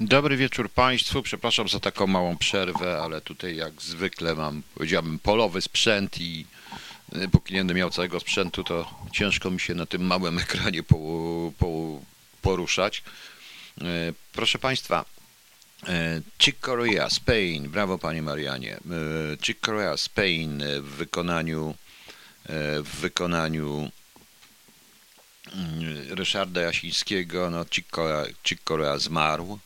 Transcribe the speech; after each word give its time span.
Dobry 0.00 0.36
wieczór 0.36 0.70
Państwu. 0.70 1.22
Przepraszam 1.22 1.68
za 1.68 1.80
taką 1.80 2.06
małą 2.06 2.36
przerwę, 2.36 2.98
ale 3.02 3.20
tutaj 3.20 3.56
jak 3.56 3.82
zwykle 3.82 4.34
mam, 4.34 4.62
powiedziałbym, 4.74 5.18
polowy 5.18 5.60
sprzęt 5.60 6.20
i 6.20 6.46
y, 7.16 7.28
póki 7.28 7.54
nie 7.54 7.60
będę 7.60 7.74
miał 7.74 7.90
całego 7.90 8.20
sprzętu, 8.20 8.64
to 8.64 8.94
ciężko 9.12 9.50
mi 9.50 9.60
się 9.60 9.74
na 9.74 9.86
tym 9.86 10.02
małym 10.02 10.38
ekranie 10.38 10.82
po, 10.82 10.96
po, 11.58 12.00
poruszać. 12.42 13.02
Y, 13.82 13.84
Proszę 14.32 14.58
Państwa, 14.58 15.04
y, 15.82 15.88
Chick 16.38 16.60
Corea, 16.60 17.10
Spain, 17.10 17.68
brawo 17.68 17.98
Panie 17.98 18.22
Marianie. 18.22 18.78
Chick 19.42 19.60
Corea, 19.66 19.96
Spain 19.96 20.62
w 20.80 20.88
wykonaniu 20.96 21.74
w 22.82 22.96
wykonaniu 23.00 23.90
Ryszarda 26.10 26.60
Jasińskiego, 26.60 27.50
no 27.50 27.64
Chick 28.44 28.64
Corea 28.64 28.98
zmarł, 28.98 29.58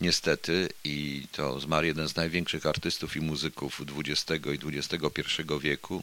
niestety, 0.00 0.68
i 0.84 1.26
to 1.32 1.60
zmarł 1.60 1.86
jeden 1.86 2.08
z 2.08 2.16
największych 2.16 2.66
artystów 2.66 3.16
i 3.16 3.20
muzyków 3.20 3.82
XX 3.96 4.46
i 4.46 4.76
XXI 4.76 5.22
wieku. 5.60 6.02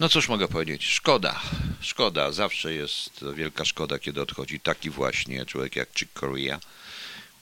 No 0.00 0.08
cóż 0.08 0.28
mogę 0.28 0.48
powiedzieć, 0.48 0.86
szkoda, 0.86 1.40
szkoda, 1.80 2.32
zawsze 2.32 2.74
jest 2.74 3.24
wielka 3.34 3.64
szkoda, 3.64 3.98
kiedy 3.98 4.22
odchodzi 4.22 4.60
taki 4.60 4.90
właśnie 4.90 5.46
człowiek 5.46 5.76
jak 5.76 5.88
Chick 5.94 6.20
Corea. 6.20 6.60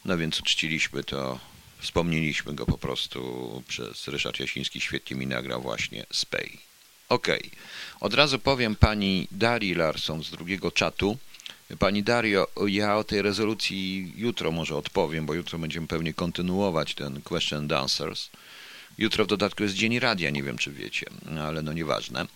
No 0.05 0.19
więc 0.19 0.41
uczciliśmy 0.41 1.05
to, 1.05 1.41
wspomnieliśmy 1.79 2.55
go 2.55 2.67
po 2.67 2.79
prostu 2.79 3.63
przez 3.69 4.09
Ryszard 4.09 4.41
Jasiński, 4.41 4.81
świetnie 4.81 5.17
mi 5.17 5.27
nagrał 5.27 5.63
właśnie 5.63 6.07
Spay. 6.13 6.59
Okej, 7.09 7.51
od 8.01 8.15
razu 8.15 8.39
powiem 8.39 8.77
pani 8.77 9.29
Darii 9.31 9.75
Larson 9.75 10.25
z 10.25 10.31
drugiego 10.31 10.73
czatu, 10.73 11.19
Pani 11.77 12.03
Dario, 12.03 12.47
ja 12.67 12.97
o 12.97 13.05
tej 13.05 13.23
rezolucji 13.23 14.13
jutro 14.17 14.51
może 14.53 14.77
odpowiem, 14.77 15.27
bo 15.27 15.35
jutro 15.35 15.59
będziemy 15.59 15.87
pewnie 15.87 16.15
kontynuować 16.15 16.95
ten 16.95 17.23
question 17.23 17.59
and 17.59 17.73
answers. 17.73 18.31
Jutro 18.99 19.25
w 19.25 19.29
dodatku 19.29 19.63
jest 19.63 19.75
Dzień 19.75 19.99
Radia, 19.99 20.31
nie 20.31 20.43
wiem 20.43 20.59
czy 20.59 20.73
wiecie, 20.73 21.07
ale 21.41 21.63
no 21.63 21.73
nieważne. 21.73 22.27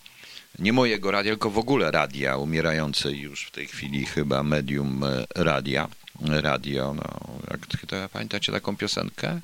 Nie 0.59 0.73
mojego 0.73 1.11
radia, 1.11 1.31
tylko 1.31 1.49
w 1.49 1.57
ogóle 1.57 1.91
radia, 1.91 2.37
umierającej 2.37 3.19
już 3.19 3.45
w 3.45 3.51
tej 3.51 3.67
chwili 3.67 4.05
chyba 4.05 4.43
medium 4.43 5.03
e, 5.03 5.25
radia. 5.35 5.87
Radio, 6.21 6.93
no, 6.93 7.37
jak 7.51 7.67
to, 7.87 8.09
pamiętacie 8.09 8.51
taką 8.51 8.77
piosenkę? 8.77 9.29
E, 9.29 9.41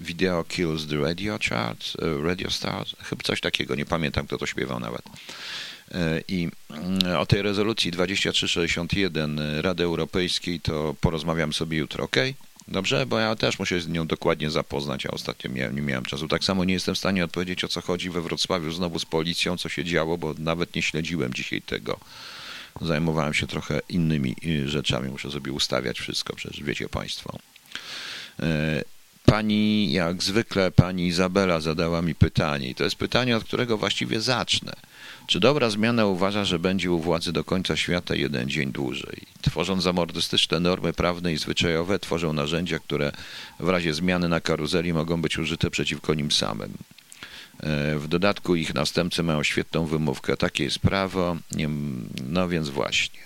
Video 0.00 0.44
Kills 0.44 0.86
the 0.86 0.96
Radio 0.96 1.38
Chart, 1.48 1.92
e, 2.02 2.22
Radio 2.22 2.50
Stars, 2.50 2.96
chyba 3.02 3.22
coś 3.22 3.40
takiego, 3.40 3.74
nie 3.74 3.86
pamiętam 3.86 4.26
kto 4.26 4.38
to 4.38 4.46
śpiewał 4.46 4.80
nawet. 4.80 5.02
I 6.28 6.48
mm, 6.70 7.16
o 7.16 7.26
tej 7.26 7.42
rezolucji 7.42 7.90
2361 7.90 9.40
Rady 9.60 9.84
Europejskiej 9.84 10.60
to 10.60 10.94
porozmawiam 11.00 11.52
sobie 11.52 11.78
jutro, 11.78 12.04
ok? 12.04 12.16
Dobrze, 12.68 13.06
bo 13.06 13.18
ja 13.18 13.36
też 13.36 13.58
muszę 13.58 13.80
z 13.80 13.88
nią 13.88 14.06
dokładnie 14.06 14.50
zapoznać, 14.50 15.06
a 15.06 15.10
ostatnio 15.10 15.50
nie 15.72 15.82
miałem 15.82 16.04
czasu. 16.04 16.28
Tak 16.28 16.44
samo 16.44 16.64
nie 16.64 16.74
jestem 16.74 16.94
w 16.94 16.98
stanie 16.98 17.24
odpowiedzieć, 17.24 17.64
o 17.64 17.68
co 17.68 17.80
chodzi 17.80 18.10
we 18.10 18.20
Wrocławiu 18.20 18.72
znowu 18.72 18.98
z 18.98 19.04
policją, 19.04 19.56
co 19.56 19.68
się 19.68 19.84
działo, 19.84 20.18
bo 20.18 20.34
nawet 20.38 20.74
nie 20.74 20.82
śledziłem 20.82 21.34
dzisiaj 21.34 21.62
tego. 21.62 21.98
Zajmowałem 22.80 23.34
się 23.34 23.46
trochę 23.46 23.80
innymi 23.88 24.36
y, 24.46 24.68
rzeczami, 24.68 25.10
muszę 25.10 25.30
sobie 25.30 25.52
ustawiać 25.52 26.00
wszystko, 26.00 26.36
przecież 26.36 26.62
wiecie 26.62 26.88
Państwo. 26.88 27.38
E, 28.40 28.84
pani, 29.24 29.92
jak 29.92 30.22
zwykle, 30.22 30.70
pani 30.70 31.06
Izabela 31.06 31.60
zadała 31.60 32.02
mi 32.02 32.14
pytanie 32.14 32.70
i 32.70 32.74
to 32.74 32.84
jest 32.84 32.96
pytanie, 32.96 33.36
od 33.36 33.44
którego 33.44 33.78
właściwie 33.78 34.20
zacznę. 34.20 34.72
Czy 35.28 35.40
dobra 35.40 35.70
zmiana 35.70 36.06
uważa, 36.06 36.44
że 36.44 36.58
będzie 36.58 36.92
u 36.92 37.00
władzy 37.00 37.32
do 37.32 37.44
końca 37.44 37.76
świata 37.76 38.14
jeden 38.14 38.50
dzień 38.50 38.72
dłużej? 38.72 39.22
Tworząc 39.42 39.82
zamordystyczne 39.82 40.60
normy 40.60 40.92
prawne 40.92 41.32
i 41.32 41.36
zwyczajowe, 41.36 41.98
tworzą 41.98 42.32
narzędzia, 42.32 42.78
które 42.78 43.12
w 43.60 43.68
razie 43.68 43.94
zmiany 43.94 44.28
na 44.28 44.40
karuzeli 44.40 44.92
mogą 44.92 45.22
być 45.22 45.38
użyte 45.38 45.70
przeciwko 45.70 46.14
nim 46.14 46.30
samym. 46.30 46.72
E, 47.60 47.98
w 47.98 48.08
dodatku 48.08 48.56
ich 48.56 48.74
następcy 48.74 49.22
mają 49.22 49.42
świetną 49.42 49.86
wymówkę. 49.86 50.36
Takie 50.36 50.64
jest 50.64 50.78
prawo, 50.78 51.36
no 52.28 52.48
więc 52.48 52.68
właśnie. 52.68 53.20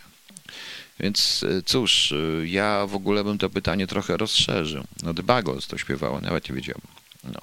Więc 1.01 1.45
e, 1.49 1.63
cóż, 1.63 2.13
e, 2.13 2.47
ja 2.47 2.87
w 2.87 2.95
ogóle 2.95 3.25
bym 3.25 3.39
to 3.39 3.51
pytanie 3.51 3.87
trochę 3.87 4.17
rozszerzył. 4.17 4.85
No 5.03 5.15
The 5.15 5.23
Bagos 5.23 5.67
to 5.67 5.79
śpiewało, 5.79 6.21
nawet 6.21 6.49
nie 6.49 6.55
wiedziałem. 6.55 6.83
No. 7.25 7.41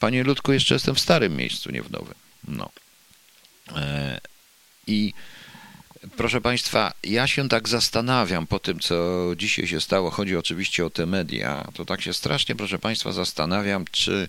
Panie 0.00 0.24
Ludku, 0.24 0.52
jeszcze 0.52 0.74
jestem 0.74 0.94
w 0.94 1.00
starym 1.00 1.36
miejscu, 1.36 1.70
nie 1.70 1.82
w 1.82 1.90
nowym. 1.90 2.14
No. 2.48 2.70
E, 3.76 4.20
I 4.86 5.14
proszę 6.16 6.40
Państwa, 6.40 6.92
ja 7.04 7.26
się 7.26 7.48
tak 7.48 7.68
zastanawiam 7.68 8.46
po 8.46 8.58
tym, 8.58 8.80
co 8.80 9.28
dzisiaj 9.36 9.66
się 9.66 9.80
stało. 9.80 10.10
Chodzi 10.10 10.36
oczywiście 10.36 10.86
o 10.86 10.90
te 10.90 11.06
media. 11.06 11.68
To 11.74 11.84
tak 11.84 12.02
się 12.02 12.12
strasznie, 12.12 12.56
proszę 12.56 12.78
Państwa, 12.78 13.12
zastanawiam, 13.12 13.84
czy 13.90 14.28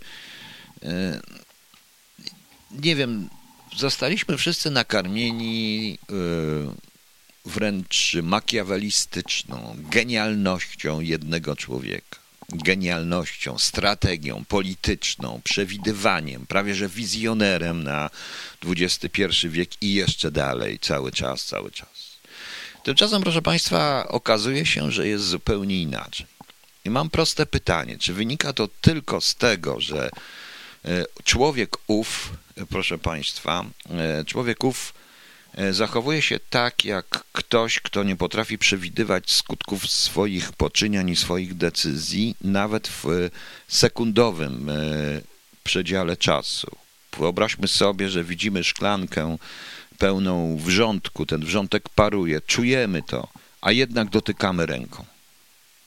e, 0.83 1.21
nie 2.71 2.95
wiem, 2.95 3.29
zostaliśmy 3.77 4.37
wszyscy 4.37 4.71
nakarmieni 4.71 5.97
e, 6.09 6.13
wręcz 7.45 8.15
makiawelistyczną 8.23 9.75
genialnością 9.77 10.99
jednego 10.99 11.55
człowieka 11.55 12.28
genialnością, 12.53 13.57
strategią 13.57 14.45
polityczną, 14.47 15.41
przewidywaniem, 15.43 16.45
prawie 16.47 16.75
że 16.75 16.89
wizjonerem 16.89 17.83
na 17.83 18.09
XXI 18.65 19.49
wiek 19.49 19.69
i 19.81 19.93
jeszcze 19.93 20.31
dalej, 20.31 20.79
cały 20.79 21.11
czas, 21.11 21.45
cały 21.45 21.71
czas. 21.71 22.19
Tymczasem, 22.83 23.21
proszę 23.21 23.41
Państwa, 23.41 24.07
okazuje 24.07 24.65
się, 24.65 24.91
że 24.91 25.07
jest 25.07 25.25
zupełnie 25.25 25.81
inaczej. 25.81 26.25
I 26.85 26.89
mam 26.89 27.09
proste 27.09 27.45
pytanie, 27.45 27.97
czy 27.97 28.13
wynika 28.13 28.53
to 28.53 28.67
tylko 28.81 29.21
z 29.21 29.35
tego, 29.35 29.79
że 29.79 30.09
e, 30.85 31.05
człowiek 31.23 31.77
ów, 31.87 32.33
proszę 32.69 32.97
Państwa, 32.97 33.65
e, 33.89 34.25
człowiek 34.25 34.63
ów 34.63 34.93
E, 34.93 34.98
zachowuje 35.71 36.21
się 36.21 36.39
tak, 36.49 36.85
jak 36.85 37.23
ktoś, 37.31 37.79
kto 37.79 38.03
nie 38.03 38.15
potrafi 38.15 38.57
przewidywać 38.57 39.31
skutków 39.31 39.91
swoich 39.91 40.51
poczyniań 40.51 41.09
i 41.09 41.15
swoich 41.15 41.53
decyzji, 41.53 42.35
nawet 42.41 42.87
w 42.87 43.29
sekundowym 43.67 44.69
e, 44.69 44.73
przedziale 45.63 46.17
czasu. 46.17 46.71
Wyobraźmy 47.17 47.67
sobie, 47.67 48.09
że 48.09 48.23
widzimy 48.23 48.63
szklankę 48.63 49.37
pełną 49.97 50.57
wrzątku, 50.57 51.25
ten 51.25 51.45
wrzątek 51.45 51.89
paruje, 51.89 52.41
czujemy 52.41 53.03
to, 53.03 53.27
a 53.61 53.71
jednak 53.71 54.09
dotykamy 54.09 54.65
ręką. 54.65 55.05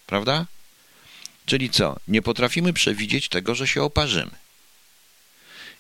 Prawda? 0.06 0.46
Czyli 1.46 1.70
co? 1.70 1.96
Nie 2.08 2.22
potrafimy 2.22 2.72
przewidzieć 2.72 3.28
tego, 3.28 3.54
że 3.54 3.68
się 3.68 3.82
oparzymy. 3.82 4.30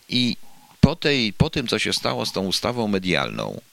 I 0.08 0.36
po, 0.80 0.96
tej, 0.96 1.32
po 1.32 1.50
tym, 1.50 1.68
co 1.68 1.78
się 1.78 1.92
stało 1.92 2.26
z 2.26 2.32
tą 2.32 2.46
ustawą 2.46 2.88
medialną, 2.88 3.60
E, 3.60 3.71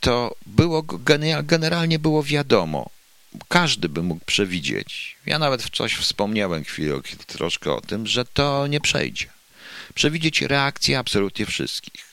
to 0.00 0.34
było, 0.46 0.82
generalnie 1.42 1.98
było 1.98 2.22
wiadomo. 2.22 2.90
Każdy 3.48 3.88
by 3.88 4.02
mógł 4.02 4.24
przewidzieć. 4.24 5.16
Ja 5.26 5.38
nawet 5.38 5.70
coś 5.70 5.94
wspomniałem 5.94 6.64
chwilę, 6.64 7.00
troszkę 7.26 7.72
o 7.72 7.80
tym, 7.80 8.06
że 8.06 8.24
to 8.24 8.66
nie 8.66 8.80
przejdzie. 8.80 9.26
Przewidzieć 9.94 10.42
reakcję 10.42 10.98
absolutnie 10.98 11.46
wszystkich. 11.46 12.04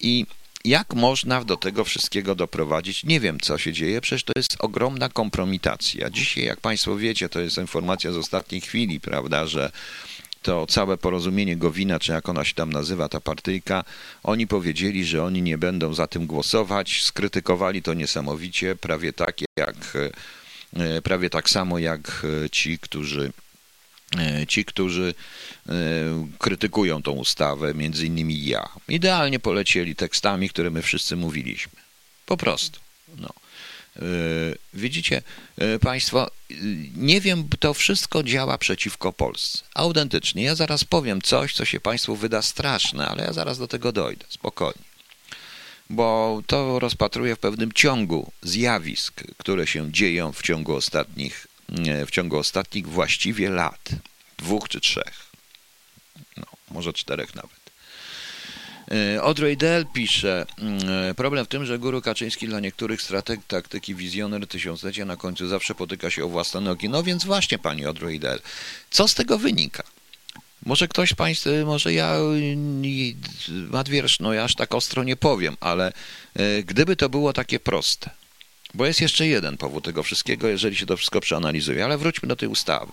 I 0.00 0.26
jak 0.64 0.94
można 0.94 1.44
do 1.44 1.56
tego 1.56 1.84
wszystkiego 1.84 2.34
doprowadzić? 2.34 3.04
Nie 3.04 3.20
wiem, 3.20 3.40
co 3.40 3.58
się 3.58 3.72
dzieje, 3.72 4.00
przecież 4.00 4.24
to 4.24 4.32
jest 4.36 4.56
ogromna 4.58 5.08
kompromitacja. 5.08 6.10
Dzisiaj, 6.10 6.44
jak 6.44 6.60
Państwo 6.60 6.96
wiecie, 6.96 7.28
to 7.28 7.40
jest 7.40 7.58
informacja 7.58 8.12
z 8.12 8.16
ostatniej 8.16 8.60
chwili, 8.60 9.00
prawda, 9.00 9.46
że 9.46 9.72
to 10.44 10.66
całe 10.66 10.96
porozumienie 10.96 11.56
Gowina, 11.56 11.98
czy 11.98 12.12
jak 12.12 12.28
ona 12.28 12.44
się 12.44 12.54
tam 12.54 12.72
nazywa, 12.72 13.08
ta 13.08 13.20
partyjka, 13.20 13.84
oni 14.22 14.46
powiedzieli, 14.46 15.04
że 15.04 15.24
oni 15.24 15.42
nie 15.42 15.58
będą 15.58 15.94
za 15.94 16.06
tym 16.06 16.26
głosować, 16.26 17.02
skrytykowali 17.02 17.82
to 17.82 17.94
niesamowicie, 17.94 18.76
prawie 18.76 19.12
tak 19.12 19.36
jak 19.56 19.76
e, 20.76 21.02
prawie 21.02 21.30
tak 21.30 21.50
samo 21.50 21.78
jak 21.78 22.26
e, 22.44 22.50
ci, 22.50 22.78
którzy 22.78 23.32
e, 24.18 24.46
ci, 24.46 24.64
którzy 24.64 25.14
krytykują 26.38 27.02
tą 27.02 27.12
ustawę, 27.12 27.74
między 27.74 28.06
innymi 28.06 28.44
ja. 28.44 28.68
Idealnie 28.88 29.38
polecieli 29.38 29.96
tekstami, 29.96 30.48
które 30.48 30.70
my 30.70 30.82
wszyscy 30.82 31.16
mówiliśmy. 31.16 31.72
Po 32.26 32.36
prostu. 32.36 32.80
No. 33.16 33.28
E, 33.96 34.00
widzicie 34.74 35.22
e, 35.58 35.78
Państwo, 35.78 36.26
e, 36.26 36.54
nie 36.96 37.20
wiem, 37.20 37.48
to 37.60 37.74
wszystko 37.74 38.22
działa 38.22 38.58
przeciwko 38.58 39.12
Polsce. 39.12 39.58
Autentycznie. 39.74 40.42
Ja 40.42 40.54
zaraz 40.54 40.84
powiem 40.84 41.22
coś, 41.22 41.54
co 41.54 41.64
się 41.64 41.80
Państwu 41.80 42.16
wyda 42.16 42.42
straszne, 42.42 43.08
ale 43.08 43.24
ja 43.24 43.32
zaraz 43.32 43.58
do 43.58 43.68
tego 43.68 43.92
dojdę. 43.92 44.24
Spokojnie. 44.28 44.82
Bo 45.90 46.42
to 46.46 46.78
rozpatruję 46.78 47.36
w 47.36 47.38
pewnym 47.38 47.72
ciągu 47.72 48.32
zjawisk, 48.42 49.22
które 49.38 49.66
się 49.66 49.92
dzieją 49.92 50.32
w 50.32 50.42
ciągu 50.42 50.74
ostatnich, 50.74 51.46
w 52.06 52.10
ciągu 52.10 52.38
ostatnich 52.38 52.88
właściwie 52.88 53.50
lat. 53.50 53.88
Dwóch 54.38 54.68
czy 54.68 54.80
trzech. 54.80 55.26
No, 56.36 56.46
może 56.70 56.92
czterech 56.92 57.34
nawet. 57.34 57.63
E, 58.90 59.22
Audrey 59.22 59.56
Dell 59.56 59.86
pisze, 59.92 60.46
mm, 60.58 61.14
problem 61.14 61.44
w 61.44 61.48
tym, 61.48 61.66
że 61.66 61.78
guru 61.78 62.02
Kaczyński 62.02 62.48
dla 62.48 62.60
niektórych 62.60 63.02
strateg 63.02 63.40
taktyki 63.48 63.94
wizjoner 63.94 64.46
tysiąclecia 64.46 65.04
na 65.04 65.16
końcu 65.16 65.48
zawsze 65.48 65.74
potyka 65.74 66.10
się 66.10 66.24
o 66.24 66.28
własne 66.28 66.60
nogi. 66.60 66.88
No 66.88 67.02
więc 67.02 67.24
właśnie, 67.24 67.58
pani 67.58 67.84
Audrey 67.84 68.20
Dell, 68.20 68.40
co 68.90 69.08
z 69.08 69.14
tego 69.14 69.38
wynika? 69.38 69.82
Może 70.66 70.88
ktoś 70.88 71.10
z 71.10 71.14
Państwa, 71.14 71.50
może 71.66 71.92
ja, 71.92 72.16
Madwierz, 73.48 74.20
no 74.20 74.32
ja 74.32 74.44
aż 74.44 74.54
tak 74.54 74.74
ostro 74.74 75.04
nie 75.04 75.16
powiem, 75.16 75.56
ale 75.60 75.92
e, 76.34 76.62
gdyby 76.62 76.96
to 76.96 77.08
było 77.08 77.32
takie 77.32 77.60
proste, 77.60 78.10
bo 78.74 78.86
jest 78.86 79.00
jeszcze 79.00 79.26
jeden 79.26 79.56
powód 79.56 79.84
tego 79.84 80.02
wszystkiego, 80.02 80.48
jeżeli 80.48 80.76
się 80.76 80.86
to 80.86 80.96
wszystko 80.96 81.20
przeanalizuje, 81.20 81.84
ale 81.84 81.98
wróćmy 81.98 82.28
do 82.28 82.36
tej 82.36 82.48
ustawy. 82.48 82.92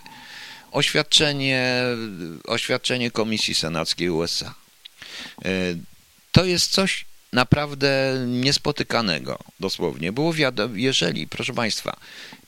Oświadczenie, 0.71 1.83
oświadczenie 2.47 3.11
Komisji 3.11 3.55
Senackiej 3.55 4.09
USA. 4.09 4.60
E, 5.45 5.49
to 6.31 6.45
jest 6.45 6.71
coś 6.71 7.05
naprawdę 7.33 8.23
niespotykanego, 8.27 9.39
dosłownie. 9.59 10.11
Było 10.11 10.33
wiadomo, 10.33 10.75
jeżeli, 10.75 11.27
proszę 11.27 11.53
Państwa, 11.53 11.97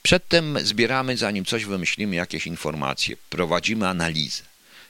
przedtem 0.02 0.58
zbieramy, 0.62 1.16
zanim 1.16 1.44
coś 1.44 1.64
wymyślimy, 1.64 2.16
jakieś 2.16 2.46
informacje, 2.46 3.16
prowadzimy 3.30 3.88
analizę. 3.88 4.42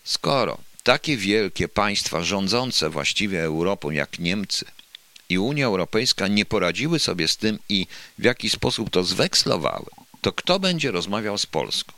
Skoro 0.04 0.58
takie 0.82 1.16
wielkie 1.16 1.68
państwa 1.68 2.22
rządzące 2.22 2.90
właściwie 2.90 3.42
Europą 3.42 3.90
jak 3.90 4.18
Niemcy 4.18 4.64
i 5.28 5.38
Unia 5.38 5.66
Europejska 5.66 6.28
nie 6.28 6.44
poradziły 6.44 6.98
sobie 6.98 7.28
z 7.28 7.36
tym 7.36 7.58
i 7.68 7.86
w 8.18 8.24
jaki 8.24 8.50
sposób 8.50 8.90
to 8.90 9.04
zwekslowały, 9.04 9.86
to 10.20 10.32
kto 10.32 10.60
będzie 10.60 10.90
rozmawiał 10.90 11.38
z 11.38 11.46
Polską? 11.46 11.92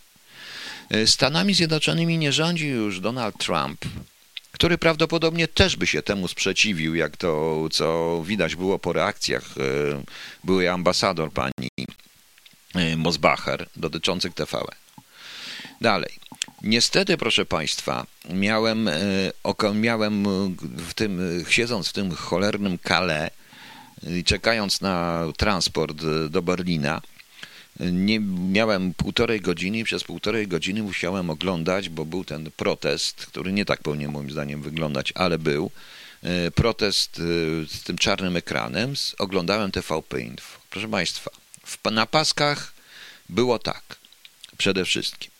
E, 0.90 1.06
Stanami 1.06 1.54
Zjednoczonymi 1.54 2.19
nie 2.19 2.32
rządzi 2.32 2.69
już 2.69 3.00
Donald 3.00 3.38
Trump, 3.38 3.84
który 4.56 4.79
prawdopodobnie 4.79 5.49
też 5.49 5.76
by 5.76 5.87
się 5.87 6.03
temu 6.03 6.29
sprzeciwił, 6.29 6.94
jak 6.94 7.17
to, 7.17 7.64
co 7.70 8.23
widać 8.26 8.56
było 8.56 8.79
po 8.79 8.93
reakcjach 8.93 9.43
e, 9.43 10.03
byłej 10.44 10.69
ambasador 10.69 11.32
pani 11.32 11.69
e, 12.75 12.97
Mosbacher 12.97 13.69
dotyczących 13.76 14.35
TVN. 14.35 14.76
Dalej. 15.81 16.12
Niestety, 16.62 17.17
proszę 17.17 17.47
Państwa, 17.47 18.06
miałem, 18.31 18.91
miałem 19.75 20.25
w 20.62 20.94
tym, 20.94 21.44
siedząc 21.49 21.88
w 21.88 21.93
tym 21.93 22.11
cholernym 22.14 22.79
kale 22.79 23.31
czekając 24.25 24.81
na 24.81 25.25
transport 25.37 25.97
do 26.29 26.43
Berlina, 26.43 27.03
nie 27.81 28.20
miałem 28.50 28.94
półtorej 28.94 29.40
godziny 29.40 29.78
i 29.78 29.84
przez 29.84 30.05
półtorej 30.05 30.49
godziny 30.49 30.82
musiałem 30.82 31.31
oglądać, 31.31 31.88
bo 31.88 32.05
był 32.05 32.25
ten 32.25 32.50
protest, 32.56 33.26
który 33.26 33.52
nie 33.52 33.64
tak 33.64 33.82
powinien 33.82 34.12
moim 34.12 34.31
zdaniem 34.31 34.62
wyglądać, 34.62 35.12
ale 35.14 35.38
był. 35.38 35.70
E, 36.23 36.50
protest 36.50 37.19
e, 37.19 37.23
z 37.69 37.82
tym 37.82 37.99
czarnym 37.99 38.37
ekranem. 38.37 38.94
Oglądałem 39.19 39.70
TVP 39.70 40.20
Info. 40.20 40.58
Proszę 40.70 40.88
Państwa, 40.88 41.31
w, 41.64 41.90
na 41.90 42.06
paskach 42.06 42.73
było 43.28 43.58
tak. 43.58 43.96
Przede 44.58 44.84
wszystkim. 44.84 45.31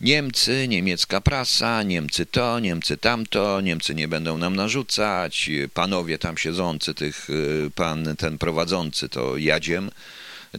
Niemcy, 0.00 0.68
niemiecka 0.68 1.20
prasa, 1.20 1.82
Niemcy 1.82 2.26
to, 2.26 2.60
Niemcy 2.60 2.96
tamto, 2.96 3.60
Niemcy 3.60 3.94
nie 3.94 4.08
będą 4.08 4.38
nam 4.38 4.56
narzucać, 4.56 5.50
panowie 5.74 6.18
tam 6.18 6.38
siedzący, 6.38 6.94
tych, 6.94 7.28
e, 7.30 7.70
pan 7.70 8.16
ten 8.16 8.38
prowadzący 8.38 9.08
to 9.08 9.36
jadziem, 9.36 9.90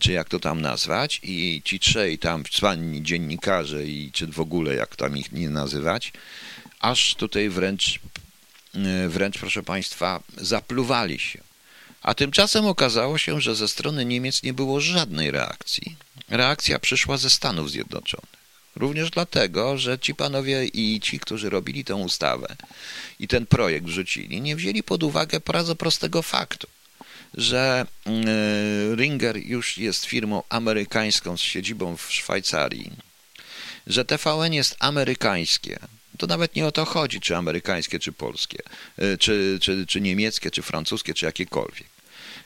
czy 0.02 0.12
jak 0.12 0.30
to 0.30 0.40
tam 0.40 0.62
nazwać, 0.62 1.20
i 1.24 1.62
ci 1.66 1.80
trzej 1.80 2.20
tam 2.20 2.44
cwani 2.44 3.04
dziennikarze, 3.04 3.86
i 3.86 4.12
czy 4.12 4.28
w 4.28 4.40
ogóle 4.40 4.76
jak 4.76 4.96
tam 4.96 5.18
ich 5.18 5.32
nie 5.32 5.50
nazywać, 5.50 6.14
aż 6.80 7.16
tutaj 7.16 7.50
wręcz, 7.50 8.00
e, 8.76 9.08
wręcz 9.10 9.38
proszę 9.38 9.64
Państwa, 9.64 10.24
zapluwali 10.38 11.20
się. 11.20 11.40
A 12.02 12.14
tymczasem 12.14 12.66
okazało 12.66 13.18
się, 13.18 13.42
że 13.42 13.56
ze 13.56 13.68
strony 13.68 14.06
Niemiec 14.06 14.44
nie 14.44 14.54
było 14.54 14.82
żadnej 14.82 15.32
reakcji. 15.32 15.96
Reakcja 16.30 16.80
przyszła 16.80 17.18
ze 17.18 17.30
Stanów 17.30 17.72
Zjednoczonych. 17.72 18.38
Również 18.76 19.12
dlatego, 19.12 19.78
że 19.78 20.00
ci 20.00 20.16
panowie 20.16 20.66
i 20.66 21.00
ci, 21.00 21.20
którzy 21.20 21.50
robili 21.50 21.84
tę 21.86 21.96
ustawę 21.96 22.56
i 23.20 23.28
ten 23.28 23.46
projekt 23.46 23.86
wrzucili, 23.86 24.42
nie 24.42 24.56
wzięli 24.56 24.84
pod 24.84 25.04
uwagę 25.04 25.40
bardzo 25.40 25.76
prostego 25.76 26.22
faktu 26.22 26.68
że 27.34 27.86
mm, 28.06 28.26
Ringer 28.96 29.38
już 29.38 29.78
jest 29.78 30.06
firmą 30.06 30.44
amerykańską 30.50 31.38
z 31.38 31.42
siedzibą 31.42 31.98
w 31.98 32.12
Szwajcarii, 32.12 32.92
że 33.88 34.06
TVN 34.06 34.54
jest 34.54 34.76
amerykańskie. 34.80 35.80
To 36.18 36.28
nawet 36.28 36.56
nie 36.56 36.66
o 36.66 36.72
to 36.72 36.86
chodzi, 36.86 37.20
czy 37.20 37.36
amerykańskie, 37.36 38.00
czy 38.00 38.12
polskie, 38.12 38.60
y, 39.00 39.18
czy, 39.18 39.58
czy, 39.62 39.86
czy 39.88 40.02
niemieckie, 40.02 40.52
czy 40.52 40.62
francuskie, 40.62 41.14
czy 41.14 41.26
jakiekolwiek. 41.26 41.88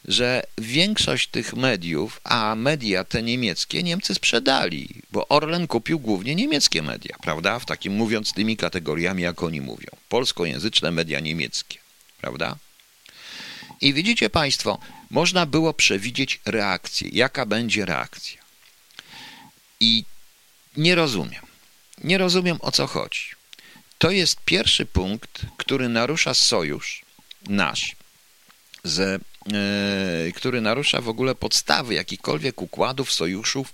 Że 0.07 0.43
większość 0.57 1.27
tych 1.27 1.53
mediów, 1.53 2.21
a 2.23 2.55
media 2.55 3.03
te 3.03 3.23
niemieckie, 3.23 3.83
Niemcy 3.83 4.15
sprzedali, 4.15 4.89
bo 5.11 5.27
Orlen 5.27 5.67
kupił 5.67 5.99
głównie 5.99 6.35
niemieckie 6.35 6.81
media, 6.81 7.15
prawda? 7.21 7.59
W 7.59 7.65
takim 7.65 7.93
mówiąc 7.93 8.33
tymi 8.33 8.57
kategoriami, 8.57 9.23
jak 9.23 9.43
oni 9.43 9.61
mówią. 9.61 9.89
Polskojęzyczne 10.09 10.91
media 10.91 11.19
niemieckie, 11.19 11.77
prawda? 12.21 12.55
I 13.81 13.93
widzicie 13.93 14.29
Państwo, 14.29 14.79
można 15.09 15.45
było 15.45 15.73
przewidzieć 15.73 16.39
reakcję, 16.45 17.09
jaka 17.13 17.45
będzie 17.45 17.85
reakcja. 17.85 18.41
I 19.79 20.05
nie 20.77 20.95
rozumiem. 20.95 21.45
Nie 22.03 22.17
rozumiem 22.17 22.57
o 22.61 22.71
co 22.71 22.87
chodzi. 22.87 23.25
To 23.97 24.11
jest 24.11 24.41
pierwszy 24.45 24.85
punkt, 24.85 25.41
który 25.57 25.89
narusza 25.89 26.33
sojusz 26.33 27.05
nasz, 27.47 27.95
ze, 28.83 29.19
yy, 30.25 30.33
który 30.33 30.61
narusza 30.61 31.01
w 31.01 31.09
ogóle 31.09 31.35
podstawy 31.35 31.93
jakichkolwiek 31.93 32.61
układów, 32.61 33.13
sojuszów 33.13 33.73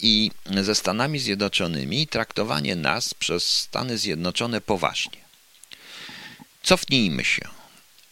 i 0.00 0.30
ze 0.62 0.74
Stanami 0.74 1.18
Zjednoczonymi 1.18 2.06
traktowanie 2.06 2.76
nas 2.76 3.14
przez 3.14 3.44
Stany 3.44 3.98
Zjednoczone 3.98 4.60
poważnie. 4.60 5.18
Cofnijmy 6.62 7.24
się. 7.24 7.61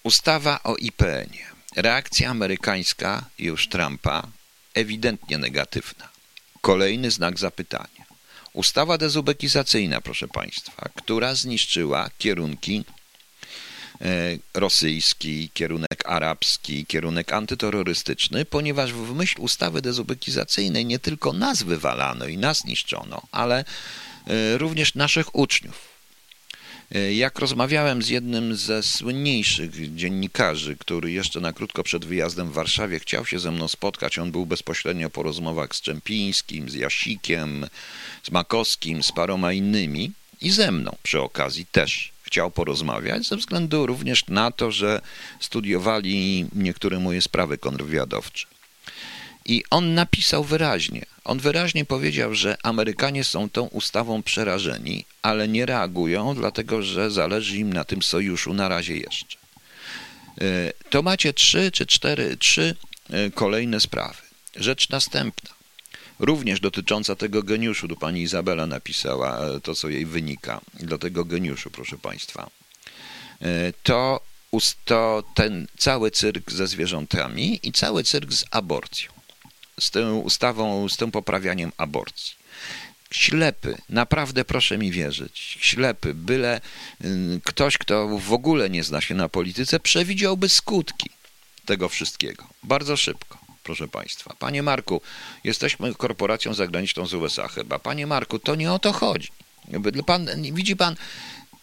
Ustawa 0.03 0.63
o 0.63 0.77
IPN-ie. 0.77 1.47
Reakcja 1.77 2.31
amerykańska 2.31 3.25
już 3.39 3.69
Trumpa 3.69 4.27
ewidentnie 4.75 5.39
negatywna. 5.39 6.09
Kolejny 6.61 7.11
znak 7.11 7.39
zapytania. 7.39 8.05
Ustawa 8.53 8.99
dezubekizacyjna, 8.99 10.01
proszę 10.01 10.29
Państwa, 10.29 10.89
która 10.95 11.35
zniszczyła 11.35 12.11
kierunki 12.19 12.85
e, 14.01 14.05
rosyjski, 14.55 15.51
kierunek 15.55 16.03
arabski, 16.07 16.87
kierunek 16.87 17.33
antyterrorystyczny, 17.33 18.45
ponieważ 18.45 18.93
w 18.93 19.15
myśl 19.15 19.41
ustawy 19.41 19.83
dezubekizacyjnej 19.83 20.87
nie 20.87 20.99
tylko 20.99 21.33
nas 21.33 21.63
wywalano 21.63 22.27
i 22.27 22.39
nas 22.39 22.65
niszczono, 22.65 23.23
ale 23.33 23.65
e, 24.27 24.59
również 24.59 24.95
naszych 24.95 25.35
uczniów. 25.35 25.90
E, 26.95 27.15
jak 27.15 27.39
rozmawiałem 27.39 28.03
z 28.03 28.09
jednym 28.09 28.57
ze 28.57 28.83
słynniejszych 28.83 29.95
dziennikarzy, 29.97 30.77
który 30.77 31.13
jeszcze 31.13 31.41
na 31.41 31.53
krótko 31.53 31.83
przed 31.83 32.05
wyjazdem 32.05 32.51
w 32.51 32.53
Warszawie 32.53 32.99
chciał 32.99 33.27
się 33.27 33.39
ze 33.39 33.51
mną 33.51 33.69
spotkać, 33.69 34.19
on 34.19 34.33
był 34.33 34.47
bezpośrednio 34.47 35.11
po 35.11 35.23
rozmowach 35.23 35.75
z 35.75 35.81
Czempińskim, 35.81 36.71
z 36.71 36.75
Jasikiem, 36.75 37.67
z 38.23 38.31
Makowskim, 38.31 39.03
z 39.03 39.13
paroma 39.13 39.53
innymi 39.53 40.13
i 40.41 40.51
ze 40.51 40.73
mną 40.73 40.97
przy 41.03 41.21
okazji 41.21 41.67
też 41.73 42.13
chciał 42.23 42.51
porozmawiać, 42.51 43.29
ze 43.29 43.37
względu 43.37 43.87
również 43.87 44.27
na 44.27 44.51
to, 44.51 44.71
że 44.71 45.01
studiowali 45.41 46.47
niektóre 46.53 47.01
moje 47.01 47.23
sprawy 47.23 47.59
kontrwywiadowcze. 47.59 48.47
I 49.45 49.65
on 49.71 49.95
napisał 49.95 50.45
wyraźnie, 50.45 51.07
on 51.25 51.39
wyraźnie 51.39 51.85
powiedział, 51.85 52.35
że 52.35 52.57
Amerykanie 52.63 53.25
są 53.25 53.51
tą 53.51 53.63
ustawą 53.67 54.23
przerażeni, 54.23 55.05
ale 55.23 55.49
nie 55.49 55.67
reagują, 55.67 56.35
dlatego 56.35 56.83
że 56.83 57.11
zależy 57.11 57.57
im 57.57 57.73
na 57.73 57.85
tym 57.85 58.03
sojuszu 58.03 58.55
na 58.55 58.69
razie 58.69 58.97
jeszcze. 58.97 59.37
E, 60.41 60.73
to 60.91 61.03
macie 61.03 61.33
trzy 61.33 61.71
czy 61.73 61.87
cztery, 61.87 62.37
trzy 62.37 62.77
e, 63.11 63.31
kolejne 63.31 63.81
sprawy. 63.81 64.23
Rzecz 64.57 64.89
następna, 64.89 65.51
również 66.19 66.61
dotycząca 66.61 67.17
tego 67.17 67.43
geniuszu, 67.43 67.89
tu 67.89 67.97
pani 67.97 68.23
Izabela 68.23 68.67
napisała 68.67 69.39
e, 69.39 69.61
to, 69.61 69.75
co 69.75 69.89
jej 69.89 70.07
wynika, 70.07 70.61
do 70.81 70.99
tego 70.99 71.25
geniuszu, 71.25 71.71
proszę 71.71 71.99
państwa. 71.99 72.51
To, 73.83 74.21
to 74.85 75.25
ten 75.35 75.67
cały 75.79 76.11
cyrk 76.11 76.53
ze 76.53 76.67
zwierzętami 76.67 77.61
i 77.63 77.73
cały 77.73 78.05
cyrk 78.05 78.33
z 78.33 78.45
aborcją 78.51 79.20
z 79.81 79.91
tą 79.91 80.19
ustawą, 80.19 80.89
z 80.89 80.97
tym 80.97 81.11
poprawianiem 81.11 81.73
aborcji. 81.77 82.41
Ślepy, 83.11 83.79
naprawdę 83.89 84.45
proszę 84.45 84.79
mi 84.79 84.91
wierzyć, 84.91 85.59
ślepy, 85.61 86.15
byle 86.15 86.61
y, 87.05 87.41
ktoś, 87.45 87.79
kto 87.79 88.19
w 88.19 88.33
ogóle 88.33 88.71
nie 88.71 88.85
zna 88.85 89.01
się 89.01 89.15
na 89.15 89.29
polityce, 89.29 89.81
przewidziałby 89.81 90.49
skutki 90.49 91.11
tego 91.67 91.89
wszystkiego. 91.89 92.45
Bardzo 92.63 92.97
szybko, 92.97 93.39
proszę 93.63 93.89
Państwa. 93.89 94.35
Panie 94.39 94.63
Marku, 94.63 95.01
jesteśmy 95.45 95.95
korporacją 95.95 96.55
zagraniczną 96.55 97.07
z 97.07 97.15
USA 97.15 97.49
chyba. 97.49 97.79
Panie 97.79 98.07
Marku, 98.07 98.39
to 98.39 98.55
nie 98.55 98.73
o 98.73 98.79
to 98.79 98.93
chodzi. 98.93 99.29
Pan, 100.07 100.29
widzi 100.53 100.77
Pan, 100.77 100.97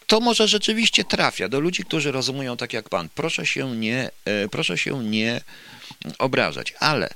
to 0.06 0.20
może 0.20 0.48
rzeczywiście 0.48 1.04
trafia 1.04 1.48
do 1.48 1.60
ludzi, 1.60 1.84
którzy 1.84 2.12
rozumują 2.12 2.56
tak 2.56 2.72
jak 2.72 2.88
pan. 2.88 3.08
Proszę 3.14 3.46
się 3.46 3.76
nie, 3.76 4.10
e, 4.24 4.48
proszę 4.48 4.78
się 4.78 5.04
nie 5.04 5.40
obrażać, 6.18 6.74
ale 6.80 7.08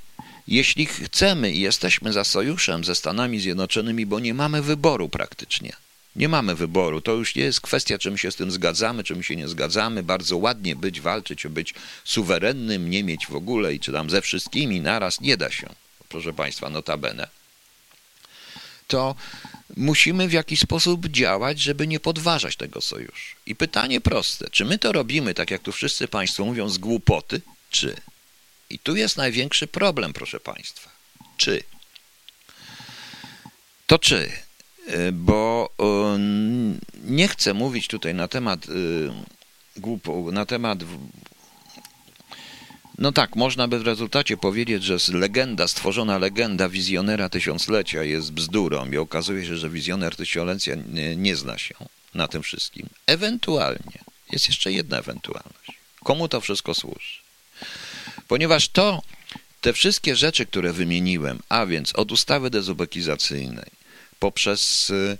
jeśli 0.47 0.85
chcemy 0.85 1.51
i 1.51 1.59
jesteśmy 1.59 2.13
za 2.13 2.23
sojuszem 2.23 2.83
ze 2.83 2.95
Stanami 2.95 3.39
Zjednoczonymi, 3.39 4.05
bo 4.05 4.19
nie 4.19 4.33
mamy 4.33 4.61
wyboru 4.61 5.09
praktycznie. 5.09 5.73
Nie 6.15 6.29
mamy 6.29 6.55
wyboru. 6.55 7.01
To 7.01 7.11
już 7.11 7.35
nie 7.35 7.43
jest 7.43 7.61
kwestia, 7.61 7.97
czy 7.97 8.11
my 8.11 8.17
się 8.17 8.31
z 8.31 8.35
tym 8.35 8.51
zgadzamy, 8.51 9.03
czy 9.03 9.15
my 9.15 9.23
się 9.23 9.35
nie 9.35 9.47
zgadzamy. 9.47 10.03
Bardzo 10.03 10.37
ładnie 10.37 10.75
być, 10.75 11.01
walczyć, 11.01 11.47
być 11.47 11.73
suwerennym, 12.03 12.89
nie 12.89 13.03
mieć 13.03 13.27
w 13.27 13.35
ogóle 13.35 13.73
i 13.73 13.79
czy 13.79 13.91
tam 13.91 14.09
ze 14.09 14.21
wszystkimi 14.21 14.81
naraz 14.81 15.21
nie 15.21 15.37
da 15.37 15.51
się. 15.51 15.69
Proszę 16.09 16.33
Państwa, 16.33 16.69
notabene. 16.69 17.27
To 18.87 19.15
musimy 19.77 20.27
w 20.27 20.33
jakiś 20.33 20.59
sposób 20.59 21.07
działać, 21.07 21.59
żeby 21.59 21.87
nie 21.87 21.99
podważać 21.99 22.55
tego 22.55 22.81
sojuszu. 22.81 23.35
I 23.45 23.55
pytanie 23.55 24.01
proste, 24.01 24.49
czy 24.49 24.65
my 24.65 24.79
to 24.79 24.91
robimy, 24.91 25.33
tak 25.33 25.51
jak 25.51 25.61
tu 25.61 25.71
wszyscy 25.71 26.07
Państwo 26.07 26.45
mówią, 26.45 26.69
z 26.69 26.77
głupoty, 26.77 27.41
czy? 27.69 27.95
I 28.73 28.79
tu 28.79 28.95
jest 28.95 29.17
największy 29.17 29.67
problem, 29.67 30.13
proszę 30.13 30.39
Państwa. 30.39 30.89
Czy? 31.37 31.63
To 33.87 33.99
czy? 33.99 34.31
Y, 34.89 35.11
bo 35.11 35.69
y, 36.15 36.19
nie 37.03 37.27
chcę 37.27 37.53
mówić 37.53 37.87
tutaj 37.87 38.13
na 38.13 38.27
temat 38.27 38.69
y, 38.69 39.11
głupo, 39.77 40.31
na 40.31 40.45
temat 40.45 40.79
no 42.97 43.11
tak, 43.11 43.35
można 43.35 43.67
by 43.67 43.79
w 43.79 43.87
rezultacie 43.87 44.37
powiedzieć, 44.37 44.83
że 44.83 44.97
legenda, 45.13 45.67
stworzona 45.67 46.17
legenda 46.17 46.69
wizjonera 46.69 47.29
tysiąclecia 47.29 48.03
jest 48.03 48.31
bzdurą 48.31 48.91
i 48.91 48.97
okazuje 48.97 49.45
się, 49.45 49.57
że 49.57 49.69
wizjoner 49.69 50.15
tysiąclecia 50.15 50.75
nie, 50.75 51.15
nie 51.15 51.35
zna 51.35 51.57
się 51.57 51.75
na 52.13 52.27
tym 52.27 52.43
wszystkim. 52.43 52.89
Ewentualnie, 53.07 53.99
jest 54.31 54.47
jeszcze 54.47 54.71
jedna 54.71 54.97
ewentualność. 54.97 55.71
Komu 56.03 56.27
to 56.27 56.41
wszystko 56.41 56.73
służy? 56.73 57.22
Ponieważ 58.27 58.69
to, 58.69 59.01
te 59.61 59.73
wszystkie 59.73 60.15
rzeczy, 60.15 60.45
które 60.45 60.73
wymieniłem, 60.73 61.39
a 61.49 61.65
więc 61.65 61.95
od 61.95 62.11
ustawy 62.11 62.49
dezubekizacyjnej, 62.49 63.71
poprzez 64.19 64.89
y, 64.89 65.17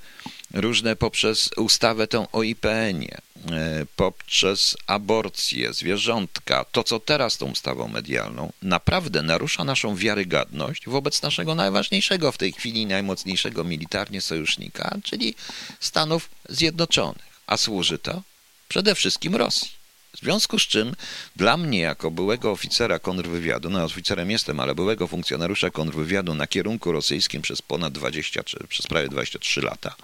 różne, 0.53 0.95
poprzez 0.95 1.49
ustawę 1.57 2.07
tą 2.07 2.31
o 2.31 2.43
IPN-ie, 2.43 3.17
y, 3.17 3.85
poprzez 3.95 4.77
aborcję, 4.87 5.73
zwierzątka, 5.73 6.65
to 6.71 6.83
co 6.83 6.99
teraz 6.99 7.37
tą 7.37 7.51
ustawą 7.51 7.87
medialną, 7.87 8.51
naprawdę 8.61 9.21
narusza 9.21 9.63
naszą 9.63 9.95
wiarygodność 9.95 10.85
wobec 10.87 11.21
naszego 11.21 11.55
najważniejszego 11.55 12.31
w 12.31 12.37
tej 12.37 12.53
chwili, 12.53 12.85
najmocniejszego 12.85 13.63
militarnie 13.63 14.21
sojusznika, 14.21 14.97
czyli 15.03 15.35
Stanów 15.79 16.29
Zjednoczonych. 16.49 17.41
A 17.47 17.57
służy 17.57 17.97
to 17.97 18.21
przede 18.67 18.95
wszystkim 18.95 19.35
Rosji. 19.35 19.82
W 20.13 20.19
związku 20.19 20.59
z 20.59 20.61
czym 20.61 20.95
dla 21.35 21.57
mnie, 21.57 21.79
jako 21.79 22.11
byłego 22.11 22.51
oficera 22.51 22.99
kontrwywiadu, 22.99 23.69
no 23.69 23.83
oficerem 23.83 24.31
jestem, 24.31 24.59
ale 24.59 24.75
byłego 24.75 25.07
funkcjonariusza 25.07 25.69
kontrwywiadu 25.69 26.35
na 26.35 26.47
kierunku 26.47 26.91
rosyjskim 26.91 27.41
przez 27.41 27.61
ponad 27.61 27.93
20, 27.93 28.43
czy 28.43 28.67
przez 28.69 28.87
prawie 28.87 29.09
23 29.09 29.61
lata, 29.61 29.95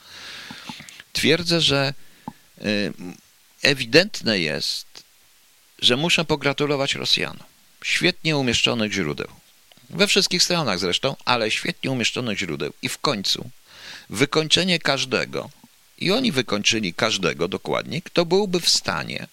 twierdzę, 1.14 1.62
że 1.62 1.94
y, 2.62 2.94
ewidentne 3.62 4.40
jest, 4.40 5.04
że 5.80 5.98
muszę 5.98 6.26
pogratulować 6.26 6.96
Rosjanom. 6.96 7.44
Świetnie 7.84 8.38
umieszczonych 8.38 8.94
źródeł. 8.94 9.28
We 9.90 10.08
wszystkich 10.08 10.44
stronach 10.44 10.80
zresztą, 10.80 11.16
ale 11.26 11.52
świetnie 11.52 11.92
umieszczonych 11.92 12.40
źródeł. 12.40 12.74
I 12.82 12.90
w 12.90 12.98
końcu 12.98 13.50
wykończenie 14.10 14.80
każdego, 14.80 15.50
i 15.98 16.12
oni 16.12 16.32
wykończyli 16.32 16.94
każdego 16.94 17.48
dokładnie, 17.48 18.02
kto 18.02 18.26
byłby 18.26 18.60
w 18.60 18.70
stanie 18.70 19.28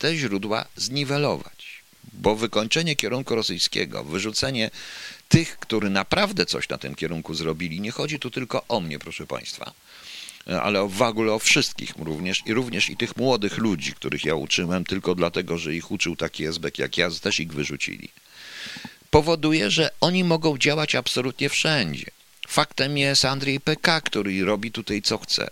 te 0.00 0.16
źródła 0.16 0.64
zniwelować. 0.76 1.82
Bo 2.12 2.36
wykończenie 2.36 2.96
kierunku 2.96 3.34
rosyjskiego, 3.34 4.04
wyrzucenie 4.04 4.70
tych, 5.28 5.58
którzy 5.58 5.90
naprawdę 5.90 6.46
coś 6.46 6.68
na 6.68 6.78
tym 6.78 6.94
kierunku 6.94 7.34
zrobili, 7.34 7.80
nie 7.80 7.90
chodzi 7.90 8.18
tu 8.18 8.30
tylko 8.30 8.64
o 8.68 8.80
mnie, 8.80 8.98
proszę 8.98 9.26
Państwa, 9.26 9.72
ale 10.62 10.88
w 10.88 11.02
ogóle 11.02 11.32
o 11.32 11.38
wszystkich 11.38 11.92
również 11.98 12.42
i 12.46 12.54
również 12.54 12.90
i 12.90 12.96
tych 12.96 13.16
młodych 13.16 13.58
ludzi, 13.58 13.92
których 13.92 14.24
ja 14.24 14.34
uczyłem 14.34 14.84
tylko 14.84 15.14
dlatego, 15.14 15.58
że 15.58 15.74
ich 15.74 15.90
uczył 15.90 16.16
taki 16.16 16.44
esbek 16.44 16.78
jak 16.78 16.98
ja, 16.98 17.10
też 17.10 17.40
ich 17.40 17.52
wyrzucili. 17.52 18.08
Powoduje, 19.10 19.70
że 19.70 19.90
oni 20.00 20.24
mogą 20.24 20.58
działać 20.58 20.94
absolutnie 20.94 21.48
wszędzie. 21.48 22.06
Faktem 22.48 22.98
jest 22.98 23.24
Andrzej 23.24 23.60
PK, 23.60 24.00
który 24.00 24.44
robi 24.44 24.72
tutaj 24.72 25.02
co 25.02 25.18
chce. 25.18 25.50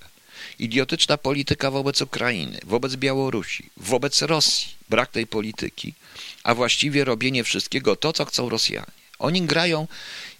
Idiotyczna 0.58 1.18
polityka 1.18 1.70
wobec 1.70 2.02
Ukrainy, 2.02 2.58
wobec 2.64 2.96
Białorusi, 2.96 3.70
wobec 3.76 4.22
Rosji, 4.22 4.68
brak 4.88 5.10
tej 5.10 5.26
polityki, 5.26 5.94
a 6.42 6.54
właściwie 6.54 7.04
robienie 7.04 7.44
wszystkiego 7.44 7.96
to, 7.96 8.12
co 8.12 8.24
chcą 8.24 8.48
Rosjanie. 8.48 8.98
Oni 9.18 9.42
grają, 9.42 9.86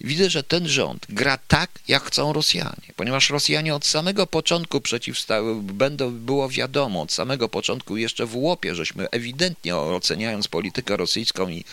widzę, 0.01 0.31
że 0.31 0.43
ten 0.43 0.69
rząd 0.69 1.07
gra 1.09 1.39
tak, 1.49 1.71
jak 1.89 2.05
chcą 2.05 2.33
Rosjanie, 2.33 2.93
ponieważ 2.97 3.31
Rosjanie 3.31 3.75
od 3.75 3.87
samego 3.87 4.27
początku 4.27 4.81
przeciwstały, 4.81 5.63
będą, 5.63 6.11
było 6.11 6.49
wiadomo, 6.49 7.03
od 7.03 7.13
samego 7.13 7.49
początku 7.49 7.97
jeszcze 7.97 8.27
w 8.27 8.37
łopie, 8.37 8.75
żeśmy 8.75 9.11
ewidentnie 9.11 9.77
oceniając 9.77 10.49
politykę 10.49 10.97
rosyjską 10.97 11.49
i 11.49 11.65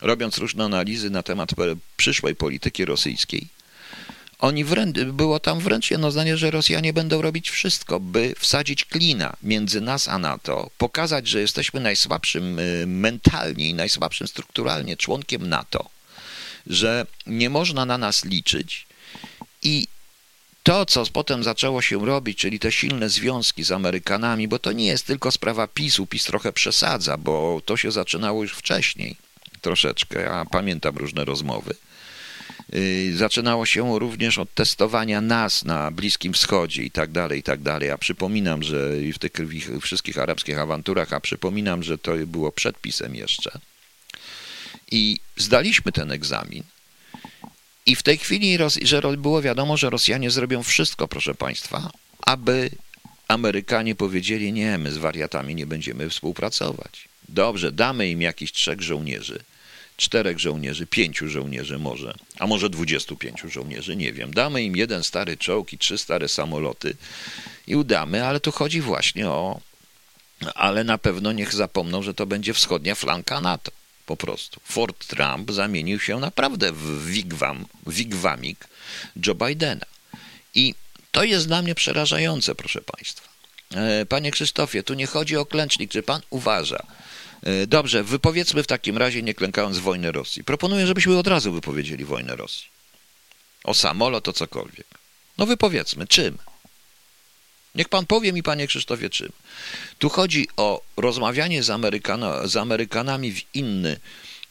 robiąc 0.00 0.38
różne 0.38 0.64
analizy 0.64 1.10
na 1.10 1.22
temat 1.22 1.50
przyszłej 1.96 2.36
polityki 2.36 2.84
rosyjskiej, 2.84 3.46
oni 4.42 4.64
wręcz, 4.64 4.98
było 4.98 5.40
tam 5.40 5.60
wręcz 5.60 5.90
jedno 5.90 6.10
zdanie, 6.10 6.36
że 6.36 6.50
Rosjanie 6.50 6.92
będą 6.92 7.22
robić 7.22 7.50
wszystko, 7.50 8.00
by 8.00 8.34
wsadzić 8.38 8.84
klina 8.84 9.36
między 9.42 9.80
nas 9.80 10.08
a 10.08 10.18
NATO, 10.18 10.70
pokazać, 10.78 11.28
że 11.28 11.40
jesteśmy 11.40 11.80
najsłabszym 11.80 12.58
y, 12.58 12.84
mentalnie 12.86 13.68
i 13.68 13.74
najsłabszym 13.74 14.28
strukturalnie 14.28 14.96
członkiem 14.96 15.48
NATO, 15.48 15.90
że 16.66 17.06
nie 17.26 17.50
można 17.50 17.84
na 17.84 17.98
nas 17.98 18.24
liczyć. 18.24 18.86
I 19.62 19.86
to, 20.62 20.86
co 20.86 21.06
potem 21.12 21.44
zaczęło 21.44 21.82
się 21.82 22.06
robić, 22.06 22.38
czyli 22.38 22.58
te 22.58 22.72
silne 22.72 23.08
związki 23.08 23.64
z 23.64 23.72
Amerykanami, 23.72 24.48
bo 24.48 24.58
to 24.58 24.72
nie 24.72 24.86
jest 24.86 25.06
tylko 25.06 25.30
sprawa 25.30 25.66
PiSu, 25.66 26.06
PiS 26.06 26.24
trochę 26.24 26.52
przesadza, 26.52 27.16
bo 27.16 27.60
to 27.64 27.76
się 27.76 27.92
zaczynało 27.92 28.42
już 28.42 28.52
wcześniej 28.52 29.16
troszeczkę, 29.60 30.20
ja 30.20 30.46
pamiętam 30.50 30.96
różne 30.96 31.24
rozmowy, 31.24 31.74
zaczynało 33.14 33.66
się 33.66 33.98
również 33.98 34.38
od 34.38 34.54
testowania 34.54 35.20
nas 35.20 35.64
na 35.64 35.90
Bliskim 35.90 36.32
Wschodzie 36.32 36.82
i 36.82 36.90
tak 36.90 37.10
dalej, 37.10 37.40
i 37.40 37.42
tak 37.42 37.62
dalej. 37.62 37.90
A 37.90 37.98
przypominam, 37.98 38.62
że 38.62 38.90
w 39.14 39.18
tych 39.18 39.32
wszystkich 39.80 40.18
arabskich 40.18 40.58
awanturach, 40.58 41.12
a 41.12 41.20
przypominam, 41.20 41.82
że 41.82 41.98
to 41.98 42.12
było 42.26 42.52
przedpisem 42.52 43.14
jeszcze. 43.14 43.58
I 44.90 45.20
zdaliśmy 45.36 45.92
ten 45.92 46.10
egzamin. 46.10 46.62
I 47.86 47.96
w 47.96 48.02
tej 48.02 48.18
chwili, 48.18 48.58
że 48.82 49.02
było 49.16 49.42
wiadomo, 49.42 49.76
że 49.76 49.90
Rosjanie 49.90 50.30
zrobią 50.30 50.62
wszystko, 50.62 51.08
proszę 51.08 51.34
Państwa, 51.34 51.90
aby 52.20 52.70
Amerykanie 53.28 53.94
powiedzieli: 53.94 54.52
Nie, 54.52 54.78
my 54.78 54.92
z 54.92 54.98
wariatami 54.98 55.54
nie 55.54 55.66
będziemy 55.66 56.10
współpracować. 56.10 57.08
Dobrze, 57.28 57.72
damy 57.72 58.10
im 58.10 58.22
jakichś 58.22 58.52
trzech 58.52 58.80
żołnierzy 58.80 59.44
czterech 60.02 60.38
żołnierzy, 60.38 60.86
pięciu 60.86 61.28
żołnierzy 61.28 61.78
może, 61.78 62.14
a 62.38 62.46
może 62.46 62.70
dwudziestu 62.70 63.16
pięciu 63.16 63.48
żołnierzy, 63.48 63.96
nie 63.96 64.12
wiem. 64.12 64.34
Damy 64.34 64.62
im 64.62 64.76
jeden 64.76 65.04
stary 65.04 65.36
czołg 65.36 65.72
i 65.72 65.78
trzy 65.78 65.98
stare 65.98 66.28
samoloty 66.28 66.96
i 67.66 67.76
udamy, 67.76 68.26
ale 68.26 68.40
tu 68.40 68.52
chodzi 68.52 68.80
właśnie 68.80 69.28
o... 69.28 69.60
Ale 70.54 70.84
na 70.84 70.98
pewno 70.98 71.32
niech 71.32 71.54
zapomną, 71.54 72.02
że 72.02 72.14
to 72.14 72.26
będzie 72.26 72.54
wschodnia 72.54 72.94
flanka 72.94 73.40
NATO. 73.40 73.70
Po 74.06 74.16
prostu. 74.16 74.60
Fort 74.64 75.06
Trump 75.06 75.52
zamienił 75.52 76.00
się 76.00 76.20
naprawdę 76.20 76.72
w 76.72 77.06
wigwam, 77.06 77.66
wigwamik 77.86 78.68
Joe 79.26 79.34
Bidena. 79.34 79.86
I 80.54 80.74
to 81.12 81.24
jest 81.24 81.46
dla 81.46 81.62
mnie 81.62 81.74
przerażające, 81.74 82.54
proszę 82.54 82.80
Państwa. 82.80 83.28
E, 83.74 84.06
panie 84.06 84.30
Krzysztofie, 84.30 84.82
tu 84.82 84.94
nie 84.94 85.06
chodzi 85.06 85.36
o 85.36 85.46
klęcznik. 85.46 85.90
Czy 85.90 86.02
Pan 86.02 86.20
uważa, 86.30 86.86
dobrze, 87.66 88.04
wypowiedzmy 88.04 88.62
w 88.62 88.66
takim 88.66 88.98
razie, 88.98 89.22
nie 89.22 89.34
klękając 89.34 89.78
wojny 89.78 90.12
Rosji. 90.12 90.44
Proponuję, 90.44 90.86
żebyśmy 90.86 91.18
od 91.18 91.26
razu 91.26 91.52
wypowiedzieli 91.52 92.04
wojnę 92.04 92.36
Rosji. 92.36 92.66
O 93.64 93.74
samolot, 93.74 94.28
o 94.28 94.32
cokolwiek. 94.32 94.86
No 95.38 95.46
wypowiedzmy, 95.46 96.06
czym? 96.06 96.38
Niech 97.74 97.88
pan 97.88 98.06
powie 98.06 98.32
mi, 98.32 98.42
panie 98.42 98.66
Krzysztofie, 98.66 99.10
czym. 99.10 99.32
Tu 99.98 100.08
chodzi 100.08 100.48
o 100.56 100.82
rozmawianie 100.96 101.62
z, 101.62 101.66
z 102.44 102.56
Amerykanami 102.56 103.32
w 103.32 103.54
inny 103.54 104.00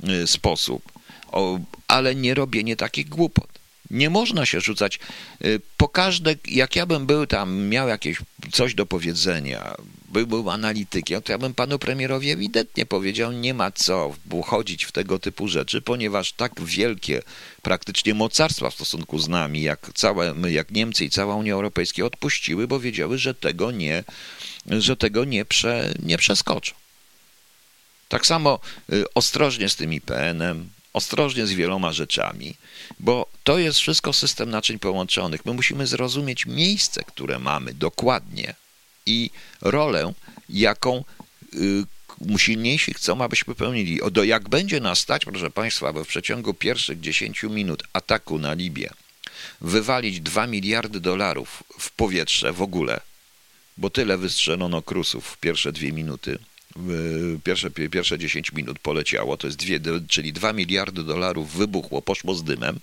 y, 0.09 0.27
sposób, 0.27 0.91
o, 1.31 1.59
ale 1.87 2.15
nie 2.15 2.33
robienie 2.33 2.75
takich 2.75 3.09
głupot. 3.09 3.47
Nie 3.91 4.09
można 4.09 4.45
się 4.45 4.61
rzucać 4.61 4.99
y, 5.45 5.61
po 5.77 5.89
każde, 5.89 6.35
jak 6.45 6.75
ja 6.75 6.85
bym 6.85 7.05
był 7.05 7.27
tam, 7.27 7.61
miał 7.61 7.87
jakieś 7.87 8.17
coś 8.51 8.75
do 8.75 8.85
powiedzenia, 8.85 9.75
by 10.11 10.27
był 10.27 10.49
analitykiem, 10.49 11.21
to 11.21 11.31
ja 11.31 11.37
bym 11.37 11.53
panu 11.53 11.79
premierowi 11.79 12.29
ewidentnie 12.29 12.85
powiedział, 12.85 13.31
nie 13.31 13.53
ma 13.53 13.71
co 13.71 14.15
wchodzić 14.41 14.85
w 14.85 14.91
tego 14.91 15.19
typu 15.19 15.47
rzeczy, 15.47 15.81
ponieważ 15.81 16.31
tak 16.31 16.61
wielkie 16.61 17.21
praktycznie 17.61 18.13
mocarstwa 18.13 18.69
w 18.69 18.73
stosunku 18.73 19.19
z 19.19 19.27
nami, 19.27 19.61
jak, 19.61 19.91
całe, 19.93 20.33
jak 20.49 20.71
Niemcy 20.71 21.05
i 21.05 21.09
cała 21.09 21.35
Unia 21.35 21.53
Europejska 21.53 22.05
odpuściły, 22.05 22.67
bo 22.67 22.79
wiedziały, 22.79 23.17
że 23.17 23.33
tego 23.33 23.71
nie, 23.71 24.03
że 24.65 24.97
tego 24.97 25.25
nie, 25.25 25.45
prze, 25.45 25.93
nie 26.03 26.17
przeskoczą. 26.17 26.73
Tak 28.09 28.25
samo 28.25 28.59
y, 28.93 29.13
ostrożnie 29.13 29.69
z 29.69 29.75
tym 29.75 29.93
IPN-em, 29.93 30.69
ostrożnie 30.93 31.47
z 31.47 31.53
wieloma 31.53 31.91
rzeczami, 31.91 32.55
bo 32.99 33.27
to 33.43 33.57
jest 33.57 33.79
wszystko 33.79 34.13
system 34.13 34.49
naczyń 34.49 34.79
połączonych. 34.79 35.45
My 35.45 35.53
musimy 35.53 35.87
zrozumieć 35.87 36.45
miejsce, 36.45 37.03
które 37.03 37.39
mamy 37.39 37.73
dokładnie 37.73 38.55
i 39.05 39.29
rolę, 39.61 40.13
jaką 40.49 41.03
y, 41.55 42.37
silniejsi 42.37 42.93
chcą, 42.93 43.23
abyśmy 43.23 43.55
pełnili. 43.55 44.01
O, 44.01 44.11
do 44.11 44.23
jak 44.23 44.49
będzie 44.49 44.79
nas 44.79 44.99
stać, 44.99 45.25
proszę 45.25 45.51
Państwa, 45.51 45.89
aby 45.89 46.03
w 46.03 46.07
przeciągu 46.07 46.53
pierwszych 46.53 46.99
10 46.99 47.43
minut 47.43 47.83
ataku 47.93 48.39
na 48.39 48.53
Libię 48.53 48.89
wywalić 49.61 50.19
2 50.19 50.47
miliardy 50.47 50.99
dolarów 50.99 51.63
w 51.79 51.91
powietrze 51.91 52.53
w 52.53 52.61
ogóle, 52.61 53.01
bo 53.77 53.89
tyle 53.89 54.17
wystrzelono 54.17 54.81
krusów 54.81 55.27
w 55.27 55.37
pierwsze 55.37 55.71
dwie 55.71 55.91
minuty, 55.91 56.39
pierwsze, 57.43 57.71
pierwsze 57.71 58.19
10 58.19 58.51
minut 58.51 58.79
poleciało, 58.79 59.37
to 59.37 59.47
jest 59.47 59.57
dwie, 59.57 59.79
czyli 60.09 60.33
2 60.33 60.53
miliardy 60.53 61.03
dolarów 61.03 61.53
wybuchło, 61.53 62.01
poszło 62.01 62.35
z 62.35 62.43
dymem, 62.43 62.79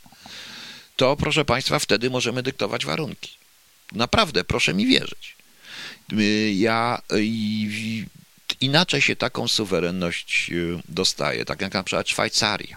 to 0.97 1.17
proszę 1.17 1.45
Państwa, 1.45 1.79
wtedy 1.79 2.11
możemy 2.11 2.43
dyktować 2.43 2.87
warunki. 2.87 3.31
Naprawdę, 3.93 4.45
proszę 4.45 4.75
mi 4.75 4.87
wierzyć. 4.87 5.38
Y, 6.13 6.53
ja 6.55 7.03
y, 7.13 7.25
inaczej 8.61 9.01
się 9.01 9.17
taką 9.17 9.49
suwerenność 9.49 10.51
y, 10.51 10.79
dostaje, 10.89 11.45
tak 11.45 11.61
jak 11.61 11.75
na 11.75 11.83
przykład 11.83 12.09
Szwajcaria. 12.09 12.77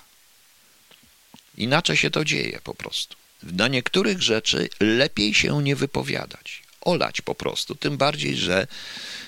Inaczej 1.57 1.97
się 1.97 2.09
to 2.09 2.25
dzieje 2.25 2.59
po 2.63 2.73
prostu. 2.73 3.15
Na 3.43 3.67
niektórych 3.67 4.21
rzeczy 4.21 4.69
lepiej 4.79 5.33
się 5.33 5.63
nie 5.63 5.75
wypowiadać, 5.75 6.63
olać 6.81 7.21
po 7.21 7.35
prostu. 7.35 7.75
Tym 7.75 7.97
bardziej, 7.97 8.35
że 8.35 8.67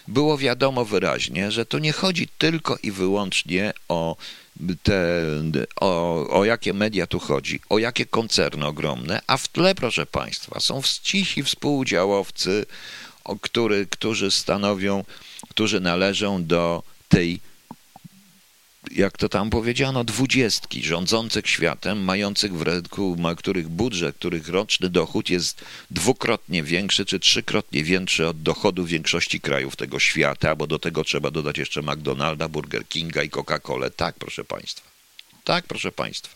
było 0.07 0.37
wiadomo 0.37 0.85
wyraźnie, 0.85 1.51
że 1.51 1.65
tu 1.65 1.77
nie 1.77 1.91
chodzi 1.93 2.27
tylko 2.37 2.77
i 2.83 2.91
wyłącznie 2.91 3.73
o 3.87 4.15
te, 4.83 4.95
o, 5.75 6.27
o 6.29 6.45
jakie 6.45 6.73
media 6.73 7.07
tu 7.07 7.19
chodzi, 7.19 7.59
o 7.69 7.79
jakie 7.79 8.05
koncerny 8.05 8.65
ogromne, 8.65 9.21
a 9.27 9.37
w 9.37 9.47
tle, 9.47 9.75
proszę 9.75 10.05
Państwa, 10.05 10.59
są 10.59 10.81
ścisi 10.81 11.43
współdziałowcy, 11.43 12.65
który, 13.41 13.85
którzy 13.85 14.31
stanowią, 14.31 15.03
którzy 15.49 15.79
należą 15.79 16.45
do 16.45 16.83
tej, 17.09 17.39
jak 18.91 19.17
to 19.17 19.29
tam 19.29 19.49
powiedziano, 19.49 20.03
dwudziestki 20.03 20.83
rządzących 20.83 21.49
światem, 21.49 22.03
mających 22.03 22.53
w 22.53 22.61
ręku, 22.61 23.17
których 23.37 23.69
budżet, 23.69 24.15
których 24.15 24.49
roczny 24.49 24.89
dochód 24.89 25.29
jest 25.29 25.65
dwukrotnie 25.91 26.63
większy 26.63 27.05
czy 27.05 27.19
trzykrotnie 27.19 27.83
większy 27.83 28.27
od 28.27 28.41
dochodu 28.41 28.85
większości 28.85 29.41
krajów 29.41 29.75
tego 29.75 29.99
świata, 29.99 30.55
bo 30.55 30.67
do 30.67 30.79
tego 30.79 31.03
trzeba 31.03 31.31
dodać 31.31 31.57
jeszcze 31.57 31.81
McDonalda, 31.81 32.47
Burger 32.47 32.87
Kinga 32.87 33.23
i 33.23 33.29
Coca-Colę. 33.29 33.91
Tak, 33.91 34.15
proszę 34.15 34.43
Państwa. 34.43 34.89
Tak, 35.43 35.65
proszę 35.67 35.91
Państwa. 35.91 36.35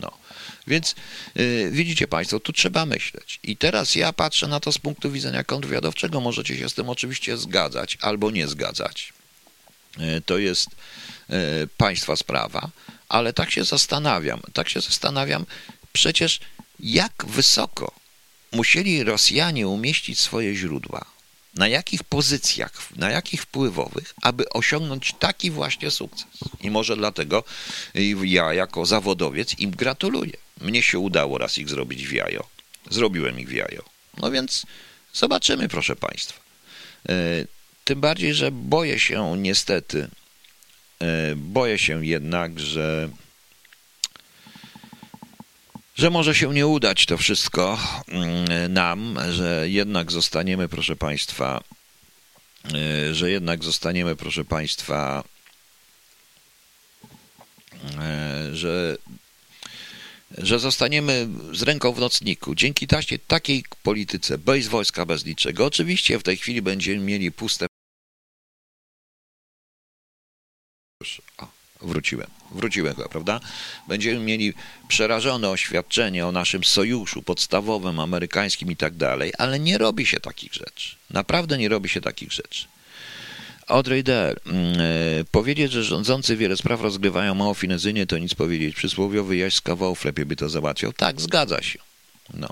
No. 0.00 0.25
Więc 0.66 0.94
yy, 1.34 1.70
widzicie 1.70 2.08
Państwo, 2.08 2.40
tu 2.40 2.52
trzeba 2.52 2.86
myśleć. 2.86 3.40
I 3.42 3.56
teraz 3.56 3.94
ja 3.94 4.12
patrzę 4.12 4.46
na 4.46 4.60
to 4.60 4.72
z 4.72 4.78
punktu 4.78 5.10
widzenia 5.10 5.44
kontrwywiadowczego. 5.44 6.20
Możecie 6.20 6.58
się 6.58 6.68
z 6.68 6.74
tym 6.74 6.88
oczywiście 6.88 7.36
zgadzać 7.36 7.98
albo 8.00 8.30
nie 8.30 8.48
zgadzać. 8.48 9.12
Yy, 9.98 10.22
to 10.26 10.38
jest 10.38 10.68
yy, 11.28 11.36
Państwa 11.76 12.16
sprawa, 12.16 12.70
ale 13.08 13.32
tak 13.32 13.50
się 13.50 13.64
zastanawiam, 13.64 14.40
tak 14.52 14.68
się 14.68 14.80
zastanawiam, 14.80 15.46
przecież 15.92 16.40
jak 16.80 17.24
wysoko 17.26 17.92
musieli 18.52 19.04
Rosjanie 19.04 19.68
umieścić 19.68 20.20
swoje 20.20 20.54
źródła, 20.54 21.04
na 21.54 21.68
jakich 21.68 22.04
pozycjach, 22.04 22.96
na 22.96 23.10
jakich 23.10 23.42
wpływowych, 23.42 24.14
aby 24.22 24.48
osiągnąć 24.48 25.14
taki 25.18 25.50
właśnie 25.50 25.90
sukces. 25.90 26.26
I 26.60 26.70
może 26.70 26.96
dlatego 26.96 27.44
ja 28.24 28.54
jako 28.54 28.86
zawodowiec 28.86 29.58
im 29.58 29.70
gratuluję. 29.70 30.45
Mnie 30.60 30.82
się 30.82 30.98
udało 30.98 31.38
raz 31.38 31.58
ich 31.58 31.68
zrobić 31.68 32.06
w 32.06 32.12
jajo. 32.12 32.46
Zrobiłem 32.90 33.40
ich 33.40 33.48
w 33.48 33.52
jajo. 33.52 33.82
No 34.16 34.30
więc 34.30 34.66
zobaczymy, 35.12 35.68
proszę 35.68 35.96
Państwa. 35.96 36.40
E, 37.08 37.12
tym 37.84 38.00
bardziej, 38.00 38.34
że 38.34 38.50
boję 38.50 38.98
się 38.98 39.36
niestety, 39.38 40.08
e, 41.00 41.36
boję 41.36 41.78
się 41.78 42.06
jednak, 42.06 42.60
że 42.60 43.08
że 45.96 46.10
może 46.10 46.34
się 46.34 46.54
nie 46.54 46.66
udać 46.66 47.06
to 47.06 47.16
wszystko 47.18 47.78
mm, 48.08 48.72
nam, 48.72 49.18
że 49.30 49.64
jednak 49.68 50.12
zostaniemy, 50.12 50.68
proszę 50.68 50.96
Państwa, 50.96 51.62
e, 52.74 53.14
że 53.14 53.30
jednak 53.30 53.64
zostaniemy, 53.64 54.16
proszę 54.16 54.44
Państwa, 54.44 55.24
że 58.52 58.96
że 60.30 60.58
zostaniemy 60.58 61.28
z 61.52 61.62
ręką 61.62 61.92
w 61.92 62.00
nocniku. 62.00 62.54
Dzięki 62.54 62.86
taśmie, 62.86 63.18
takiej 63.18 63.64
polityce, 63.82 64.38
bez 64.38 64.68
wojska, 64.68 65.06
bez 65.06 65.24
niczego. 65.24 65.66
Oczywiście 65.66 66.18
w 66.18 66.22
tej 66.22 66.36
chwili 66.36 66.62
będziemy 66.62 66.98
mieli 66.98 67.32
puste. 67.32 67.66
O, 71.38 71.48
wróciłem. 71.80 72.30
Wróciłem 72.50 72.94
chyba, 72.94 73.08
prawda? 73.08 73.40
Będziemy 73.88 74.20
mieli 74.20 74.52
przerażone 74.88 75.50
oświadczenie 75.50 76.26
o 76.26 76.32
naszym 76.32 76.64
sojuszu 76.64 77.22
podstawowym, 77.22 78.00
amerykańskim 78.00 78.70
i 78.70 78.76
tak 78.76 78.94
dalej, 78.94 79.32
ale 79.38 79.58
nie 79.58 79.78
robi 79.78 80.06
się 80.06 80.20
takich 80.20 80.54
rzeczy. 80.54 80.96
Naprawdę 81.10 81.58
nie 81.58 81.68
robi 81.68 81.88
się 81.88 82.00
takich 82.00 82.32
rzeczy. 82.32 82.66
Audrey 83.66 84.02
Dell. 84.02 84.36
Mm, 84.46 84.80
e, 84.80 85.24
powiedzieć, 85.30 85.72
że 85.72 85.84
rządzący 85.84 86.36
wiele 86.36 86.56
spraw 86.56 86.80
rozgrywają 86.80 87.34
mało 87.34 87.54
finezyjnie, 87.54 88.06
to 88.06 88.18
nic 88.18 88.34
powiedzieć. 88.34 88.76
Przysłowiowy 88.76 89.36
jaś 89.36 89.54
z 89.54 89.60
kawałów 89.60 90.04
lepiej 90.04 90.26
by 90.26 90.36
to 90.36 90.48
załatwiał. 90.48 90.92
Tak, 90.92 91.20
zgadza 91.20 91.62
się. 91.62 91.78
No. 92.34 92.48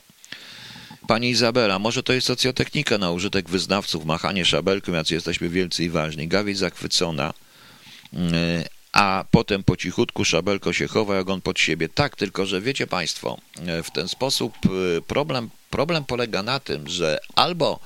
Pani 1.09 1.31
Izabela, 1.31 1.79
może 1.79 2.03
to 2.03 2.12
jest 2.12 2.27
socjotechnika 2.27 2.98
na 2.98 3.11
użytek 3.11 3.50
wyznawców, 3.50 4.05
machanie 4.05 4.44
szabelką, 4.44 4.92
jacy 4.92 5.14
jesteśmy 5.14 5.48
wielcy 5.48 5.85
i 5.85 5.90
ważni. 5.90 6.29
Gawieć 6.29 6.59
zachwycona, 6.59 7.35
mm, 8.12 8.35
e, 8.35 8.64
a 8.92 9.24
potem 9.31 9.64
po 9.64 9.77
cichutku 9.77 10.24
szabelko 10.24 10.72
się 10.72 10.88
chowa, 10.88 11.16
jak 11.16 11.29
on 11.29 11.40
pod 11.40 11.59
siebie. 11.59 11.88
Tak, 11.88 12.16
tylko 12.16 12.46
że 12.46 12.61
wiecie 12.61 12.87
Państwo, 12.87 13.38
e, 13.66 13.83
w 13.83 13.90
ten 13.90 14.09
sposób 14.09 14.55
problem, 15.07 15.50
problem 15.70 16.05
polega 16.05 16.42
na 16.42 16.61
tym, 16.61 16.88
że 16.88 17.18
albo 17.35 17.81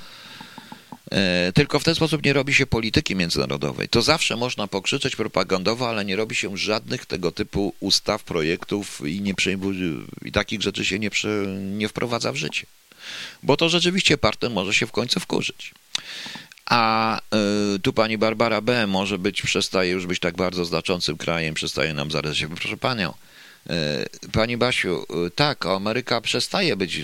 tylko 1.55 1.79
w 1.79 1.85
ten 1.85 1.95
sposób 1.95 2.25
nie 2.25 2.33
robi 2.33 2.55
się 2.55 2.67
polityki 2.67 3.17
międzynarodowej. 3.17 3.89
To 3.89 4.03
zawsze 4.03 4.37
można 4.37 4.67
pokrzyczeć 4.67 5.17
propagandowo, 5.17 5.89
ale 5.89 6.05
nie 6.05 6.17
robi 6.17 6.35
się 6.35 6.57
żadnych 6.57 7.07
tego 7.07 7.33
typu 7.33 7.75
ustaw, 7.81 8.23
projektów 8.23 9.01
i, 9.07 9.21
nie 9.21 9.35
i 10.25 10.33
takich 10.33 10.63
rzeczy 10.63 10.85
się 10.85 10.99
nie, 10.99 11.11
nie 11.59 11.89
wprowadza 11.89 12.33
w 12.33 12.37
życie. 12.37 12.67
Bo 13.43 13.57
to 13.57 13.69
rzeczywiście 13.69 14.19
partner 14.19 14.51
może 14.51 14.75
się 14.75 14.87
w 14.87 14.93
końcu 14.93 15.21
wkurzyć. 15.21 15.75
A 16.67 17.21
y, 17.75 17.79
tu 17.79 17.93
pani 17.93 18.19
Barbara 18.19 18.61
B. 18.61 18.87
może 18.87 19.19
być, 19.19 19.43
przestaje 19.43 19.91
już 19.91 20.07
być 20.07 20.21
tak 20.21 20.37
bardzo 20.37 20.65
znaczącym 20.65 21.17
krajem, 21.17 21.55
przestaje 21.55 21.95
nam 21.95 22.11
się, 22.35 22.49
proszę 22.49 22.77
panią, 22.77 23.15
E, 23.15 23.38
Pani 24.33 24.57
Basiu, 24.57 25.07
e, 25.27 25.31
tak, 25.31 25.67
Ameryka 25.67 26.21
przestaje 26.21 26.77
być 26.77 27.01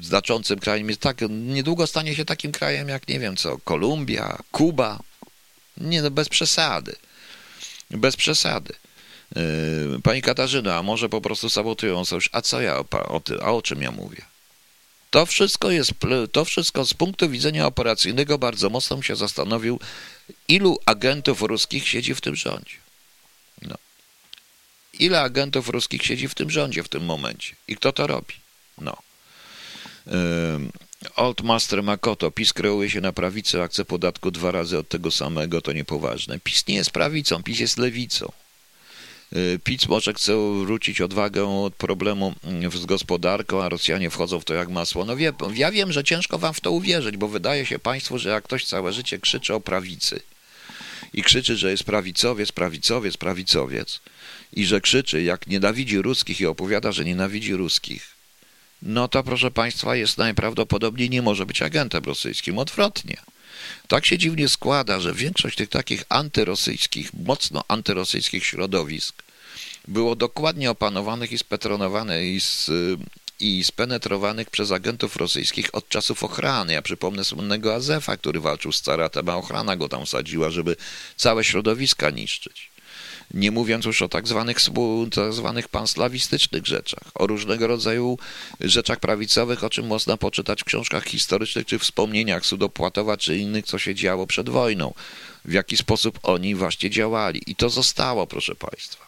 znaczącym 0.00 0.58
krajem. 0.58 0.88
Jest 0.88 1.00
tak, 1.00 1.20
niedługo 1.28 1.86
stanie 1.86 2.14
się 2.14 2.24
takim 2.24 2.52
krajem 2.52 2.88
jak, 2.88 3.08
nie 3.08 3.20
wiem 3.20 3.36
co, 3.36 3.58
Kolumbia, 3.58 4.38
Kuba. 4.50 4.98
Nie, 5.76 6.02
no 6.02 6.10
bez 6.10 6.28
przesady. 6.28 6.96
Bez 7.90 8.16
przesady. 8.16 8.74
E, 9.36 9.40
pani 10.02 10.22
Katarzyna, 10.22 10.76
a 10.76 10.82
może 10.82 11.08
po 11.08 11.20
prostu 11.20 11.50
sabotują 11.50 12.04
sojusz? 12.04 12.28
A 12.32 12.42
co 12.42 12.60
ja 12.60 12.78
o, 12.78 12.84
o, 12.90 13.22
a 13.42 13.52
o 13.52 13.62
czym 13.62 13.82
ja 13.82 13.90
mówię? 13.90 14.22
To 15.10 15.26
wszystko 15.26 15.70
jest, 15.70 15.92
to 16.32 16.44
wszystko 16.44 16.84
z 16.84 16.94
punktu 16.94 17.30
widzenia 17.30 17.66
operacyjnego 17.66 18.38
bardzo 18.38 18.70
mocno 18.70 19.02
się 19.02 19.16
zastanowił, 19.16 19.80
ilu 20.48 20.78
agentów 20.86 21.42
ruskich 21.42 21.88
siedzi 21.88 22.14
w 22.14 22.20
tym 22.20 22.36
rządzie. 22.36 22.81
Ile 24.98 25.20
agentów 25.20 25.68
ruskich 25.68 26.04
siedzi 26.04 26.28
w 26.28 26.34
tym 26.34 26.50
rządzie 26.50 26.82
w 26.82 26.88
tym 26.88 27.04
momencie? 27.04 27.56
I 27.68 27.76
kto 27.76 27.92
to 27.92 28.06
robi? 28.06 28.34
No. 28.78 28.96
Old 31.16 31.42
Master 31.42 31.82
Makoto, 31.82 32.30
PiS 32.30 32.52
kreuje 32.52 32.90
się 32.90 33.00
na 33.00 33.12
prawicy, 33.12 33.62
akcję 33.62 33.84
podatku 33.84 34.30
dwa 34.30 34.50
razy 34.50 34.78
od 34.78 34.88
tego 34.88 35.10
samego, 35.10 35.60
to 35.62 35.72
niepoważne. 35.72 36.40
PiS 36.40 36.66
nie 36.66 36.74
jest 36.74 36.90
prawicą, 36.90 37.42
PiS 37.42 37.60
jest 37.60 37.78
lewicą. 37.78 38.32
Y, 39.36 39.58
PiS 39.64 39.88
może 39.88 40.14
chce 40.14 40.32
wrócić 40.64 41.00
odwagę 41.00 41.48
od 41.48 41.74
problemu 41.74 42.34
mm, 42.44 42.70
z 42.70 42.86
gospodarką, 42.86 43.62
a 43.62 43.68
Rosjanie 43.68 44.10
wchodzą 44.10 44.40
w 44.40 44.44
to 44.44 44.54
jak 44.54 44.68
masło. 44.68 45.04
No 45.04 45.16
wie, 45.16 45.32
ja 45.54 45.70
wiem, 45.70 45.92
że 45.92 46.04
ciężko 46.04 46.38
wam 46.38 46.54
w 46.54 46.60
to 46.60 46.70
uwierzyć, 46.70 47.16
bo 47.16 47.28
wydaje 47.28 47.66
się 47.66 47.78
państwu, 47.78 48.18
że 48.18 48.28
jak 48.28 48.44
ktoś 48.44 48.64
całe 48.64 48.92
życie 48.92 49.18
krzyczy 49.18 49.54
o 49.54 49.60
prawicy 49.60 50.20
i 51.14 51.22
krzyczy, 51.22 51.56
że 51.56 51.70
jest 51.70 51.84
prawicowiec, 51.84 52.52
prawicowiec, 52.52 53.16
prawicowiec 53.16 54.00
i 54.52 54.66
że 54.66 54.80
krzyczy, 54.80 55.22
jak 55.22 55.46
nienawidzi 55.46 56.02
ruskich 56.02 56.40
i 56.40 56.46
opowiada, 56.46 56.92
że 56.92 57.04
nienawidzi 57.04 57.54
ruskich, 57.54 58.12
no 58.82 59.08
to 59.08 59.22
proszę 59.22 59.50
państwa 59.50 59.96
jest 59.96 60.18
najprawdopodobniej 60.18 61.10
nie 61.10 61.22
może 61.22 61.46
być 61.46 61.62
agentem 61.62 62.04
rosyjskim. 62.04 62.58
Odwrotnie. 62.58 63.16
Tak 63.88 64.06
się 64.06 64.18
dziwnie 64.18 64.48
składa, 64.48 65.00
że 65.00 65.14
większość 65.14 65.56
tych 65.56 65.68
takich 65.68 66.04
antyrosyjskich, 66.08 67.14
mocno 67.14 67.64
antyrosyjskich 67.68 68.46
środowisk 68.46 69.22
było 69.88 70.16
dokładnie 70.16 70.70
opanowanych 70.70 71.32
i 71.32 71.38
spetronowanych 71.38 72.24
i, 72.24 72.40
z, 72.40 72.70
i 73.40 73.64
spenetrowanych 73.64 74.50
przez 74.50 74.70
agentów 74.70 75.16
rosyjskich 75.16 75.74
od 75.74 75.88
czasów 75.88 76.24
ochrany. 76.24 76.72
Ja 76.72 76.82
przypomnę 76.82 77.24
słynnego 77.24 77.74
Azefa, 77.74 78.16
który 78.16 78.40
walczył 78.40 78.72
z 78.72 78.80
caratem, 78.80 79.28
a 79.28 79.36
ochrana 79.36 79.76
go 79.76 79.88
tam 79.88 80.06
sadziła, 80.06 80.50
żeby 80.50 80.76
całe 81.16 81.44
środowiska 81.44 82.10
niszczyć. 82.10 82.71
Nie 83.34 83.50
mówiąc 83.50 83.84
już 83.84 84.02
o 84.02 84.08
tak 84.08 84.28
zwanych, 84.28 84.56
tak 85.14 85.32
zwanych 85.32 85.68
panslawistycznych 85.68 86.66
rzeczach, 86.66 87.02
o 87.14 87.26
różnego 87.26 87.66
rodzaju 87.66 88.18
rzeczach 88.60 89.00
prawicowych, 89.00 89.64
o 89.64 89.70
czym 89.70 89.86
można 89.86 90.16
poczytać 90.16 90.60
w 90.60 90.64
książkach 90.64 91.04
historycznych 91.04 91.66
czy 91.66 91.78
wspomnieniach 91.78 92.46
Sudopłatowa 92.46 93.16
czy 93.16 93.36
innych, 93.36 93.66
co 93.66 93.78
się 93.78 93.94
działo 93.94 94.26
przed 94.26 94.48
wojną, 94.48 94.94
w 95.44 95.52
jaki 95.52 95.76
sposób 95.76 96.18
oni 96.22 96.54
właśnie 96.54 96.90
działali. 96.90 97.42
I 97.46 97.56
to 97.56 97.70
zostało, 97.70 98.26
proszę 98.26 98.54
Państwa. 98.54 99.06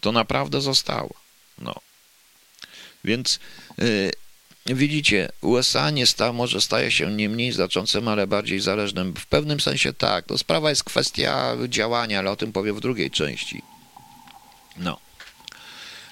To 0.00 0.12
naprawdę 0.12 0.60
zostało. 0.60 1.14
No. 1.58 1.74
Więc 3.04 3.40
yy, 3.78 4.10
Widzicie, 4.66 5.28
USA 5.40 5.90
nie 5.90 6.06
sta, 6.06 6.32
może 6.32 6.60
staje 6.60 6.90
się 6.90 7.12
nie 7.12 7.28
mniej 7.28 7.52
znaczącym, 7.52 8.08
ale 8.08 8.26
bardziej 8.26 8.60
zależnym. 8.60 9.14
W 9.14 9.26
pewnym 9.26 9.60
sensie 9.60 9.92
tak. 9.92 10.26
To 10.26 10.38
sprawa 10.38 10.70
jest 10.70 10.84
kwestia 10.84 11.56
działania, 11.68 12.18
ale 12.18 12.30
o 12.30 12.36
tym 12.36 12.52
powiem 12.52 12.76
w 12.76 12.80
drugiej 12.80 13.10
części. 13.10 13.62
No. 14.76 15.00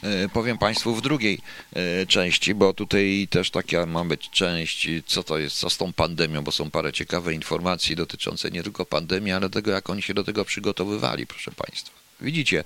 E, 0.03 0.29
powiem 0.29 0.59
Państwu 0.59 0.95
w 0.95 1.03
drugiej 1.03 1.41
e, 1.73 2.07
części, 2.07 2.55
bo 2.55 2.75
tutaj 2.75 3.29
też 3.31 3.51
taka 3.51 3.87
ma 3.87 4.05
być 4.05 4.31
część, 4.31 4.89
co 5.07 5.23
to 5.23 5.39
jest, 5.39 5.57
co 5.57 5.71
z 5.71 5.77
tą 5.77 5.93
pandemią, 5.93 6.45
bo 6.45 6.53
są 6.53 6.71
parę 6.71 6.93
ciekawe 6.93 7.35
informacji 7.35 7.97
dotyczące 7.97 8.51
nie 8.51 8.63
tylko 8.63 8.87
pandemii, 8.87 9.33
ale 9.33 9.51
tego, 9.51 9.71
jak 9.71 9.91
oni 9.91 10.03
się 10.03 10.15
do 10.15 10.25
tego 10.25 10.45
przygotowywali, 10.45 11.27
proszę 11.27 11.51
Państwa. 11.51 11.95
Widzicie, 12.21 12.65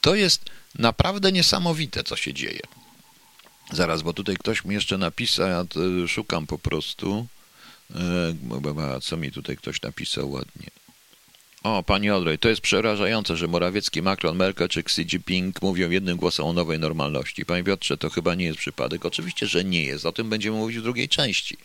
to 0.00 0.14
jest 0.14 0.44
naprawdę 0.78 1.32
niesamowite, 1.32 2.04
co 2.04 2.16
się 2.16 2.34
dzieje. 2.34 2.60
Zaraz, 3.72 4.02
bo 4.02 4.12
tutaj 4.12 4.36
ktoś 4.36 4.64
mi 4.64 4.74
jeszcze 4.74 4.98
napisał, 4.98 5.48
ja 5.48 5.64
szukam 6.06 6.46
po 6.46 6.58
prostu. 6.58 7.26
E, 7.94 9.00
co 9.00 9.16
mi 9.16 9.32
tutaj 9.32 9.56
ktoś 9.56 9.82
napisał 9.82 10.30
ładnie? 10.30 10.70
O, 11.62 11.82
pani 11.82 12.10
Odrej, 12.10 12.38
to 12.38 12.48
jest 12.48 12.60
przerażające, 12.60 13.36
że 13.36 13.48
Morawiecki, 13.48 14.02
Macron, 14.02 14.36
Merkel 14.36 14.68
czy 14.68 14.80
Xi 14.80 15.02
Jinping 15.02 15.62
mówią 15.62 15.90
jednym 15.90 16.16
głosem 16.16 16.46
o 16.46 16.52
nowej 16.52 16.78
normalności. 16.78 17.44
Panie 17.44 17.64
Piotrze, 17.64 17.96
to 17.96 18.10
chyba 18.10 18.34
nie 18.34 18.44
jest 18.44 18.58
przypadek. 18.58 19.06
Oczywiście, 19.06 19.46
że 19.46 19.64
nie 19.64 19.84
jest. 19.84 20.06
O 20.06 20.12
tym 20.12 20.30
będziemy 20.30 20.56
mówić 20.56 20.78
w 20.78 20.82
drugiej 20.82 21.08
części. 21.08 21.56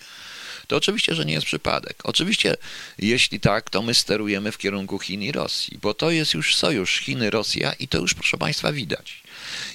To 0.67 0.75
oczywiście, 0.77 1.15
że 1.15 1.25
nie 1.25 1.33
jest 1.33 1.45
przypadek. 1.45 1.95
Oczywiście, 2.03 2.55
jeśli 2.99 3.39
tak, 3.39 3.69
to 3.69 3.81
my 3.81 3.93
sterujemy 3.93 4.51
w 4.51 4.57
kierunku 4.57 4.99
Chin 4.99 5.21
i 5.23 5.31
Rosji, 5.31 5.79
bo 5.81 5.93
to 5.93 6.11
jest 6.11 6.33
już 6.33 6.55
sojusz 6.55 7.01
Chiny-Rosja 7.01 7.71
i 7.79 7.87
to 7.87 7.97
już, 7.97 8.13
proszę 8.13 8.37
Państwa, 8.37 8.71
widać. 8.71 9.20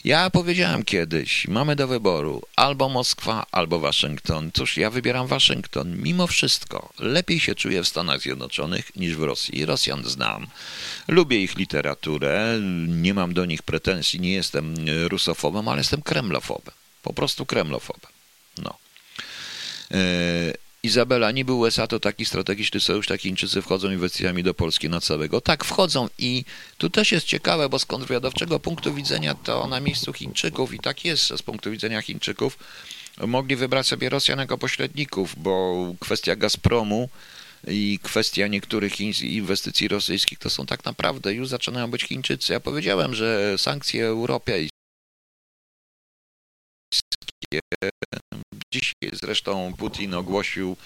Ja 0.04 0.30
powiedziałem 0.30 0.84
kiedyś, 0.84 1.48
mamy 1.48 1.76
do 1.76 1.86
wyboru 1.86 2.42
albo 2.56 2.88
Moskwa, 2.88 3.46
albo 3.52 3.78
Waszyngton. 3.78 4.50
Cóż, 4.54 4.76
ja 4.76 4.90
wybieram 4.90 5.26
Waszyngton. 5.26 5.96
Mimo 5.96 6.26
wszystko, 6.26 6.92
lepiej 6.98 7.40
się 7.40 7.54
czuję 7.54 7.82
w 7.82 7.88
Stanach 7.88 8.20
Zjednoczonych 8.20 8.96
niż 8.96 9.16
w 9.16 9.22
Rosji. 9.22 9.66
Rosjan 9.66 10.04
znam. 10.04 10.46
Lubię 11.08 11.42
ich 11.42 11.56
literaturę, 11.56 12.60
nie 12.88 13.14
mam 13.14 13.34
do 13.34 13.44
nich 13.44 13.62
pretensji, 13.62 14.20
nie 14.20 14.32
jestem 14.32 14.74
rusofobem, 15.08 15.68
ale 15.68 15.78
jestem 15.78 16.02
kremlofobem. 16.02 16.74
Po 17.02 17.12
prostu 17.12 17.46
kremlofobem. 17.46 18.10
No. 18.58 18.74
Yy, 19.90 20.65
Izabela, 20.86 21.30
niby 21.30 21.52
USA 21.52 21.86
to 21.86 22.00
taki 22.00 22.24
strategiczny 22.24 22.80
sojusz, 22.80 23.06
tak 23.06 23.20
Chińczycy 23.20 23.62
wchodzą 23.62 23.90
inwestycjami 23.90 24.42
do 24.42 24.54
Polski 24.54 24.88
na 24.88 25.00
całego. 25.00 25.40
Tak, 25.40 25.64
wchodzą 25.64 26.08
i 26.18 26.44
tu 26.78 26.90
też 26.90 27.12
jest 27.12 27.26
ciekawe, 27.26 27.68
bo 27.68 27.78
z 27.78 27.84
kontrwywiadowczego 27.84 28.60
punktu 28.60 28.94
widzenia 28.94 29.34
to 29.34 29.66
na 29.66 29.80
miejscu 29.80 30.12
Chińczyków 30.12 30.74
i 30.74 30.78
tak 30.78 31.04
jest, 31.04 31.26
z 31.36 31.42
punktu 31.42 31.70
widzenia 31.70 32.02
Chińczyków 32.02 32.58
mogli 33.26 33.56
wybrać 33.56 33.86
sobie 33.86 34.08
Rosjan 34.08 34.38
jako 34.38 34.58
pośredników, 34.58 35.34
bo 35.36 35.94
kwestia 36.00 36.36
Gazpromu 36.36 37.08
i 37.66 37.98
kwestia 38.02 38.46
niektórych 38.46 39.00
inwestycji 39.22 39.88
rosyjskich 39.88 40.38
to 40.38 40.50
są 40.50 40.66
tak 40.66 40.84
naprawdę 40.84 41.34
już 41.34 41.48
zaczynają 41.48 41.90
być 41.90 42.02
Chińczycy. 42.02 42.52
Ja 42.52 42.60
powiedziałem, 42.60 43.14
że 43.14 43.58
sankcje 43.58 44.06
europejskie 44.06 44.70
Dzisiaj 48.80 49.10
zresztą 49.12 49.74
Putin 49.78 50.14
ogłosił 50.14 50.76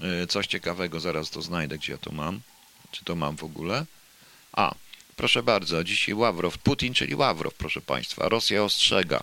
e, 0.00 0.26
coś 0.26 0.46
ciekawego, 0.46 1.00
zaraz 1.00 1.30
to 1.30 1.42
znajdę, 1.42 1.78
gdzie 1.78 1.92
ja 1.92 1.98
to 1.98 2.12
mam. 2.12 2.40
Czy 2.90 3.04
to 3.04 3.16
mam 3.16 3.36
w 3.36 3.44
ogóle? 3.44 3.86
A, 4.52 4.74
proszę 5.16 5.42
bardzo, 5.42 5.84
dzisiaj 5.84 6.14
Ławrow, 6.14 6.58
Putin, 6.58 6.94
czyli 6.94 7.14
Ławrow, 7.14 7.54
proszę 7.54 7.80
Państwa. 7.80 8.28
Rosja 8.28 8.64
ostrzega 8.64 9.22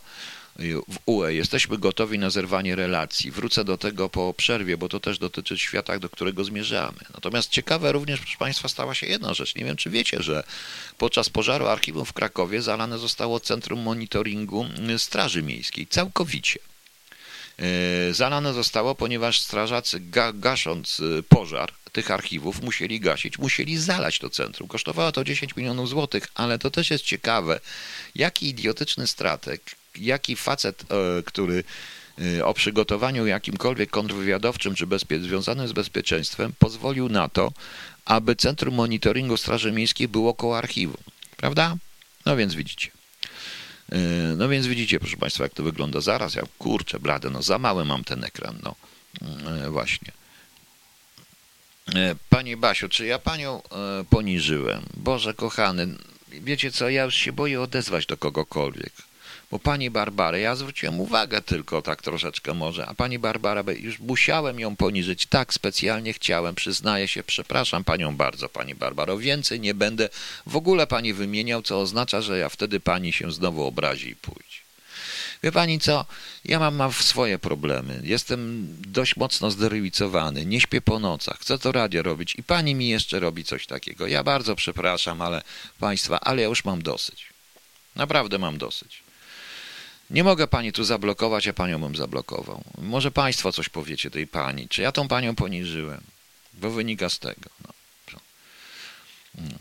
w 0.87 0.97
UE. 1.05 1.29
Jesteśmy 1.29 1.77
gotowi 1.77 2.19
na 2.19 2.29
zerwanie 2.29 2.75
relacji. 2.75 3.31
Wrócę 3.31 3.63
do 3.63 3.77
tego 3.77 4.09
po 4.09 4.33
przerwie, 4.33 4.77
bo 4.77 4.89
to 4.89 4.99
też 4.99 5.19
dotyczy 5.19 5.57
świata, 5.57 5.99
do 5.99 6.09
którego 6.09 6.43
zmierzamy. 6.43 6.97
Natomiast 7.13 7.49
ciekawe 7.49 7.91
również, 7.91 8.19
proszę 8.19 8.37
Państwa, 8.37 8.67
stała 8.67 8.95
się 8.95 9.07
jedna 9.07 9.33
rzecz. 9.33 9.55
Nie 9.55 9.65
wiem, 9.65 9.75
czy 9.75 9.89
wiecie, 9.89 10.23
że 10.23 10.43
podczas 10.97 11.29
pożaru 11.29 11.67
archiwum 11.67 12.05
w 12.05 12.13
Krakowie 12.13 12.61
zalane 12.61 12.99
zostało 12.99 13.39
Centrum 13.39 13.79
Monitoringu 13.79 14.65
Straży 14.97 15.41
Miejskiej. 15.41 15.87
Całkowicie. 15.87 16.59
E, 17.59 18.13
zalane 18.13 18.53
zostało, 18.53 18.95
ponieważ 18.95 19.39
strażacy 19.39 19.99
ga 19.99 20.33
gasząc 20.33 20.99
e, 20.99 21.23
pożar 21.23 21.71
tych 21.91 22.11
archiwów 22.11 22.61
musieli 22.61 22.99
gasić, 22.99 23.39
musieli 23.39 23.77
zalać 23.77 24.19
to 24.19 24.29
centrum. 24.29 24.67
Kosztowało 24.67 25.11
to 25.11 25.23
10 25.23 25.55
milionów 25.55 25.89
złotych, 25.89 26.27
ale 26.35 26.59
to 26.59 26.71
też 26.71 26.91
jest 26.91 27.03
ciekawe, 27.03 27.59
jaki 28.15 28.49
idiotyczny 28.49 29.07
stratek, 29.07 29.61
jaki 29.95 30.35
facet, 30.35 30.83
e, 30.83 31.23
który 31.23 31.63
o 32.43 32.53
przygotowaniu 32.53 33.25
jakimkolwiek 33.25 33.89
kontrwywiadowczym 33.89 34.75
czy 34.75 34.87
związanym 35.21 35.67
z 35.67 35.71
bezpieczeństwem 35.71 36.53
pozwolił 36.59 37.09
na 37.09 37.29
to, 37.29 37.51
aby 38.05 38.35
Centrum 38.35 38.75
Monitoringu 38.75 39.37
Straży 39.37 39.71
Miejskiej 39.71 40.07
było 40.07 40.33
koło 40.33 40.57
archiwum. 40.57 40.97
Prawda? 41.37 41.75
No 42.25 42.35
więc 42.35 42.53
widzicie. 42.53 43.02
E, 43.93 43.97
no 44.37 44.49
więc 44.49 44.67
widzicie, 44.67 44.99
proszę 44.99 45.17
Państwa, 45.17 45.43
jak 45.43 45.53
to 45.53 45.63
wygląda. 45.63 46.01
Zaraz, 46.01 46.35
ja 46.35 46.43
kurczę, 46.57 46.99
blade, 46.99 47.29
no 47.29 47.41
za 47.41 47.59
mały 47.59 47.85
mam 47.85 48.03
ten 48.03 48.23
ekran, 48.23 48.59
no 48.63 48.75
e, 49.65 49.69
właśnie. 49.69 50.11
E, 51.95 52.15
Pani 52.29 52.57
Basiu, 52.57 52.89
czy 52.89 53.05
ja 53.05 53.19
Panią 53.19 53.61
poniżyłem? 54.09 54.83
Boże 54.97 55.33
kochany, 55.33 55.87
wiecie 56.27 56.71
co, 56.71 56.89
ja 56.89 57.03
już 57.03 57.15
się 57.15 57.33
boję 57.33 57.61
odezwać 57.61 58.05
do 58.05 58.17
kogokolwiek. 58.17 58.93
Bo 59.53 59.59
pani 59.59 59.89
Barbara, 59.89 60.37
ja 60.37 60.55
zwróciłem 60.55 60.99
uwagę 60.99 61.41
tylko 61.41 61.81
tak 61.81 62.01
troszeczkę 62.01 62.53
może, 62.53 62.85
a 62.85 62.93
pani 62.93 63.19
Barbara, 63.19 63.63
już 63.79 63.99
musiałem 63.99 64.59
ją 64.59 64.75
poniżyć, 64.75 65.25
tak 65.25 65.53
specjalnie 65.53 66.13
chciałem, 66.13 66.55
przyznaję 66.55 67.07
się, 67.07 67.23
przepraszam 67.23 67.83
panią 67.83 68.15
bardzo, 68.15 68.49
pani 68.49 68.75
Barbaro, 68.75 69.17
więcej 69.17 69.59
nie 69.59 69.73
będę 69.73 70.09
w 70.45 70.55
ogóle 70.55 70.87
pani 70.87 71.13
wymieniał, 71.13 71.61
co 71.61 71.79
oznacza, 71.79 72.21
że 72.21 72.37
ja 72.37 72.49
wtedy 72.49 72.79
pani 72.79 73.13
się 73.13 73.31
znowu 73.31 73.63
obrazi 73.63 74.09
i 74.09 74.15
pójdzie. 74.15 74.59
Wie 75.43 75.51
pani 75.51 75.79
co, 75.79 76.05
ja 76.45 76.59
mam, 76.59 76.75
mam 76.75 76.93
swoje 76.93 77.39
problemy, 77.39 78.01
jestem 78.03 78.67
dość 78.87 79.15
mocno 79.15 79.51
zderywicowany, 79.51 80.45
nie 80.45 80.61
śpię 80.61 80.81
po 80.81 80.99
nocach, 80.99 81.39
chcę 81.39 81.59
to 81.59 81.71
radio 81.71 82.03
robić 82.03 82.35
i 82.35 82.43
pani 82.43 82.75
mi 82.75 82.87
jeszcze 82.87 83.19
robi 83.19 83.43
coś 83.43 83.67
takiego. 83.67 84.07
Ja 84.07 84.23
bardzo 84.23 84.55
przepraszam, 84.55 85.21
ale 85.21 85.41
państwa, 85.79 86.19
ale 86.19 86.41
ja 86.41 86.47
już 86.47 86.65
mam 86.65 86.81
dosyć. 86.81 87.25
Naprawdę 87.95 88.37
mam 88.37 88.57
dosyć. 88.57 89.02
Nie 90.13 90.23
mogę 90.23 90.47
pani 90.47 90.71
tu 90.71 90.83
zablokować, 90.83 91.47
a 91.47 91.53
panią 91.53 91.81
bym 91.81 91.95
zablokował. 91.95 92.63
Może 92.77 93.11
państwo 93.11 93.51
coś 93.51 93.69
powiecie 93.69 94.11
tej 94.11 94.27
pani. 94.27 94.67
Czy 94.67 94.81
ja 94.81 94.91
tą 94.91 95.07
panią 95.07 95.35
poniżyłem? 95.35 96.01
Bo 96.53 96.69
wynika 96.69 97.09
z 97.09 97.19
tego. 97.19 97.49
No. 97.63 97.73
no. 99.35 99.57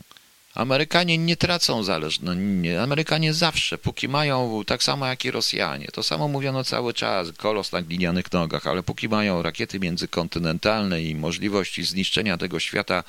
Amerykanie 0.55 1.17
nie 1.17 1.37
tracą 1.37 1.83
zależności. 1.83 2.39
No, 2.41 2.81
Amerykanie 2.83 3.33
zawsze, 3.33 3.77
póki 3.77 4.07
mają, 4.07 4.63
tak 4.67 4.83
samo 4.83 5.07
jak 5.07 5.25
i 5.25 5.31
Rosjanie, 5.31 5.87
to 5.93 6.03
samo 6.03 6.27
mówiono 6.27 6.63
cały 6.63 6.93
czas, 6.93 7.27
kolos 7.37 7.71
na 7.71 7.81
glinianych 7.81 8.31
nogach, 8.31 8.67
ale 8.67 8.83
póki 8.83 9.09
mają 9.09 9.41
rakiety 9.41 9.79
międzykontynentalne 9.79 11.01
i 11.01 11.15
możliwości 11.15 11.83
zniszczenia 11.83 12.37
tego 12.37 12.59
świata 12.59 13.03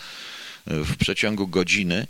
w 0.66 0.96
przeciągu 0.96 1.48
godziny, 1.48 2.06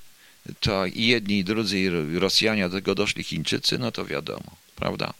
to 0.60 0.86
i 0.86 1.06
jedni, 1.06 1.38
i 1.38 1.44
drudzy, 1.44 1.80
i 1.80 2.18
Rosjanie, 2.18 2.68
do 2.68 2.76
tego 2.76 2.94
doszli 2.94 3.24
Chińczycy, 3.24 3.78
no 3.78 3.92
to 3.92 4.04
wiadomo, 4.04 4.56
prawda? 4.76 5.14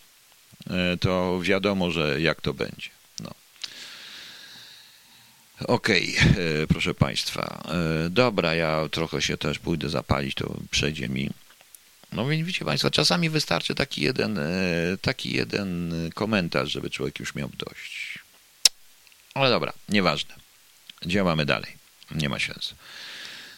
E, 0.71 0.97
to 0.97 1.41
wiadomo, 1.43 1.91
że 1.91 2.21
jak 2.21 2.41
to 2.41 2.55
będzie. 2.55 2.89
No. 3.21 3.31
Okej, 5.67 6.17
okay, 6.19 6.67
proszę 6.69 6.95
Państwa. 6.95 7.65
Dobra, 8.11 8.55
ja 8.55 8.89
trochę 8.91 9.23
się 9.23 9.37
też 9.37 9.59
pójdę 9.59 9.91
zapalić, 9.91 10.35
to 10.35 10.57
przejdzie 10.71 11.09
mi. 11.09 11.31
No 12.13 12.29
więc 12.29 12.47
widzicie 12.47 12.65
Państwo, 12.65 12.91
czasami 12.91 13.31
wystarczy 13.31 13.75
taki 13.75 14.03
jeden, 14.03 14.39
taki 15.01 15.37
jeden 15.37 15.93
komentarz, 16.15 16.71
żeby 16.71 16.91
człowiek 16.91 17.21
już 17.21 17.35
miał 17.35 17.51
dość. 17.59 18.19
Ale 19.35 19.51
dobra, 19.51 19.73
nieważne. 19.89 20.35
Działamy 21.07 21.47
dalej. 21.47 21.77
Nie 22.11 22.29
ma 22.29 22.39
sensu. 22.39 22.75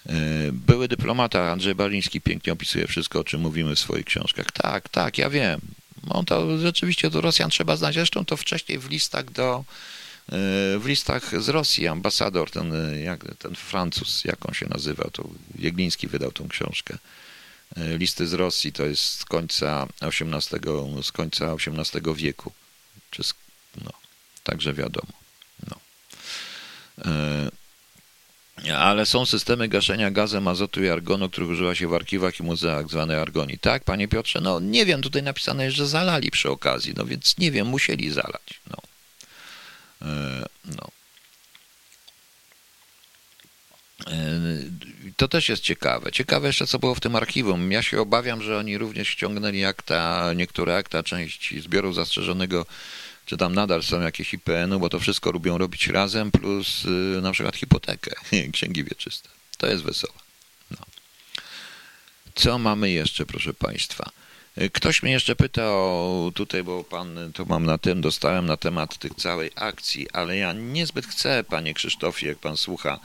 E, 0.06 0.12
były 0.52 0.88
dyplomata 0.88 1.52
Andrzej 1.52 1.74
Baliński 1.74 2.20
pięknie 2.20 2.52
opisuje 2.52 2.86
wszystko, 2.86 3.20
o 3.20 3.24
czym 3.24 3.40
mówimy 3.40 3.74
w 3.74 3.78
swoich 3.78 4.04
książkach. 4.04 4.52
Tak, 4.52 4.88
tak, 4.88 5.18
ja 5.18 5.30
wiem. 5.30 5.60
On 6.08 6.24
to 6.24 6.58
rzeczywiście 6.58 7.10
do 7.10 7.20
Rosjan 7.20 7.50
trzeba 7.50 7.76
znać. 7.76 7.94
Zresztą 7.94 8.24
to 8.24 8.36
wcześniej 8.36 8.78
w 8.78 8.90
listach 8.90 9.30
do 9.30 9.64
e, 10.28 10.32
w 10.78 10.82
listach 10.86 11.42
z 11.42 11.48
Rosji 11.48 11.88
ambasador, 11.88 12.50
ten, 12.50 12.74
e, 12.74 13.00
jak, 13.00 13.24
ten 13.38 13.54
Francuz, 13.54 14.24
jak 14.24 14.48
on 14.48 14.54
się 14.54 14.66
nazywał, 14.68 15.10
to 15.10 15.28
Jegliński 15.58 16.06
wydał 16.06 16.32
tą 16.32 16.48
książkę. 16.48 16.98
Listy 17.76 18.26
z 18.26 18.32
Rosji 18.32 18.72
to 18.72 18.84
jest 18.84 19.04
z 19.04 19.24
końca 19.24 19.86
XVIII, 20.02 21.02
z 21.02 21.12
końca 21.12 21.52
XVIII 21.52 22.14
wieku. 22.14 22.52
Czy 23.10 23.22
z, 23.22 23.34
no, 23.84 23.90
także 24.44 24.72
wiadomo. 24.72 25.12
No. 25.70 25.76
Ale 28.78 29.06
są 29.06 29.26
systemy 29.26 29.68
gaszenia 29.68 30.10
gazem 30.10 30.48
azotu 30.48 30.84
i 30.84 30.88
argonu, 30.88 31.30
których 31.30 31.50
używa 31.50 31.74
się 31.74 31.88
w 31.88 31.94
archiwach 31.94 32.40
i 32.40 32.42
muzeach, 32.42 32.88
zwane 32.88 33.20
argoni. 33.20 33.58
Tak, 33.58 33.84
panie 33.84 34.08
Piotrze? 34.08 34.40
No 34.40 34.60
nie 34.60 34.86
wiem, 34.86 35.02
tutaj 35.02 35.22
napisane 35.22 35.64
jest, 35.64 35.76
że 35.76 35.86
zalali 35.86 36.30
przy 36.30 36.50
okazji, 36.50 36.94
no 36.96 37.04
więc 37.04 37.38
nie 37.38 37.50
wiem, 37.52 37.66
musieli 37.66 38.10
zalać. 38.10 38.60
No. 38.70 38.76
E, 40.08 40.46
no. 40.64 40.90
E, 44.06 44.40
to 45.16 45.28
też 45.28 45.48
jest 45.48 45.62
ciekawe. 45.62 46.12
Ciekawe 46.12 46.46
jeszcze, 46.46 46.66
co 46.66 46.78
było 46.78 46.94
w 46.94 47.00
tym 47.00 47.16
archiwum. 47.16 47.72
Ja 47.72 47.82
się 47.82 48.00
obawiam, 48.00 48.42
że 48.42 48.58
oni 48.58 48.78
również 48.78 49.08
ściągnęli 49.08 49.64
akta, 49.64 50.32
niektóre 50.32 50.76
akta, 50.76 51.02
część 51.02 51.54
zbioru 51.62 51.92
zastrzeżonego 51.92 52.66
czy 53.26 53.36
tam 53.36 53.54
nadal 53.54 53.82
są 53.82 54.00
jakieś 54.00 54.34
IPN-u, 54.34 54.80
bo 54.80 54.88
to 54.88 55.00
wszystko 55.00 55.30
lubią 55.30 55.58
robić 55.58 55.88
razem, 55.88 56.30
plus 56.30 56.84
y, 56.84 57.20
na 57.22 57.32
przykład 57.32 57.56
hipotekę, 57.56 58.10
księgi 58.52 58.84
wieczyste. 58.84 59.28
To 59.58 59.66
jest 59.66 59.84
wesołe. 59.84 60.18
No. 60.70 60.78
Co 62.34 62.58
mamy 62.58 62.90
jeszcze, 62.90 63.26
proszę 63.26 63.54
Państwa? 63.54 64.10
Y, 64.58 64.70
ktoś 64.70 65.02
mnie 65.02 65.12
jeszcze 65.12 65.36
pyta 65.36 65.62
o 65.64 66.30
tutaj, 66.34 66.64
bo 66.64 66.84
pan, 66.84 67.32
to 67.34 67.44
mam 67.44 67.66
na 67.66 67.78
tym, 67.78 68.00
dostałem 68.00 68.46
na 68.46 68.56
temat 68.56 68.98
tych 68.98 69.14
całej 69.14 69.50
akcji, 69.54 70.10
ale 70.10 70.36
ja 70.36 70.52
niezbyt 70.52 71.06
chcę, 71.06 71.44
panie 71.44 71.74
Krzysztofie, 71.74 72.26
jak 72.26 72.38
pan 72.38 72.56
słucha, 72.56 72.98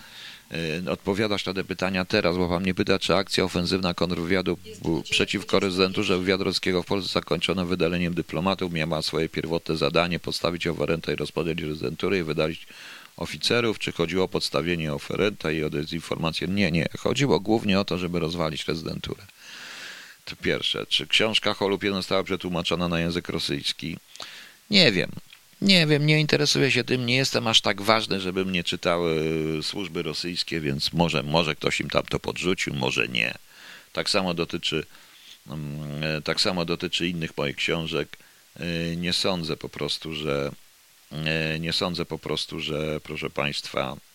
Y, 0.53 0.91
odpowiadać 0.91 1.45
na 1.45 1.53
te 1.53 1.63
pytania 1.63 2.05
teraz, 2.05 2.37
bo 2.37 2.49
pan 2.49 2.63
mnie 2.63 2.73
pyta, 2.73 2.99
czy 2.99 3.15
akcja 3.15 3.43
ofensywna 3.43 3.93
kontrwywiadu 3.93 4.57
przeciwko 5.11 5.59
rezydenturze 5.59 6.17
wywiadu 6.17 6.45
w 6.83 6.85
Polsce 6.85 7.13
zakończona 7.13 7.65
wydaleniem 7.65 8.13
dyplomatów 8.13 8.73
miała 8.73 9.01
swoje 9.01 9.29
pierwotne 9.29 9.77
zadanie 9.77 10.19
postawić 10.19 10.67
oferentę 10.67 11.13
i 11.13 11.15
rozpodzielić 11.15 11.65
rezydenturę 11.65 12.19
i 12.19 12.23
wydalić 12.23 12.67
oficerów, 13.17 13.79
czy 13.79 13.91
chodziło 13.91 14.23
o 14.23 14.27
podstawienie 14.27 14.93
oferenta 14.93 15.51
i 15.51 15.63
o 15.63 15.69
dezinformację? 15.69 16.47
Nie, 16.47 16.71
nie. 16.71 16.87
Chodziło 16.99 17.39
głównie 17.39 17.79
o 17.79 17.85
to, 17.85 17.97
żeby 17.97 18.19
rozwalić 18.19 18.67
rezydenturę. 18.67 19.23
To 20.25 20.35
pierwsze. 20.35 20.85
Czy 20.85 21.07
książka 21.07 21.53
Holub 21.53 21.83
1 21.83 21.99
została 21.99 22.23
przetłumaczona 22.23 22.87
na 22.87 22.99
język 22.99 23.29
rosyjski? 23.29 23.97
Nie 24.69 24.91
wiem. 24.91 25.11
Nie 25.61 25.87
wiem, 25.87 26.05
nie 26.05 26.19
interesuję 26.19 26.71
się 26.71 26.83
tym, 26.83 27.05
nie 27.05 27.15
jestem 27.15 27.47
aż 27.47 27.61
tak 27.61 27.81
ważny, 27.81 28.19
żeby 28.19 28.45
mnie 28.45 28.63
czytały 28.63 29.19
służby 29.61 30.03
rosyjskie, 30.03 30.59
więc 30.59 30.93
może, 30.93 31.23
może 31.23 31.55
ktoś 31.55 31.79
im 31.79 31.89
tam 31.89 32.03
to 32.03 32.19
podrzucił, 32.19 32.73
może 32.73 33.07
nie. 33.07 33.33
Tak 33.93 34.09
samo 34.09 34.33
dotyczy, 34.33 34.85
mm, 35.47 36.21
tak 36.23 36.41
samo 36.41 36.65
dotyczy 36.65 37.07
innych 37.07 37.37
moich 37.37 37.55
książek. 37.55 38.17
E, 38.59 38.95
nie 38.95 39.13
sądzę 39.13 39.57
po 39.57 39.69
prostu, 39.69 40.15
że 40.15 40.51
e, 41.11 41.59
nie 41.59 41.73
sądzę 41.73 42.05
po 42.05 42.19
prostu, 42.19 42.59
że 42.59 43.01
proszę 43.01 43.29
Państwa, 43.29 43.97
E, 43.97 44.10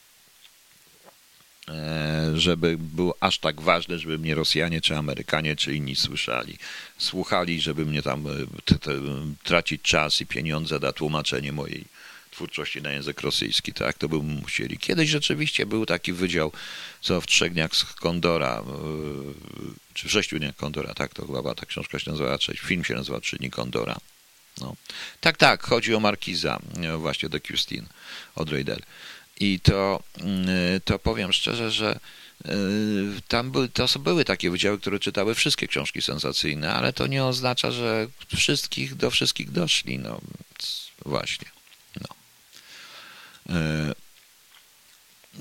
żeby 2.34 2.76
było 2.78 3.16
aż 3.20 3.38
tak 3.38 3.60
ważne, 3.60 3.98
żeby 3.98 4.18
mnie 4.18 4.34
Rosjanie, 4.34 4.80
czy 4.80 4.96
Amerykanie, 4.96 5.56
czy 5.56 5.74
inni 5.74 5.96
słyszeli. 5.96 6.58
Słuchali, 6.98 7.60
żeby 7.60 7.86
mnie 7.86 8.02
tam 8.02 8.26
e, 8.26 8.30
tracić 9.44 9.82
czas 9.82 10.20
i 10.20 10.26
pieniądze 10.26 10.78
na 10.78 10.92
tłumaczenie 10.92 11.52
mojej 11.52 11.84
twórczości 12.30 12.82
na 12.82 12.92
język 12.92 13.20
rosyjski, 13.20 13.72
tak, 13.72 13.98
to 13.98 14.08
by 14.08 14.16
musieli. 14.16 14.78
Kiedyś 14.78 15.10
rzeczywiście 15.10 15.66
był 15.66 15.86
taki 15.86 16.12
wydział, 16.12 16.52
co 17.00 17.20
w 17.20 17.26
Trzech 17.26 17.52
Dniach 17.52 17.76
z 17.76 17.84
Kondora, 17.84 18.62
e, 18.62 18.64
czy 19.94 20.08
w 20.08 20.12
Sześciu 20.12 20.38
Dniach 20.38 20.56
Kondora, 20.56 20.94
tak, 20.94 21.14
to 21.14 21.26
chyba 21.26 21.54
ta 21.54 21.66
książka 21.66 21.98
się 21.98 22.10
nazywa, 22.10 22.38
film 22.56 22.84
się 22.84 22.94
nazywa 22.94 23.20
Trzy 23.20 23.36
Dni 23.36 23.50
Kondora. 23.50 23.96
No. 24.60 24.76
Tak, 25.20 25.36
tak, 25.36 25.62
chodzi 25.62 25.94
o 25.94 26.00
Markiza, 26.00 26.58
właśnie 26.98 27.28
de 27.28 27.40
Custin 27.40 27.86
od 28.34 28.50
Reidel. 28.50 28.80
I 29.40 29.60
to, 29.60 30.02
mm, 30.18 30.46
to 30.84 30.98
powiem 30.98 31.32
szczerze, 31.32 31.70
że 31.70 32.00
y, 32.46 32.50
tam 33.28 33.50
były, 33.50 33.68
to 33.68 33.86
były 33.98 34.24
takie 34.24 34.50
wydziały, 34.50 34.78
które 34.78 34.98
czytały 34.98 35.34
wszystkie 35.34 35.68
książki 35.68 36.02
sensacyjne, 36.02 36.72
ale 36.72 36.92
to 36.92 37.06
nie 37.06 37.24
oznacza, 37.24 37.70
że 37.70 38.06
wszystkich 38.36 38.94
do 38.94 39.10
wszystkich 39.10 39.50
doszli. 39.50 39.98
No 39.98 40.20
właśnie. 41.04 41.48
No. 42.00 42.16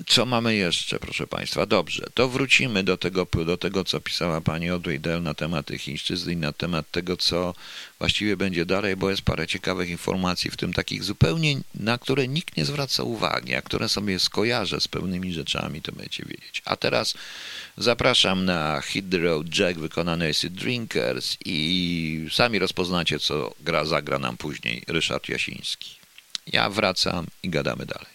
Co 0.07 0.25
mamy 0.25 0.55
jeszcze, 0.55 0.99
proszę 0.99 1.27
Państwa? 1.27 1.65
Dobrze, 1.65 2.05
to 2.13 2.29
wrócimy 2.29 2.83
do 2.83 2.97
tego, 2.97 3.27
do 3.45 3.57
tego 3.57 3.83
co 3.83 3.99
pisała 3.99 4.41
pani 4.41 4.69
Audrey 4.69 4.99
Dell 4.99 5.23
na 5.23 5.33
temat 5.33 5.65
tych 5.65 5.81
chińszczyzn 5.81 6.31
i 6.31 6.35
na 6.35 6.51
temat 6.53 6.91
tego, 6.91 7.17
co 7.17 7.53
właściwie 7.99 8.37
będzie 8.37 8.65
dalej, 8.65 8.95
bo 8.95 9.09
jest 9.09 9.21
parę 9.21 9.47
ciekawych 9.47 9.89
informacji, 9.89 10.51
w 10.51 10.57
tym 10.57 10.73
takich 10.73 11.03
zupełnie, 11.03 11.57
na 11.75 11.97
które 11.97 12.27
nikt 12.27 12.57
nie 12.57 12.65
zwraca 12.65 13.03
uwagi, 13.03 13.55
a 13.55 13.61
które 13.61 13.89
sobie 13.89 14.19
skojarzę 14.19 14.81
z 14.81 14.87
pewnymi 14.87 15.33
rzeczami, 15.33 15.81
to 15.81 15.91
będziecie 15.91 16.23
wiedzieć. 16.25 16.61
A 16.65 16.75
teraz 16.75 17.13
zapraszam 17.77 18.45
na 18.45 18.81
Hit 18.81 19.05
the 19.11 19.17
Road 19.17 19.57
Jack 19.59 19.79
wykonany 19.79 20.29
Acid 20.29 20.53
Drinkers 20.53 21.37
i 21.45 22.27
sami 22.31 22.59
rozpoznacie, 22.59 23.19
co 23.19 23.55
gra 23.59 23.85
zagra 23.85 24.19
nam 24.19 24.37
później 24.37 24.83
Ryszard 24.87 25.29
Jasiński. 25.29 25.95
Ja 26.47 26.69
wracam 26.69 27.27
i 27.43 27.49
gadamy 27.49 27.85
dalej. 27.85 28.14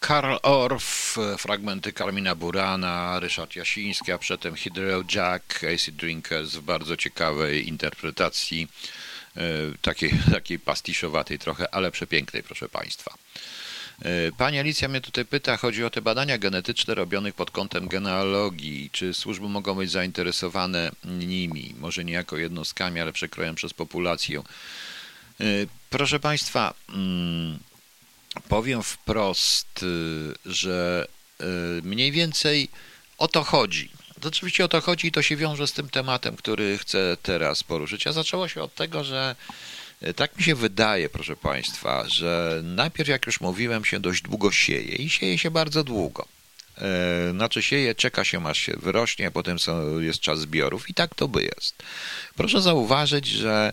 Karl 0.00 0.36
Orff, 0.42 1.16
fragmenty 1.38 1.92
Karmina 1.92 2.34
Burana, 2.34 3.20
Ryszard 3.20 3.56
Jasiński, 3.56 4.12
a 4.12 4.18
przedtem 4.18 4.54
Hydro 4.54 5.02
Jack, 5.14 5.64
Acid 5.74 5.96
Drinkers 5.96 6.50
w 6.50 6.62
bardzo 6.62 6.96
ciekawej 6.96 7.68
interpretacji, 7.68 8.68
e, 9.36 9.42
takiej, 9.82 10.12
takiej 10.32 10.58
pastiszowatej 10.58 11.38
trochę, 11.38 11.74
ale 11.74 11.90
przepięknej, 11.90 12.42
proszę 12.42 12.68
Państwa. 12.68 13.14
E, 14.02 14.32
pani 14.32 14.58
Alicja 14.58 14.88
mnie 14.88 15.00
tutaj 15.00 15.24
pyta, 15.24 15.56
chodzi 15.56 15.84
o 15.84 15.90
te 15.90 16.02
badania 16.02 16.38
genetyczne 16.38 16.94
robionych 16.94 17.34
pod 17.34 17.50
kątem 17.50 17.88
genealogii. 17.88 18.90
Czy 18.92 19.14
służby 19.14 19.48
mogą 19.48 19.74
być 19.74 19.90
zainteresowane 19.90 20.90
nimi? 21.04 21.74
Może 21.78 22.04
nie 22.04 22.12
jako 22.12 22.36
jednostkami, 22.36 23.00
ale 23.00 23.12
przekrojem 23.12 23.54
przez 23.54 23.74
populację. 23.74 24.42
E, 25.40 25.44
proszę 25.90 26.20
Państwa, 26.20 26.74
mm, 26.88 27.58
powiem 28.48 28.82
wprost, 28.82 29.82
y, 29.82 30.34
że 30.46 31.06
y, 31.40 31.44
mniej 31.82 32.12
więcej 32.12 32.68
o 33.18 33.28
to 33.28 33.44
chodzi. 33.44 33.90
Oczywiście 34.26 34.64
o 34.64 34.68
to 34.68 34.80
chodzi 34.80 35.06
i 35.06 35.12
to 35.12 35.22
się 35.22 35.36
wiąże 35.36 35.66
z 35.66 35.72
tym 35.72 35.88
tematem, 35.88 36.36
który 36.36 36.78
chcę 36.78 37.16
teraz 37.22 37.62
poruszyć. 37.62 38.06
A 38.06 38.12
zaczęło 38.12 38.48
się 38.48 38.62
od 38.62 38.74
tego, 38.74 39.04
że 39.04 39.36
y, 40.02 40.14
tak 40.14 40.36
mi 40.36 40.42
się 40.42 40.54
wydaje, 40.54 41.08
proszę 41.08 41.36
Państwa, 41.36 42.08
że 42.08 42.60
najpierw, 42.64 43.08
jak 43.08 43.26
już 43.26 43.40
mówiłem, 43.40 43.84
się 43.84 44.00
dość 44.00 44.22
długo 44.22 44.52
sieje 44.52 44.96
i 44.96 45.10
sieje 45.10 45.38
się 45.38 45.50
bardzo 45.50 45.84
długo. 45.84 46.26
Znaczy 47.32 47.62
sieje, 47.62 47.94
czeka 47.94 48.24
się 48.24 48.46
aż 48.46 48.58
się 48.58 48.72
wyrośnie, 48.76 49.26
a 49.26 49.30
potem 49.30 49.58
są, 49.58 49.98
jest 49.98 50.20
czas 50.20 50.40
zbiorów 50.40 50.90
i 50.90 50.94
tak 50.94 51.14
to 51.14 51.28
by 51.28 51.42
jest. 51.42 51.82
Proszę 52.36 52.60
zauważyć, 52.60 53.26
że 53.26 53.72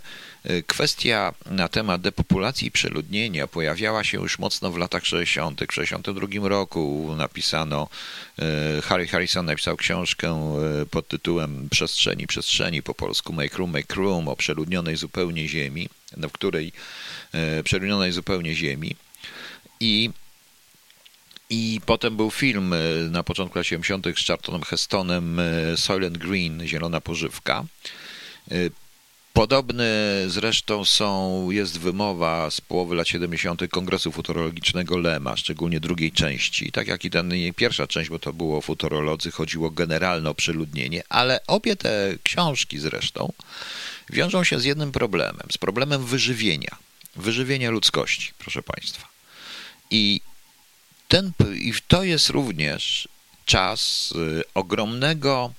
Kwestia 0.67 1.33
na 1.45 1.67
temat 1.67 2.01
depopulacji 2.01 2.67
i 2.67 2.71
przeludnienia 2.71 3.47
pojawiała 3.47 4.03
się 4.03 4.17
już 4.17 4.39
mocno 4.39 4.71
w 4.71 4.77
latach 4.77 5.05
60. 5.05 5.61
W 5.69 5.73
62 5.73 6.47
roku 6.49 7.13
napisano, 7.17 7.87
e, 8.39 8.81
Harry 8.81 9.07
Harrison 9.07 9.45
napisał 9.45 9.77
książkę 9.77 10.57
e, 10.81 10.85
pod 10.85 11.07
tytułem 11.07 11.69
Przestrzeni, 11.69 12.27
przestrzeni 12.27 12.83
po 12.83 12.93
polsku 12.93 13.33
Make 13.33 13.57
Room, 13.57 13.71
Make 13.71 13.95
Room 13.95 14.27
o 14.27 14.35
przeludnionej 14.35 14.95
zupełnie 14.95 15.47
ziemi, 15.47 15.89
w 16.17 16.31
której 16.31 16.71
e, 17.33 17.63
przeludnionej 17.63 18.11
zupełnie 18.11 18.55
ziemi 18.55 18.95
i 19.79 20.09
I 21.49 21.81
potem 21.85 22.17
był 22.17 22.31
film 22.31 22.75
na 23.09 23.23
początku 23.23 23.57
lat 23.57 23.67
70. 23.67 24.05
z 24.17 24.27
Charltonem 24.27 24.63
Hestonem 24.63 25.41
Soylent 25.75 26.17
Green, 26.17 26.67
Zielona 26.67 27.01
Pożywka. 27.01 27.65
Podobne 29.33 29.85
zresztą 30.27 30.85
są, 30.85 31.47
jest 31.51 31.79
wymowa 31.79 32.51
z 32.51 32.61
połowy 32.61 32.95
lat 32.95 33.07
70. 33.07 33.61
Kongresu 33.71 34.11
Futurologicznego 34.11 34.97
Lema, 34.97 35.37
szczególnie 35.37 35.79
drugiej 35.79 36.11
części. 36.11 36.71
Tak 36.71 36.87
jak 36.87 37.05
i 37.05 37.09
ta 37.09 37.23
pierwsza 37.55 37.87
część, 37.87 38.09
bo 38.09 38.19
to 38.19 38.33
było 38.33 38.57
o 38.57 38.61
futurolodzy, 38.61 39.31
chodziło 39.31 39.71
generalnie 39.71 40.29
o 40.29 40.33
przeludnienie, 40.33 41.03
ale 41.09 41.39
obie 41.47 41.75
te 41.75 42.15
książki 42.23 42.79
zresztą 42.79 43.33
wiążą 44.09 44.43
się 44.43 44.59
z 44.59 44.65
jednym 44.65 44.91
problemem, 44.91 45.47
z 45.51 45.57
problemem 45.57 46.05
wyżywienia, 46.05 46.77
wyżywienia 47.15 47.71
ludzkości, 47.71 48.31
proszę 48.39 48.63
Państwa. 48.63 49.07
I, 49.91 50.21
ten, 51.07 51.31
i 51.55 51.73
to 51.87 52.03
jest 52.03 52.29
również 52.29 53.07
czas 53.45 54.13
y, 54.15 54.43
ogromnego 54.53 55.53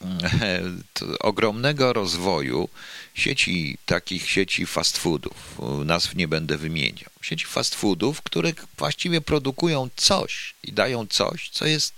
ogromnego 1.20 1.92
rozwoju 1.92 2.68
sieci, 3.14 3.78
takich 3.86 4.30
sieci 4.30 4.66
fast 4.66 4.98
foodów. 4.98 5.58
Nazw 5.84 6.14
nie 6.14 6.28
będę 6.28 6.58
wymieniał. 6.58 7.10
Sieci 7.22 7.46
fast 7.46 7.74
foodów, 7.74 8.22
które 8.22 8.52
właściwie 8.76 9.20
produkują 9.20 9.88
coś 9.96 10.54
i 10.64 10.72
dają 10.72 11.06
coś, 11.06 11.50
co 11.50 11.66
jest 11.66 11.94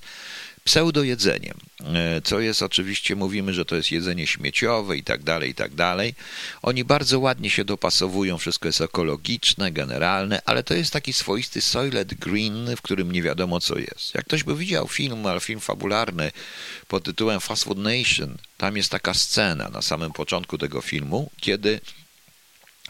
pseudojedzeniem, 0.70 1.54
e, 1.80 2.20
co 2.24 2.40
jest 2.40 2.62
oczywiście, 2.62 3.16
mówimy, 3.16 3.54
że 3.54 3.64
to 3.64 3.76
jest 3.76 3.92
jedzenie 3.92 4.26
śmieciowe 4.26 4.96
i 4.96 5.02
tak 5.02 5.22
dalej, 5.22 5.50
i 5.50 5.54
tak 5.54 5.74
dalej. 5.74 6.14
Oni 6.62 6.84
bardzo 6.84 7.20
ładnie 7.20 7.50
się 7.50 7.64
dopasowują, 7.64 8.38
wszystko 8.38 8.68
jest 8.68 8.80
ekologiczne, 8.80 9.72
generalne, 9.72 10.42
ale 10.44 10.62
to 10.62 10.74
jest 10.74 10.92
taki 10.92 11.12
swoisty 11.12 11.60
Soylent 11.60 12.14
Green, 12.14 12.76
w 12.76 12.82
którym 12.82 13.12
nie 13.12 13.22
wiadomo 13.22 13.60
co 13.60 13.78
jest. 13.78 14.14
Jak 14.14 14.24
ktoś 14.24 14.44
by 14.44 14.56
widział 14.56 14.88
film, 14.88 15.26
ale 15.26 15.40
film 15.40 15.60
fabularny 15.60 16.32
pod 16.88 17.04
tytułem 17.04 17.40
Fast 17.40 17.64
Food 17.64 17.78
Nation, 17.78 18.38
tam 18.56 18.76
jest 18.76 18.90
taka 18.90 19.14
scena 19.14 19.68
na 19.68 19.82
samym 19.82 20.12
początku 20.12 20.58
tego 20.58 20.80
filmu, 20.80 21.30
kiedy, 21.40 21.80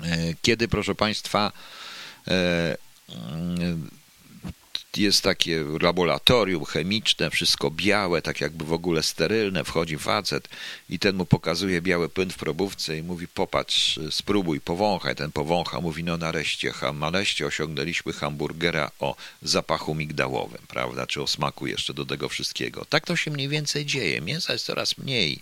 e, 0.02 0.34
kiedy 0.42 0.68
proszę 0.68 0.94
Państwa, 0.94 1.52
e, 2.28 2.76
jest 4.96 5.22
takie 5.22 5.64
laboratorium 5.80 6.64
chemiczne, 6.64 7.30
wszystko 7.30 7.70
białe, 7.70 8.22
tak 8.22 8.40
jakby 8.40 8.64
w 8.64 8.72
ogóle 8.72 9.02
sterylne, 9.02 9.64
wchodzi 9.64 9.98
facet 9.98 10.48
i 10.88 10.98
ten 10.98 11.16
mu 11.16 11.26
pokazuje 11.26 11.82
biały 11.82 12.08
płyn 12.08 12.30
w 12.30 12.36
probówce 12.36 12.98
i 12.98 13.02
mówi 13.02 13.28
popatrz, 13.28 13.98
spróbuj, 14.10 14.60
powąchaj. 14.60 15.16
Ten 15.16 15.32
powącha, 15.32 15.80
mówi 15.80 16.04
no 16.04 16.16
nareszcie, 16.16 16.72
nareszcie 16.94 17.46
osiągnęliśmy 17.46 18.12
hamburgera 18.12 18.90
o 19.00 19.16
zapachu 19.42 19.94
migdałowym, 19.94 20.62
prawda, 20.68 21.06
czy 21.06 21.22
o 21.22 21.26
smaku 21.26 21.66
jeszcze 21.66 21.94
do 21.94 22.06
tego 22.06 22.28
wszystkiego. 22.28 22.84
Tak 22.84 23.06
to 23.06 23.16
się 23.16 23.30
mniej 23.30 23.48
więcej 23.48 23.86
dzieje. 23.86 24.20
Mięsa 24.20 24.52
jest 24.52 24.64
coraz 24.64 24.98
mniej 24.98 25.40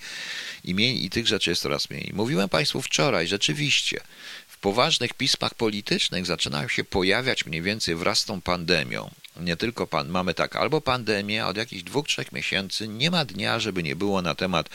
i, 0.65 0.75
mniej, 0.75 1.05
i 1.05 1.11
tych 1.11 1.27
rzeczy 1.27 1.51
jest 1.51 1.63
coraz 1.63 1.91
mniej. 1.91 2.11
Mówiłem 2.15 2.49
Państwu 2.49 2.83
wczoraj, 2.83 3.29
rzeczywiście, 3.29 4.01
w 4.49 4.59
poważnych 4.59 5.15
pismach 5.15 5.55
politycznych 5.55 6.27
zaczynają 6.27 6.69
się 6.69 6.85
pojawiać 6.85 7.47
mniej 7.47 7.63
więcej 7.63 7.97
wraz 7.97 8.19
z 8.19 8.25
tą 8.25 8.41
pandemią 8.41 9.11
nie 9.41 9.57
tylko 9.57 9.87
pan, 9.87 10.09
mamy 10.09 10.35
tak, 10.35 10.57
albo 10.57 10.81
pandemię, 10.81 11.47
od 11.47 11.57
jakichś 11.57 11.83
dwóch, 11.83 12.07
trzech 12.07 12.33
miesięcy 12.33 12.89
nie 12.89 13.11
ma 13.11 13.25
dnia, 13.25 13.61
żeby 13.61 13.83
nie 13.83 13.97
było 13.97 14.23
na 14.23 14.35
temat 14.35 14.69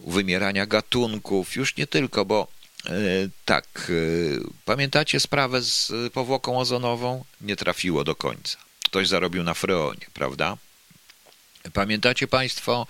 wymierania 0.00 0.66
gatunków, 0.66 1.56
już 1.56 1.76
nie 1.76 1.86
tylko, 1.86 2.24
bo 2.24 2.48
e, 2.86 2.90
tak, 3.44 3.66
e, 3.90 4.48
pamiętacie 4.64 5.20
sprawę 5.20 5.62
z 5.62 5.92
powłoką 6.12 6.58
ozonową? 6.58 7.24
Nie 7.40 7.56
trafiło 7.56 8.04
do 8.04 8.14
końca. 8.14 8.58
Ktoś 8.84 9.08
zarobił 9.08 9.42
na 9.42 9.54
freonie, 9.54 10.06
prawda? 10.14 10.56
Pamiętacie 11.72 12.28
Państwo 12.28 12.86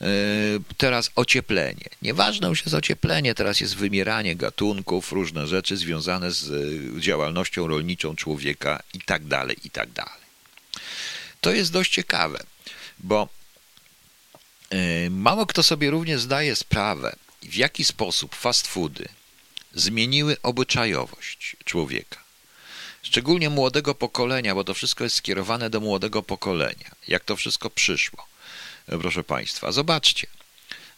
e, 0.00 0.06
teraz 0.76 1.10
ocieplenie? 1.14 1.84
Nieważne 2.02 2.48
już 2.48 2.60
jest 2.60 2.74
ocieplenie, 2.74 3.34
teraz 3.34 3.60
jest 3.60 3.76
wymieranie 3.76 4.36
gatunków, 4.36 5.12
różne 5.12 5.46
rzeczy 5.46 5.76
związane 5.76 6.32
z 6.32 6.50
działalnością 7.00 7.66
rolniczą 7.66 8.16
człowieka 8.16 8.82
i 8.94 9.00
tak 9.00 9.24
dalej, 9.24 9.56
i 9.64 9.70
tak 9.70 9.90
dalej. 9.90 10.21
To 11.40 11.52
jest 11.52 11.72
dość 11.72 11.92
ciekawe, 11.92 12.44
bo 12.98 13.28
e, 14.70 15.10
mało 15.10 15.46
kto 15.46 15.62
sobie 15.62 15.90
również 15.90 16.20
zdaje 16.20 16.56
sprawę, 16.56 17.16
w 17.42 17.54
jaki 17.54 17.84
sposób 17.84 18.34
fast 18.34 18.66
foody 18.66 19.08
zmieniły 19.74 20.36
obyczajowość 20.42 21.56
człowieka. 21.64 22.22
Szczególnie 23.02 23.50
młodego 23.50 23.94
pokolenia, 23.94 24.54
bo 24.54 24.64
to 24.64 24.74
wszystko 24.74 25.04
jest 25.04 25.16
skierowane 25.16 25.70
do 25.70 25.80
młodego 25.80 26.22
pokolenia. 26.22 26.90
Jak 27.08 27.24
to 27.24 27.36
wszystko 27.36 27.70
przyszło, 27.70 28.26
e, 28.88 28.98
proszę 28.98 29.24
Państwa. 29.24 29.72
Zobaczcie. 29.72 30.26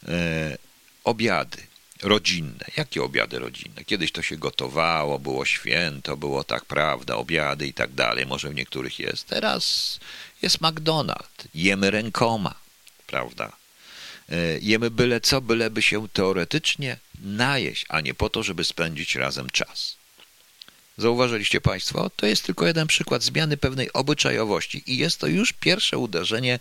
E, 0.09 0.59
obiady 1.05 1.74
rodzinne. 2.05 2.65
Jakie 2.77 3.03
obiady 3.03 3.39
rodzinne? 3.39 3.85
Kiedyś 3.85 4.13
to 4.13 4.23
się 4.23 4.37
gotowało, 4.37 5.19
było 5.19 5.45
święto, 5.45 6.17
było 6.17 6.45
tak, 6.45 6.65
prawda, 6.65 7.15
obiady 7.17 7.67
i 7.67 7.75
tak 7.75 7.93
dalej. 7.93 8.27
Może 8.27 8.51
w 8.51 8.55
niektórych 8.55 8.99
jest. 8.99 9.27
Teraz 9.27 9.99
jest 10.43 10.59
McDonald's. 10.59 11.49
Jemy 11.55 11.91
rękoma, 11.91 12.55
prawda? 13.07 13.53
E, 14.29 14.59
jemy 14.59 14.91
byle 14.91 15.21
co, 15.21 15.41
byleby 15.41 15.83
się 15.83 16.09
teoretycznie 16.09 16.97
najeść, 17.23 17.87
a 17.89 18.01
nie 18.01 18.15
po 18.15 18.31
to, 18.31 18.43
żeby 18.43 18.65
spędzić 18.65 19.15
razem 19.15 19.51
czas. 19.51 19.97
Zauważyliście 20.99 21.61
Państwo? 21.61 22.11
To 22.17 22.27
jest 22.27 22.45
tylko 22.45 22.67
jeden 22.67 22.87
przykład 22.87 23.23
zmiany 23.23 23.57
pewnej 23.57 23.93
obyczajowości 23.93 24.83
i 24.87 24.97
jest 24.97 25.21
to 25.21 25.27
już 25.27 25.53
pierwsze 25.53 25.99
uderzenie 25.99 26.59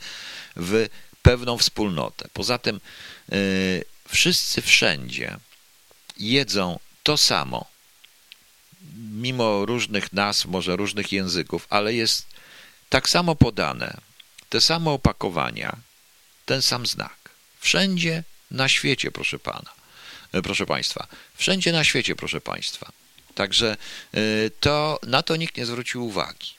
w 0.55 0.87
pewną 1.21 1.57
wspólnotę. 1.57 2.27
Poza 2.33 2.57
tym 2.57 2.79
yy, 3.29 3.37
wszyscy 4.13 4.61
wszędzie 4.61 5.37
jedzą 6.17 6.79
to 7.03 7.17
samo, 7.17 7.65
mimo 8.95 9.65
różnych 9.65 10.13
nazw, 10.13 10.45
może 10.45 10.75
różnych 10.75 11.11
języków, 11.11 11.67
ale 11.69 11.93
jest 11.93 12.25
tak 12.89 13.09
samo 13.09 13.35
podane, 13.35 13.97
te 14.49 14.61
same 14.61 14.91
opakowania, 14.91 15.77
ten 16.45 16.61
sam 16.61 16.85
znak. 16.85 17.29
Wszędzie 17.59 18.23
na 18.51 18.69
świecie, 18.69 19.11
proszę 19.11 19.39
pana, 19.39 19.73
e, 20.31 20.41
proszę 20.41 20.65
państwa. 20.65 21.07
Wszędzie 21.35 21.71
na 21.71 21.83
świecie, 21.83 22.15
proszę 22.15 22.41
państwa. 22.41 22.91
Także 23.35 23.77
e, 24.13 24.19
to, 24.59 24.99
na 25.03 25.23
to 25.23 25.35
nikt 25.35 25.57
nie 25.57 25.65
zwrócił 25.65 26.05
uwagi. 26.05 26.53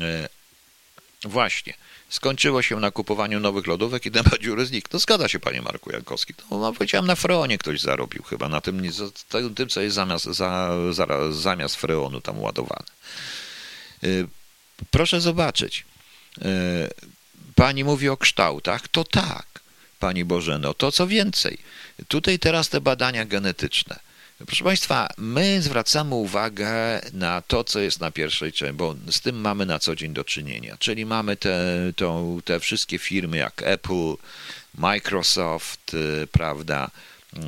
E, 0.00 0.28
właśnie. 1.24 1.74
Skończyło 2.10 2.62
się 2.62 2.80
na 2.80 2.90
kupowaniu 2.90 3.40
nowych 3.40 3.66
lodówek 3.66 4.06
i 4.06 4.10
temat 4.10 4.38
dziury 4.40 4.66
znikł. 4.66 4.88
No 4.92 4.98
zgadza 4.98 5.28
się, 5.28 5.38
panie 5.38 5.62
Marku 5.62 5.92
Jankowski. 5.92 6.34
To, 6.34 6.44
no, 6.50 6.72
powiedziałem, 6.72 7.06
na 7.06 7.14
freonie 7.14 7.58
ktoś 7.58 7.80
zarobił 7.80 8.22
chyba, 8.22 8.48
na 8.48 8.60
tym, 8.60 8.82
tym 9.56 9.68
co 9.68 9.80
jest 9.80 9.96
zamiast, 9.96 10.24
za, 10.24 10.70
za, 10.92 11.06
zamiast 11.32 11.76
freonu 11.76 12.20
tam 12.20 12.38
ładowane. 12.38 12.86
Proszę 14.90 15.20
zobaczyć. 15.20 15.84
E, 16.42 16.48
pani 17.54 17.84
mówi 17.84 18.08
o 18.08 18.16
kształtach, 18.16 18.88
to 18.88 19.04
tak, 19.04 19.46
Pani 19.98 20.24
Bożeno, 20.24 20.74
to 20.74 20.92
co 20.92 21.06
więcej. 21.06 21.58
Tutaj 22.08 22.38
teraz 22.38 22.68
te 22.68 22.80
badania 22.80 23.24
genetyczne. 23.24 24.09
Proszę 24.46 24.64
Państwa, 24.64 25.08
my 25.18 25.62
zwracamy 25.62 26.14
uwagę 26.14 27.00
na 27.12 27.42
to, 27.42 27.64
co 27.64 27.80
jest 27.80 28.00
na 28.00 28.10
pierwszej 28.10 28.52
części, 28.52 28.74
bo 28.74 28.94
z 29.10 29.20
tym 29.20 29.40
mamy 29.40 29.66
na 29.66 29.78
co 29.78 29.96
dzień 29.96 30.12
do 30.12 30.24
czynienia. 30.24 30.76
Czyli 30.78 31.06
mamy 31.06 31.36
te, 31.36 31.76
to, 31.96 32.24
te 32.44 32.60
wszystkie 32.60 32.98
firmy 32.98 33.36
jak 33.36 33.62
Apple, 33.64 34.14
Microsoft, 34.74 35.94
y, 35.94 36.26
prawda, 36.32 36.90
y, 37.36 37.40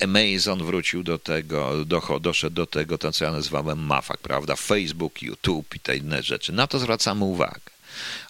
Amazon 0.00 0.64
wrócił 0.64 1.02
do 1.02 1.18
tego, 1.18 1.84
do, 1.84 2.20
doszedł 2.20 2.56
do 2.56 2.66
tego, 2.66 2.98
to 2.98 3.12
co 3.12 3.24
ja 3.24 3.32
nazywałem 3.32 3.78
mafak, 3.78 4.18
prawda, 4.18 4.56
Facebook, 4.56 5.22
YouTube 5.22 5.74
i 5.74 5.80
te 5.80 5.96
inne 5.96 6.22
rzeczy. 6.22 6.52
Na 6.52 6.66
to 6.66 6.78
zwracamy 6.78 7.24
uwagę. 7.24 7.60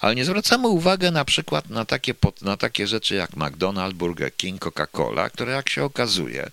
Ale 0.00 0.14
nie 0.14 0.24
zwracamy 0.24 0.68
uwagi 0.68 1.10
na 1.10 1.24
przykład 1.24 1.70
na 1.70 1.84
takie, 1.84 2.14
na 2.42 2.56
takie 2.56 2.86
rzeczy 2.86 3.14
jak 3.14 3.30
McDonald's, 3.30 3.92
Burger 3.92 4.36
King, 4.36 4.64
Coca-Cola, 4.64 5.30
które 5.30 5.52
jak 5.52 5.68
się 5.68 5.84
okazuje, 5.84 6.50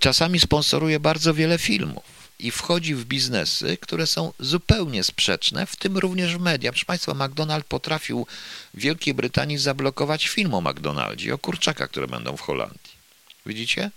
czasami 0.00 0.40
sponsoruje 0.40 1.00
bardzo 1.00 1.34
wiele 1.34 1.58
filmów 1.58 2.04
i 2.38 2.50
wchodzi 2.50 2.94
w 2.94 3.04
biznesy, 3.04 3.76
które 3.80 4.06
są 4.06 4.32
zupełnie 4.38 5.04
sprzeczne, 5.04 5.66
w 5.66 5.76
tym 5.76 5.98
również 5.98 6.36
w 6.36 6.40
media. 6.40 6.72
Proszę 6.72 6.86
Państwa, 6.86 7.12
McDonald's 7.12 7.62
potrafił 7.62 8.26
w 8.74 8.80
Wielkiej 8.80 9.14
Brytanii 9.14 9.58
zablokować 9.58 10.28
film 10.28 10.54
o 10.54 10.60
McDonaldzie, 10.60 11.34
o 11.34 11.38
kurczakach, 11.38 11.90
które 11.90 12.06
będą 12.06 12.36
w 12.36 12.40
Holandii. 12.40 12.98
Widzicie? 13.46 13.90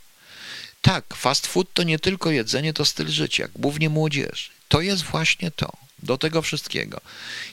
Tak, 0.81 1.13
fast 1.15 1.47
food 1.47 1.73
to 1.73 1.83
nie 1.83 1.99
tylko 1.99 2.31
jedzenie, 2.31 2.73
to 2.73 2.85
styl 2.85 3.07
życia, 3.07 3.47
głównie 3.55 3.89
młodzieży. 3.89 4.49
To 4.67 4.81
jest 4.81 5.03
właśnie 5.03 5.51
to 5.51 5.71
do 6.03 6.17
tego 6.17 6.41
wszystkiego. 6.41 7.01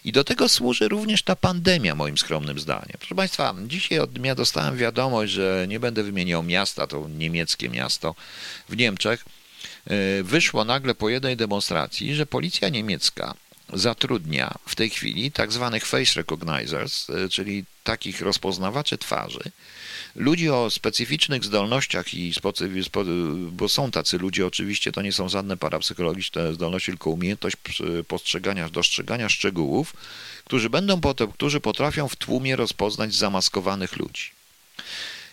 I 0.05 0.13
do 0.13 0.25
tego 0.25 0.49
służy 0.49 0.89
również 0.89 1.23
ta 1.23 1.37
pandemia, 1.37 1.95
moim 1.95 2.19
skromnym 2.19 2.59
zdaniem. 2.59 2.97
Proszę 2.99 3.15
Państwa, 3.15 3.55
dzisiaj 3.67 3.99
od 3.99 4.13
dnia 4.13 4.35
dostałem 4.35 4.77
wiadomość, 4.77 5.33
że 5.33 5.67
nie 5.69 5.81
będę 5.81 6.03
wymieniał 6.03 6.42
miasta, 6.42 6.87
to 6.87 7.09
niemieckie 7.09 7.69
miasto 7.69 8.15
w 8.69 8.77
Niemczech. 8.77 9.25
E, 9.87 10.23
wyszło 10.23 10.65
nagle 10.65 10.94
po 10.94 11.09
jednej 11.09 11.37
demonstracji, 11.37 12.15
że 12.15 12.27
policja 12.27 12.69
niemiecka 12.69 13.35
zatrudnia 13.73 14.55
w 14.67 14.75
tej 14.75 14.90
chwili 14.90 15.33
tak 15.33 15.53
zwanych 15.53 15.87
face 15.87 16.13
recognizers, 16.17 17.07
czyli 17.31 17.65
takich 17.85 18.21
rozpoznawaczy 18.21 18.99
twarzy, 18.99 19.40
ludzi 20.19 20.50
o 20.50 20.71
specyficznych 20.71 21.44
zdolnościach 21.44 22.14
i 22.14 22.33
bo 23.52 23.69
są 23.69 23.90
tacy 23.90 24.19
ludzie, 24.19 24.46
oczywiście 24.46 24.92
to 24.92 25.02
nie 25.02 25.12
są 25.12 25.29
żadne 25.29 25.56
parapsychologiczne 25.56 26.54
zdolności, 26.54 26.92
tylko 26.92 27.10
umiejętność 27.10 27.56
postrzegania, 28.08 28.69
dostrzegania 28.69 29.29
szczegółów, 29.29 29.94
którzy 30.44 30.71
będą 30.71 31.00
którzy 31.35 31.60
potrafią 31.60 32.08
w 32.08 32.16
tłumie 32.16 32.56
rozpoznać 32.56 33.14
zamaskowanych 33.14 33.96
ludzi. 33.96 34.31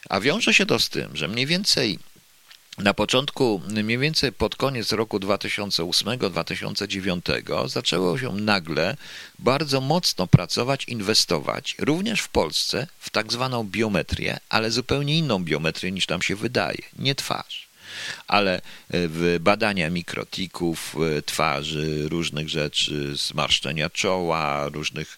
A 0.10 0.20
wiąże 0.20 0.54
się 0.54 0.66
to 0.66 0.80
z 0.80 0.90
tym, 0.90 1.18
że 1.18 1.28
mniej 1.28 1.46
więcej 1.46 2.00
na 2.78 2.94
początku, 2.94 3.62
mniej 3.84 3.98
więcej 3.98 4.32
pod 4.32 4.56
koniec 4.56 4.92
roku 4.92 5.20
2008-2009 5.20 7.70
zaczęło 7.70 8.18
się 8.18 8.34
nagle 8.34 8.98
bardzo 9.40 9.82
mocno 9.82 10.28
pracować, 10.28 10.86
inwestować, 10.86 11.76
również 11.80 12.22
w 12.22 12.30
Polsce, 12.30 12.88
w 13.00 13.10
tak 13.10 13.34
zwaną 13.34 13.64
biometrię, 13.64 14.38
ale 14.50 14.72
zupełnie 14.72 15.18
inną 15.18 15.44
biometrię 15.44 15.92
niż 15.92 16.08
nam 16.08 16.22
się 16.22 16.36
wydaje, 16.36 16.82
nie 17.00 17.16
twarz 17.16 17.66
ale 18.28 18.62
w 18.92 19.38
badania 19.42 19.90
mikrotików 19.90 20.96
twarzy, 21.26 22.10
różnych 22.10 22.50
rzeczy, 22.50 23.16
zmarszczenia 23.16 23.90
czoła, 23.90 24.70
różnych 24.70 25.18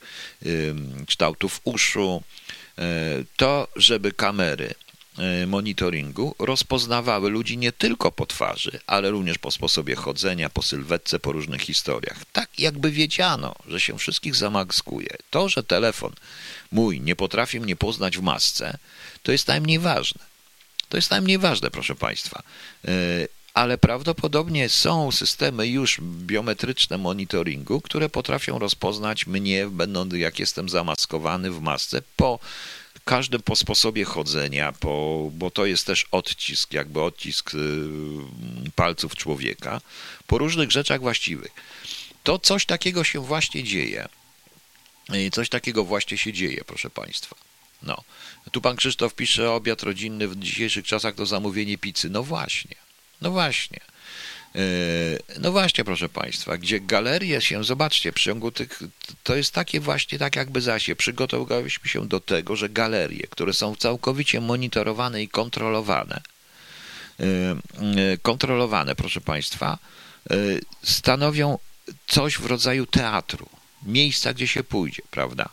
kształtów 1.08 1.62
uszu, 1.64 2.24
e, 2.78 2.84
to 3.38 3.68
żeby 3.76 4.12
kamery 4.12 4.74
E, 4.87 4.87
monitoringu 5.48 6.36
rozpoznawały 6.40 7.30
ludzi 7.30 7.58
nie 7.58 7.72
tylko 7.72 8.12
po 8.12 8.26
twarzy, 8.26 8.80
ale 8.88 9.10
również 9.10 9.38
po 9.38 9.52
sposobie 9.52 9.96
chodzenia, 9.96 10.50
po 10.50 10.62
sylwetce, 10.62 11.20
po 11.20 11.32
różnych 11.32 11.62
historiach. 11.62 12.18
Tak 12.32 12.60
jakby 12.60 12.92
wiedziano, 12.92 13.56
że 13.68 13.80
się 13.80 13.98
wszystkich 13.98 14.36
zamaskuje. 14.36 15.10
To, 15.30 15.50
że 15.50 15.64
telefon 15.64 16.14
mój 16.72 17.02
nie 17.02 17.16
potrafi 17.16 17.60
mnie 17.60 17.76
poznać 17.76 18.18
w 18.18 18.22
masce, 18.22 18.78
to 19.24 19.32
jest 19.32 19.48
najmniej 19.48 19.80
ważne. 19.80 20.22
To 20.90 20.98
jest 20.98 21.12
najmniej 21.12 21.38
ważne, 21.38 21.72
proszę 21.72 21.96
Państwa. 21.96 22.44
Ale 23.58 23.78
prawdopodobnie 23.78 24.70
są 24.70 25.12
systemy 25.12 25.68
już 25.68 26.02
biometryczne 26.02 26.98
monitoringu, 26.98 27.82
które 27.82 28.10
potrafią 28.10 28.60
rozpoznać 28.60 29.28
mnie, 29.28 29.68
będąc 29.68 30.14
jak 30.14 30.40
jestem 30.40 30.70
zamaskowany 30.70 31.52
w 31.52 31.62
masce, 31.62 32.02
po 32.16 32.40
każdy 33.06 33.40
po 33.40 33.56
sposobie 33.56 34.06
chodzenia, 34.06 34.72
po, 34.72 35.30
bo 35.34 35.52
to 35.52 35.66
jest 35.66 35.86
też 35.86 36.06
odcisk, 36.12 36.74
jakby 36.74 37.02
odcisk 37.02 37.54
y, 37.54 37.58
palców 38.76 39.16
człowieka, 39.16 39.82
po 40.28 40.38
różnych 40.38 40.72
rzeczach 40.72 41.02
właściwych. 41.02 41.52
To 42.24 42.40
coś 42.40 42.66
takiego 42.66 43.04
się 43.04 43.20
właśnie 43.20 43.64
dzieje. 43.64 44.08
I 45.14 45.32
coś 45.32 45.50
takiego 45.50 45.84
właśnie 45.84 46.18
się 46.18 46.34
dzieje, 46.34 46.64
proszę 46.68 46.90
Państwa. 46.90 47.36
No. 47.84 48.04
Tu 48.52 48.62
pan 48.62 48.76
Krzysztof 48.76 49.16
pisze, 49.16 49.52
obiad 49.52 49.84
rodzinny 49.84 50.28
w 50.28 50.36
dzisiejszych 50.36 50.86
czasach 50.86 51.16
to 51.16 51.26
zamówienie 51.26 51.78
pizzy. 51.78 52.10
No 52.10 52.24
właśnie, 52.24 52.76
no 53.22 53.32
właśnie. 53.32 53.80
E, 54.56 54.60
no 55.40 55.52
właśnie, 55.52 55.84
proszę 55.84 56.10
Państwa, 56.10 56.58
gdzie 56.58 56.80
galerie 56.80 57.42
się, 57.42 57.64
zobaczcie, 57.64 58.12
w 58.12 58.20
ciągu 58.20 58.52
tych, 58.52 58.80
to 59.24 59.36
jest 59.36 59.54
takie 59.54 59.80
właśnie 59.80 60.20
tak 60.20 60.36
jakby 60.36 60.62
zasie, 60.62 60.96
przygotowaliśmy 60.96 61.90
się 61.90 62.08
do 62.08 62.20
tego, 62.20 62.56
że 62.56 62.70
galerie, 62.70 63.28
które 63.30 63.54
są 63.54 63.76
całkowicie 63.76 64.42
monitorowane 64.42 65.24
i 65.24 65.28
kontrolowane, 65.28 66.22
e, 67.20 67.24
e, 67.24 68.18
kontrolowane, 68.18 68.96
proszę 68.96 69.22
Państwa, 69.22 69.78
stanowią 70.84 71.60
coś 72.08 72.38
w 72.38 72.46
rodzaju 72.46 72.86
teatru, 72.86 73.50
miejsca, 73.84 74.34
gdzie 74.34 74.48
się 74.48 74.64
pójdzie, 74.64 75.02
prawda? 75.12 75.50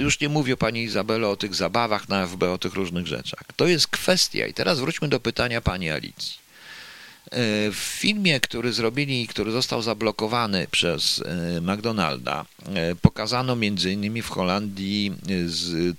Już 0.00 0.20
nie 0.20 0.28
mówię 0.28 0.56
Pani 0.56 0.82
Izabelo 0.82 1.30
o 1.30 1.36
tych 1.36 1.54
zabawach 1.54 2.08
na 2.08 2.26
FB, 2.26 2.42
o 2.42 2.58
tych 2.58 2.74
różnych 2.74 3.06
rzeczach. 3.06 3.44
To 3.56 3.66
jest 3.66 3.88
kwestia, 3.88 4.46
i 4.46 4.54
teraz 4.54 4.80
wróćmy 4.80 5.08
do 5.08 5.20
pytania 5.20 5.60
Pani 5.60 5.90
Alicji. 5.90 6.42
W 7.72 7.96
filmie, 7.98 8.40
który 8.40 8.72
zrobili, 8.72 9.26
który 9.26 9.52
został 9.52 9.82
zablokowany 9.82 10.66
przez 10.70 11.22
e, 11.26 11.60
McDonalda, 11.60 12.46
pokazano 13.02 13.56
między 13.56 13.92
innymi 13.92 14.22
w 14.22 14.28
Holandii 14.28 15.12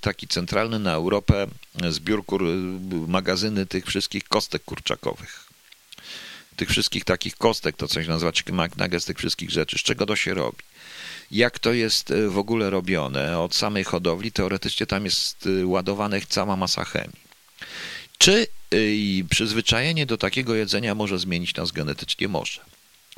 taki 0.01 0.27
centralny 0.27 0.79
na 0.79 0.93
Europę 0.93 1.47
zbiór 1.89 2.25
kur, 2.25 2.43
magazyny 3.07 3.65
tych 3.65 3.85
wszystkich 3.85 4.23
kostek 4.23 4.63
kurczakowych. 4.63 5.43
Tych 6.55 6.69
wszystkich 6.69 7.05
takich 7.05 7.35
kostek, 7.35 7.77
to 7.77 7.87
coś 7.87 8.07
nazywa 8.07 8.31
chicken 8.31 8.55
McNuggets, 8.55 9.05
tych 9.05 9.17
wszystkich 9.17 9.49
rzeczy. 9.49 9.77
Z 9.77 9.81
czego 9.81 10.05
to 10.05 10.15
się 10.15 10.33
robi? 10.33 10.57
Jak 11.33 11.59
to 11.59 11.73
jest 11.73 12.13
w 12.29 12.37
ogóle 12.37 12.69
robione? 12.69 13.39
Od 13.39 13.55
samej 13.55 13.83
hodowli 13.83 14.31
teoretycznie 14.31 14.85
tam 14.85 15.05
jest 15.05 15.49
ładowana 15.63 16.17
cała 16.29 16.55
masa 16.55 16.85
chemii. 16.85 17.23
Czy 18.17 18.47
i 18.75 19.25
przyzwyczajenie 19.29 20.05
do 20.05 20.17
takiego 20.17 20.55
jedzenia 20.55 20.95
może 20.95 21.19
zmienić 21.19 21.55
nas 21.55 21.71
genetycznie? 21.71 22.27
Może. 22.27 22.61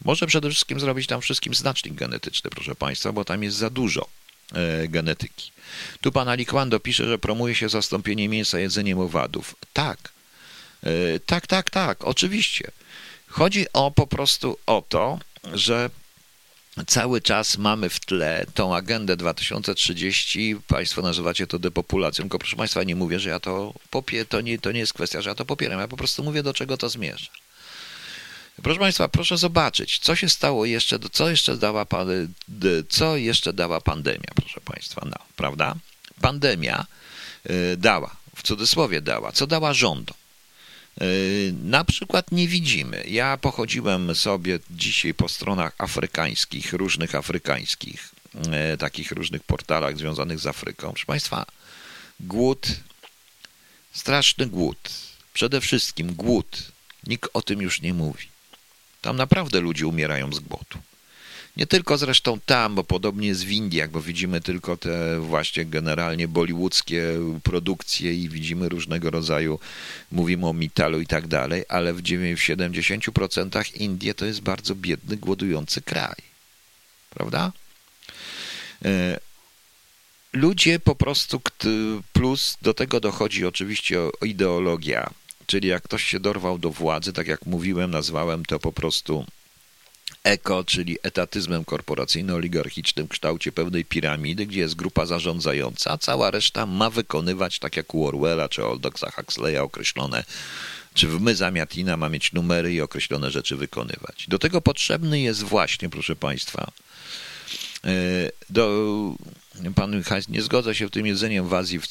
Może 0.05 0.28
przede 0.28 0.49
wszystkim 0.49 0.80
zrobić 0.80 1.07
tam 1.07 1.22
wszystkim 1.22 1.53
znacznik 1.53 1.93
genetyczny, 1.93 2.49
proszę 2.49 2.76
Państwa, 2.76 3.11
bo 3.11 3.26
tam 3.26 3.43
jest 3.43 3.57
za 3.57 3.70
dużo 3.70 4.07
e, 4.53 4.88
genetyki. 4.88 5.51
Tu 6.01 6.11
pan 6.11 6.30
Alikwando 6.30 6.80
pisze, 6.80 7.07
że 7.07 7.18
promuje 7.18 7.55
się 7.55 7.70
zastąpienie 7.70 8.30
mięsa 8.30 8.59
jedzeniem 8.59 8.99
owadów. 8.99 9.55
Tak, 9.74 10.11
e, 10.84 11.20
tak, 11.20 11.47
tak, 11.47 11.70
tak, 11.70 12.03
oczywiście. 12.03 12.72
Chodzi 13.28 13.66
o 13.74 13.91
po 13.91 14.07
prostu 14.07 14.57
o 14.66 14.84
to, 14.89 15.20
że 15.53 15.89
cały 16.84 17.21
czas 17.21 17.57
mamy 17.57 17.89
w 17.89 17.99
tle 17.99 18.45
tą 18.53 18.76
agendę 18.76 19.17
2030, 19.17 20.55
Państwo 20.67 21.01
nazywacie 21.01 21.47
to 21.47 21.59
depopulacją, 21.59 22.23
tylko 22.23 22.39
proszę 22.39 22.55
Państwa, 22.55 22.84
nie 22.84 22.95
mówię, 22.95 23.19
że 23.19 23.30
ja 23.30 23.39
to 23.39 23.73
popieram, 23.89 24.26
to 24.28 24.41
nie, 24.41 24.59
to 24.59 24.71
nie 24.71 24.80
jest 24.80 24.93
kwestia, 24.93 25.21
że 25.21 25.30
ja 25.30 25.36
to 25.36 25.45
popieram, 25.45 25.80
ja 25.80 25.88
po 25.88 25.97
prostu 25.97 26.23
mówię, 26.23 26.43
do 26.43 26.53
czego 26.53 26.78
to 26.78 26.89
zmierza. 26.89 27.30
Proszę 28.63 28.80
Państwa, 28.80 29.07
proszę 29.07 29.38
zobaczyć, 29.38 29.99
co 29.99 30.15
się 30.15 30.30
stało 30.30 30.65
jeszcze, 30.65 30.99
co 31.11 31.30
jeszcze 31.30 31.57
dała, 31.57 31.86
co 32.89 33.17
jeszcze 33.17 33.53
dała 33.53 33.82
pandemia, 33.82 34.30
proszę 34.36 34.61
Państwa, 34.61 35.01
no, 35.05 35.17
prawda? 35.36 35.76
Pandemia 36.21 36.86
y, 37.49 37.78
dała, 37.78 38.15
w 38.36 38.43
cudzysłowie 38.43 39.01
dała, 39.01 39.32
co 39.32 39.47
dała 39.47 39.73
rządom? 39.73 40.17
Y, 41.01 41.53
na 41.63 41.83
przykład 41.83 42.31
nie 42.31 42.47
widzimy. 42.47 43.03
Ja 43.07 43.37
pochodziłem 43.37 44.15
sobie 44.15 44.59
dzisiaj 44.69 45.13
po 45.13 45.29
stronach 45.29 45.73
afrykańskich, 45.77 46.73
różnych 46.73 47.15
afrykańskich, 47.15 48.11
y, 48.73 48.77
takich 48.77 49.11
różnych 49.11 49.43
portalach 49.43 49.97
związanych 49.97 50.39
z 50.39 50.47
Afryką. 50.47 50.89
Proszę 50.89 51.05
Państwa, 51.05 51.45
głód, 52.19 52.67
straszny 53.93 54.45
głód. 54.45 54.89
Przede 55.33 55.61
wszystkim 55.61 56.13
głód. 56.13 56.71
Nikt 57.07 57.29
o 57.33 57.41
tym 57.41 57.61
już 57.61 57.81
nie 57.81 57.93
mówi. 57.93 58.27
Tam 59.01 59.17
naprawdę 59.17 59.59
ludzie 59.59 59.87
umierają 59.87 60.33
z 60.33 60.39
głodu. 60.39 60.79
Nie 61.57 61.67
tylko 61.67 61.97
zresztą 61.97 62.39
tam, 62.45 62.75
bo 62.75 62.83
podobnie 62.83 63.27
jest 63.27 63.45
w 63.45 63.51
Indiach, 63.51 63.89
bo 63.89 64.01
widzimy 64.01 64.41
tylko 64.41 64.77
te 64.77 65.19
właśnie 65.19 65.65
generalnie 65.65 66.27
bollywoodzkie 66.27 67.03
produkcje 67.43 68.13
i 68.13 68.29
widzimy 68.29 68.69
różnego 68.69 69.09
rodzaju, 69.09 69.59
mówimy 70.11 70.47
o 70.47 70.53
metalu 70.53 71.01
i 71.01 71.07
tak 71.07 71.27
dalej, 71.27 71.63
ale 71.69 71.93
w 71.93 72.01
70% 72.01 73.75
Indie 73.75 74.13
to 74.13 74.25
jest 74.25 74.41
bardzo 74.41 74.75
biedny, 74.75 75.17
głodujący 75.17 75.81
kraj. 75.81 76.15
Prawda? 77.09 77.51
E, 78.85 79.19
ludzie 80.33 80.79
po 80.79 80.95
prostu, 80.95 81.41
plus 82.13 82.57
do 82.61 82.73
tego 82.73 82.99
dochodzi 82.99 83.45
oczywiście 83.45 83.99
ideologia, 84.21 85.09
czyli 85.45 85.67
jak 85.67 85.83
ktoś 85.83 86.03
się 86.03 86.19
dorwał 86.19 86.57
do 86.57 86.71
władzy, 86.71 87.13
tak 87.13 87.27
jak 87.27 87.45
mówiłem, 87.45 87.91
nazwałem 87.91 88.45
to 88.45 88.59
po 88.59 88.71
prostu 88.71 89.25
eko, 90.26 90.63
czyli 90.63 90.97
etatyzmem 91.03 91.63
korporacyjno-oligarchicznym 91.63 93.07
kształcie 93.07 93.51
pewnej 93.51 93.86
piramidy, 93.86 94.45
gdzie 94.45 94.59
jest 94.59 94.76
grupa 94.76 95.05
zarządzająca, 95.05 95.91
a 95.91 95.97
cała 95.97 96.32
reszta 96.32 96.65
ma 96.65 96.89
wykonywać, 96.89 97.59
tak 97.59 97.78
jak 97.78 97.95
u 97.95 98.07
Orwella 98.07 98.49
czy 98.49 98.65
Oldoxa 98.65 99.11
Huxleya, 99.15 99.57
określone, 99.57 100.23
czy 100.93 101.07
w 101.07 101.21
my 101.21 101.36
Zamiatina 101.36 101.97
ma 101.97 102.09
mieć 102.09 102.34
numery 102.34 102.73
i 102.73 102.82
określone 102.82 103.32
rzeczy 103.32 103.55
wykonywać. 103.55 104.26
Do 104.28 104.39
tego 104.39 104.61
potrzebny 104.61 105.19
jest 105.19 105.43
właśnie, 105.43 105.89
proszę 105.89 106.15
Państwa, 106.15 106.71
do, 108.49 109.15
pan 109.75 110.03
Heinz 110.03 110.29
nie 110.29 110.41
zgodza 110.41 110.73
się 110.73 110.88
w 110.88 110.91
tym 110.91 111.05
jedzeniem 111.05 111.47
w 111.47 111.53
Azji, 111.53 111.79
w, 111.79 111.88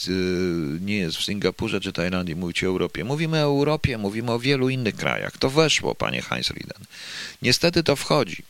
nie 0.81 0.97
jest 0.97 1.17
w 1.17 1.25
Singapurze 1.25 1.81
czy 1.81 1.93
Tajlandii, 1.93 2.37
mówicie 2.37 2.67
o 2.67 2.71
Europie. 2.71 3.05
Mówimy 3.05 3.39
o 3.39 3.43
Europie, 3.43 3.99
mówimy 3.99 4.33
o 4.33 4.39
wielu 4.39 4.69
innych 4.69 4.97
krajach. 4.97 5.39
To 5.39 5.51
weszło, 5.51 5.95
panie 5.95 6.23
Heinz 6.23 6.51
Rieden. 6.51 6.85
Niestety 7.43 7.83
to 7.83 7.97
wchodzi. 7.97 8.43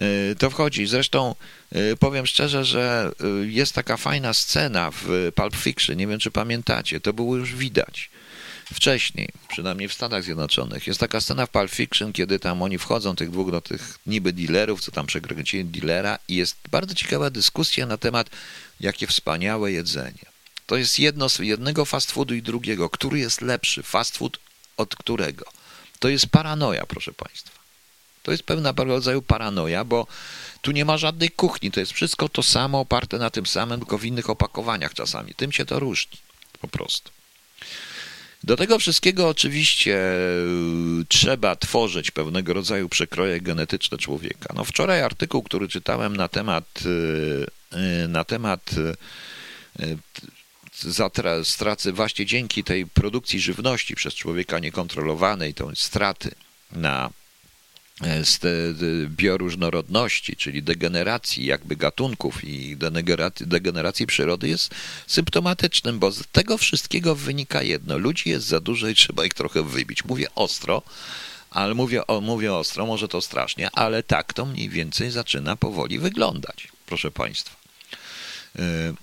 E, 0.00 0.34
to 0.34 0.50
wchodzi. 0.50 0.86
Zresztą 0.86 1.34
e, 1.72 1.96
powiem 1.96 2.26
szczerze, 2.26 2.64
że 2.64 3.10
e, 3.20 3.46
jest 3.46 3.72
taka 3.72 3.96
fajna 3.96 4.34
scena 4.34 4.90
w 4.90 5.32
Pulp 5.34 5.56
Fiction, 5.56 5.96
nie 5.96 6.06
wiem 6.06 6.18
czy 6.18 6.30
pamiętacie, 6.30 7.00
to 7.00 7.12
było 7.12 7.36
już 7.36 7.54
widać. 7.54 8.10
Wcześniej, 8.74 9.28
przynajmniej 9.48 9.88
w 9.88 9.92
Stanach 9.92 10.24
Zjednoczonych. 10.24 10.86
Jest 10.86 11.00
taka 11.00 11.20
scena 11.20 11.46
w 11.46 11.50
Pulp 11.50 11.70
Fiction, 11.70 12.12
kiedy 12.12 12.38
tam 12.38 12.62
oni 12.62 12.78
wchodzą, 12.78 13.16
tych 13.16 13.30
dwóch 13.30 13.50
do 13.50 13.60
tych 13.60 13.98
niby 14.06 14.32
dealerów, 14.32 14.80
co 14.80 14.92
tam 14.92 15.06
przekręcili 15.06 15.64
dealera 15.64 16.18
i 16.28 16.36
jest 16.36 16.56
bardzo 16.70 16.94
ciekawa 16.94 17.30
dyskusja 17.30 17.86
na 17.86 17.96
temat, 17.96 18.30
jakie 18.80 19.06
wspaniałe 19.06 19.72
jedzenie. 19.72 20.24
To 20.66 20.76
jest 20.76 20.98
jedno 20.98 21.28
z 21.28 21.38
jednego 21.38 21.84
fast 21.84 22.12
foodu 22.12 22.34
i 22.34 22.42
drugiego. 22.42 22.90
Który 22.90 23.18
jest 23.18 23.40
lepszy? 23.40 23.82
Fast 23.82 24.16
food 24.16 24.38
od 24.76 24.96
którego? 24.96 25.44
To 25.98 26.08
jest 26.08 26.26
paranoja, 26.26 26.86
proszę 26.86 27.12
Państwa. 27.12 27.60
To 28.22 28.30
jest 28.30 28.42
pewnego 28.42 28.84
rodzaju 28.84 29.22
paranoja, 29.22 29.84
bo 29.84 30.06
tu 30.60 30.70
nie 30.70 30.84
ma 30.84 30.98
żadnej 30.98 31.30
kuchni. 31.30 31.70
To 31.70 31.80
jest 31.80 31.92
wszystko 31.92 32.28
to 32.28 32.42
samo, 32.42 32.80
oparte 32.80 33.18
na 33.18 33.30
tym 33.30 33.46
samym, 33.46 33.80
tylko 33.80 33.98
w 33.98 34.04
innych 34.04 34.30
opakowaniach 34.30 34.94
czasami. 34.94 35.34
Tym 35.34 35.52
się 35.52 35.64
to 35.64 35.80
różni. 35.80 36.18
Po 36.60 36.68
prostu. 36.68 37.10
Do 38.44 38.56
tego 38.56 38.78
wszystkiego 38.78 39.28
oczywiście 39.28 39.98
y, 41.00 41.04
trzeba 41.08 41.56
tworzyć 41.56 42.10
pewnego 42.10 42.52
rodzaju 42.52 42.88
przekroje 42.88 43.40
genetyczne 43.40 43.98
człowieka. 43.98 44.54
No 44.56 44.64
wczoraj 44.64 45.02
artykuł, 45.02 45.42
który 45.42 45.68
czytałem 45.68 46.16
na 46.16 46.28
temat 46.28 46.64
y, 46.86 47.46
y, 48.04 48.08
na 48.08 48.24
temat 48.24 48.70
straty 51.44 51.92
właśnie 51.92 52.26
dzięki 52.26 52.64
tej 52.64 52.86
produkcji 52.86 53.40
żywności 53.40 53.94
przez 53.94 54.14
człowieka 54.14 54.58
niekontrolowanej, 54.58 55.54
tą 55.54 55.74
straty 55.74 56.30
na 56.72 57.10
z 58.22 58.40
bioróżnorodności, 59.10 60.36
czyli 60.36 60.62
degeneracji 60.62 61.44
jakby 61.44 61.76
gatunków 61.76 62.44
i 62.44 62.76
degeneracji 63.40 64.06
przyrody 64.06 64.48
jest 64.48 64.74
symptomatycznym, 65.06 65.98
bo 65.98 66.12
z 66.12 66.22
tego 66.32 66.58
wszystkiego 66.58 67.14
wynika 67.14 67.62
jedno. 67.62 67.98
Ludzi 67.98 68.30
jest 68.30 68.46
za 68.46 68.60
dużo 68.60 68.88
i 68.88 68.94
trzeba 68.94 69.24
ich 69.24 69.34
trochę 69.34 69.62
wybić. 69.62 70.04
Mówię 70.04 70.26
ostro, 70.34 70.82
ale 71.50 71.74
mówię, 71.74 72.06
o, 72.06 72.20
mówię 72.20 72.54
ostro, 72.54 72.86
może 72.86 73.08
to 73.08 73.20
strasznie, 73.20 73.70
ale 73.70 74.02
tak 74.02 74.32
to 74.32 74.46
mniej 74.46 74.68
więcej 74.68 75.10
zaczyna 75.10 75.56
powoli 75.56 75.98
wyglądać, 75.98 76.68
proszę 76.86 77.10
Państwa. 77.10 77.56
Y, 78.58 78.94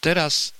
teraz 0.00 0.52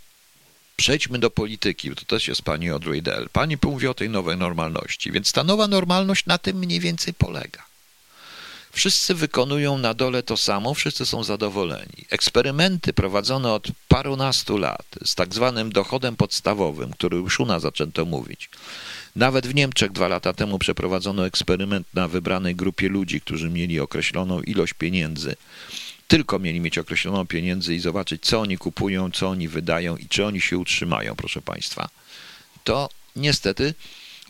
Przejdźmy 0.80 1.18
do 1.18 1.30
polityki, 1.30 1.90
to 1.90 2.04
też 2.04 2.28
jest 2.28 2.42
pani 2.42 2.70
Audrey 2.70 3.02
Dell. 3.02 3.28
Pani 3.32 3.56
mówi 3.64 3.86
o 3.86 3.94
tej 3.94 4.10
nowej 4.10 4.36
normalności, 4.36 5.12
więc 5.12 5.32
ta 5.32 5.44
nowa 5.44 5.68
normalność 5.68 6.26
na 6.26 6.38
tym 6.38 6.56
mniej 6.56 6.80
więcej 6.80 7.14
polega. 7.14 7.66
Wszyscy 8.72 9.14
wykonują 9.14 9.78
na 9.78 9.94
dole 9.94 10.22
to 10.22 10.36
samo, 10.36 10.74
wszyscy 10.74 11.06
są 11.06 11.24
zadowoleni. 11.24 12.04
Eksperymenty 12.10 12.92
prowadzone 12.92 13.52
od 13.52 13.68
parunastu 13.88 14.58
lat 14.58 14.86
z 15.04 15.14
tak 15.14 15.34
zwanym 15.34 15.72
dochodem 15.72 16.16
podstawowym, 16.16 16.92
który 16.92 17.16
już 17.16 17.40
u 17.40 17.46
nas 17.46 17.62
zaczęto 17.62 18.04
mówić. 18.04 18.50
Nawet 19.16 19.46
w 19.46 19.54
Niemczech 19.54 19.92
dwa 19.92 20.08
lata 20.08 20.32
temu 20.32 20.58
przeprowadzono 20.58 21.26
eksperyment 21.26 21.86
na 21.94 22.08
wybranej 22.08 22.56
grupie 22.56 22.88
ludzi, 22.88 23.20
którzy 23.20 23.50
mieli 23.50 23.80
określoną 23.80 24.42
ilość 24.42 24.72
pieniędzy 24.72 25.36
tylko 26.10 26.38
mieli 26.38 26.60
mieć 26.60 26.78
określoną 26.78 27.26
pieniędzy 27.26 27.74
i 27.74 27.80
zobaczyć, 27.80 28.22
co 28.22 28.40
oni 28.40 28.58
kupują, 28.58 29.10
co 29.10 29.28
oni 29.28 29.48
wydają 29.48 29.96
i 29.96 30.08
czy 30.08 30.26
oni 30.26 30.40
się 30.40 30.58
utrzymają, 30.58 31.16
proszę 31.16 31.42
Państwa, 31.42 31.88
to 32.64 32.88
niestety 33.16 33.74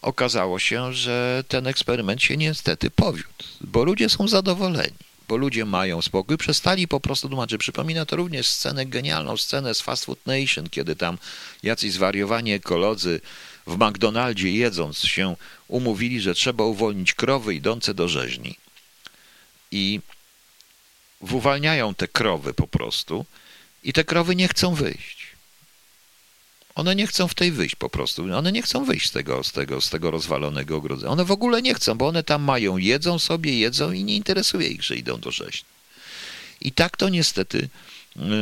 okazało 0.03 0.59
się, 0.59 0.93
że 0.93 1.45
ten 1.49 1.67
eksperyment 1.67 2.23
się 2.23 2.37
niestety 2.37 2.91
powiódł, 2.91 3.45
bo 3.61 3.85
ludzie 3.85 4.09
są 4.09 4.29
zadowoleni, 4.29 4.97
bo 5.29 5.37
ludzie 5.37 5.65
mają 5.65 6.03
spokój, 6.03 6.37
przestali 6.37 6.89
po 6.89 7.01
prostu 7.01 7.29
tłumaczyć. 7.29 7.61
Przypomina 7.61 8.07
to 8.07 8.17
również 8.17 8.47
scenę, 8.47 8.87
genialną 8.87 9.37
scenę 9.37 9.75
z 9.75 9.81
Fast 9.81 10.05
Food 10.05 10.27
Nation, 10.27 10.69
kiedy 10.71 10.97
tam 10.97 11.19
jacyś 11.63 11.93
zwariowani 11.93 12.53
ekolodzy 12.53 13.21
w 13.67 13.79
McDonaldzie 13.79 14.53
jedząc 14.53 14.99
się 14.99 15.37
umówili, 15.69 16.21
że 16.21 16.35
trzeba 16.35 16.65
uwolnić 16.65 17.15
krowy 17.15 17.55
idące 17.55 17.95
do 17.95 18.09
rzeźni. 18.09 18.57
I 19.71 20.01
uwalniają 21.21 21.95
te 21.95 22.09
krowy 22.09 22.55
po 22.55 22.67
prostu 22.67 23.27
i 23.83 23.93
te 23.93 24.05
krowy 24.05 24.37
nie 24.37 24.49
chcą 24.49 24.75
wyjść. 24.75 25.31
One 26.75 26.97
nie 26.97 27.07
chcą 27.07 27.29
w 27.29 27.35
tej 27.35 27.53
wyjść 27.53 27.77
po 27.77 27.91
prostu. 27.91 28.23
One 28.35 28.53
nie 28.53 28.63
chcą 28.63 28.85
wyjść 28.85 29.09
z 29.09 29.11
tego, 29.11 29.45
z 29.45 29.53
tego, 29.53 29.81
z 29.81 29.91
tego 29.91 30.11
rozwalonego 30.11 30.77
ogrodzenia. 30.77 31.13
One 31.13 31.25
w 31.25 31.31
ogóle 31.31 31.63
nie 31.63 31.75
chcą, 31.75 31.95
bo 31.95 32.09
one 32.09 32.23
tam 32.23 32.43
mają, 32.43 32.77
jedzą 32.77 33.19
sobie, 33.19 33.59
jedzą 33.59 33.93
i 33.93 34.05
nie 34.05 34.17
interesuje 34.17 34.69
ich, 34.69 34.83
że 34.83 34.97
idą 34.97 35.21
do 35.21 35.31
rzeźni. 35.31 35.69
I 36.61 36.73
tak 36.73 36.97
to 36.97 37.09
niestety 37.09 37.69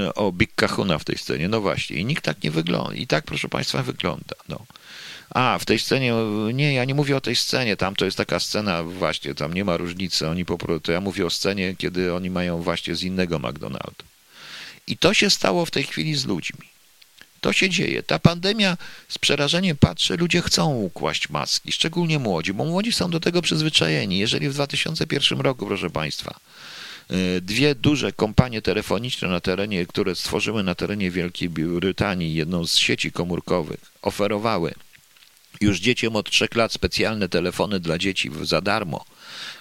y, 0.06 0.14
o 0.14 0.32
Big 0.32 0.54
Kahuna 0.54 0.98
w 0.98 1.04
tej 1.04 1.18
scenie. 1.18 1.48
No 1.48 1.60
właśnie, 1.60 1.96
i 1.96 2.04
nikt 2.04 2.24
tak 2.24 2.42
nie 2.42 2.50
wygląda. 2.50 2.94
I 2.94 3.06
tak, 3.06 3.24
proszę 3.24 3.48
Państwa, 3.48 3.82
wygląda. 3.82 4.34
No. 4.48 4.66
A, 5.30 5.58
w 5.58 5.64
tej 5.64 5.78
scenie, 5.78 6.14
nie, 6.52 6.74
ja 6.74 6.84
nie 6.84 6.94
mówię 6.94 7.16
o 7.16 7.20
tej 7.20 7.36
scenie, 7.36 7.76
tam 7.76 7.96
to 7.96 8.04
jest 8.04 8.16
taka 8.16 8.40
scena, 8.40 8.82
właśnie, 8.82 9.34
tam 9.34 9.54
nie 9.54 9.64
ma 9.64 9.76
różnicy, 9.76 10.28
oni 10.28 10.44
po 10.44 10.58
prostu, 10.58 10.92
ja 10.92 11.00
mówię 11.00 11.26
o 11.26 11.30
scenie, 11.30 11.74
kiedy 11.78 12.14
oni 12.14 12.30
mają 12.30 12.62
właśnie 12.62 12.94
z 12.94 13.02
innego 13.02 13.38
McDonalda. 13.38 14.04
I 14.86 14.96
to 14.96 15.14
się 15.14 15.30
stało 15.30 15.66
w 15.66 15.70
tej 15.70 15.84
chwili 15.84 16.14
z 16.14 16.26
ludźmi. 16.26 16.68
To 17.40 17.52
się 17.52 17.70
dzieje. 17.70 18.02
Ta 18.02 18.18
pandemia 18.18 18.76
z 19.08 19.18
przerażeniem 19.18 19.76
patrzy, 19.76 20.16
ludzie 20.16 20.42
chcą 20.42 20.74
ukłaść 20.74 21.28
maski, 21.28 21.72
szczególnie 21.72 22.18
młodzi, 22.18 22.52
bo 22.52 22.64
młodzi 22.64 22.92
są 22.92 23.10
do 23.10 23.20
tego 23.20 23.42
przyzwyczajeni. 23.42 24.18
Jeżeli 24.18 24.48
w 24.48 24.54
2001 24.54 25.40
roku, 25.40 25.66
proszę 25.66 25.90
Państwa, 25.90 26.40
y, 27.10 27.40
dwie 27.40 27.74
duże 27.74 28.12
kompanie 28.12 28.62
telefoniczne 28.62 29.28
na 29.28 29.40
terenie, 29.40 29.86
które 29.86 30.14
stworzyły 30.14 30.62
na 30.62 30.74
terenie 30.74 31.10
Wielkiej 31.10 31.48
Brytanii 31.48 32.34
jedną 32.34 32.66
z 32.66 32.76
sieci 32.76 33.12
komórkowych, 33.12 33.80
oferowały 34.02 34.74
już 35.60 35.78
dzieciom 35.80 36.16
od 36.16 36.30
trzech 36.30 36.54
lat 36.54 36.72
specjalne 36.72 37.28
telefony 37.28 37.80
dla 37.80 37.98
dzieci 37.98 38.30
za 38.42 38.60
darmo, 38.60 39.04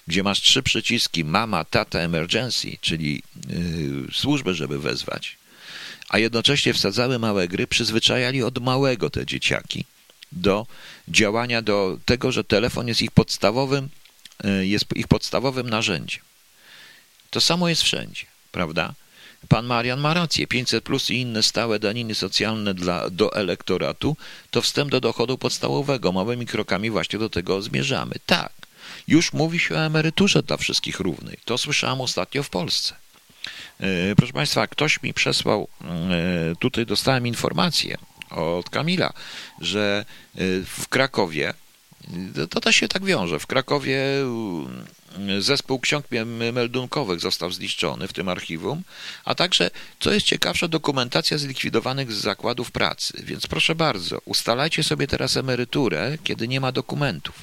gdzie 0.06 0.22
masz 0.22 0.40
trzy 0.40 0.62
przyciski 0.62 1.24
mama, 1.24 1.64
tata, 1.64 1.98
emergency, 1.98 2.76
czyli 2.80 3.22
yy, 3.48 4.12
służbę, 4.12 4.54
żeby 4.54 4.78
wezwać, 4.78 5.36
a 6.08 6.18
jednocześnie 6.18 6.74
wsadzały 6.74 7.18
małe 7.18 7.48
gry, 7.48 7.66
przyzwyczajali 7.66 8.42
od 8.42 8.58
małego 8.58 9.10
te 9.10 9.26
dzieciaki 9.26 9.84
do 10.32 10.66
działania, 11.08 11.62
do 11.62 11.98
tego, 12.04 12.32
że 12.32 12.44
telefon 12.44 12.88
jest 12.88 13.02
ich 13.02 13.10
podstawowym, 13.10 13.88
yy, 14.44 14.66
jest 14.66 14.84
ich 14.94 15.08
podstawowym 15.08 15.70
narzędziem. 15.70 16.22
To 17.30 17.40
samo 17.40 17.68
jest 17.68 17.82
wszędzie, 17.82 18.26
prawda? 18.52 18.94
Pan 19.48 19.66
Marian 19.66 20.00
ma 20.00 20.14
rację. 20.14 20.46
500 20.46 20.84
plus 20.84 21.10
i 21.10 21.20
inne 21.20 21.42
stałe 21.42 21.78
daniny 21.78 22.14
socjalne 22.14 22.74
dla, 22.74 23.10
do 23.10 23.34
elektoratu 23.34 24.16
to 24.50 24.62
wstęp 24.62 24.90
do 24.90 25.00
dochodu 25.00 25.38
podstawowego. 25.38 26.12
Małymi 26.12 26.46
krokami 26.46 26.90
właśnie 26.90 27.18
do 27.18 27.30
tego 27.30 27.62
zmierzamy. 27.62 28.14
Tak, 28.26 28.52
już 29.08 29.32
mówi 29.32 29.58
się 29.58 29.74
o 29.74 29.78
emeryturze 29.78 30.42
dla 30.42 30.56
wszystkich 30.56 31.00
równej. 31.00 31.38
To 31.44 31.58
słyszałem 31.58 32.00
ostatnio 32.00 32.42
w 32.42 32.50
Polsce. 32.50 32.94
E, 33.80 34.16
proszę 34.16 34.32
Państwa, 34.32 34.66
ktoś 34.66 35.02
mi 35.02 35.14
przesłał, 35.14 35.68
e, 35.80 36.56
tutaj 36.58 36.86
dostałem 36.86 37.26
informację 37.26 37.98
od 38.30 38.70
Kamila, 38.70 39.12
że 39.60 40.04
e, 40.34 40.38
w 40.64 40.88
Krakowie, 40.88 41.54
to 42.50 42.60
też 42.60 42.76
się 42.76 42.88
tak 42.88 43.04
wiąże, 43.04 43.38
w 43.38 43.46
Krakowie 43.46 44.02
Zespół 45.38 45.80
ksiąg 45.80 46.06
meldunkowych 46.52 47.20
został 47.20 47.50
zniszczony 47.50 48.08
w 48.08 48.12
tym 48.12 48.28
archiwum, 48.28 48.82
a 49.24 49.34
także, 49.34 49.70
co 50.00 50.12
jest 50.12 50.26
ciekawsze, 50.26 50.68
dokumentacja 50.68 51.38
zlikwidowanych 51.38 52.12
z 52.12 52.16
zakładów 52.16 52.70
pracy. 52.70 53.22
Więc 53.24 53.46
proszę 53.46 53.74
bardzo, 53.74 54.18
ustalajcie 54.24 54.82
sobie 54.82 55.06
teraz 55.06 55.36
emeryturę, 55.36 56.18
kiedy 56.24 56.48
nie 56.48 56.60
ma 56.60 56.72
dokumentów. 56.72 57.34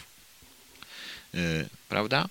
Yy, 1.33 1.69
prawda? 1.89 2.29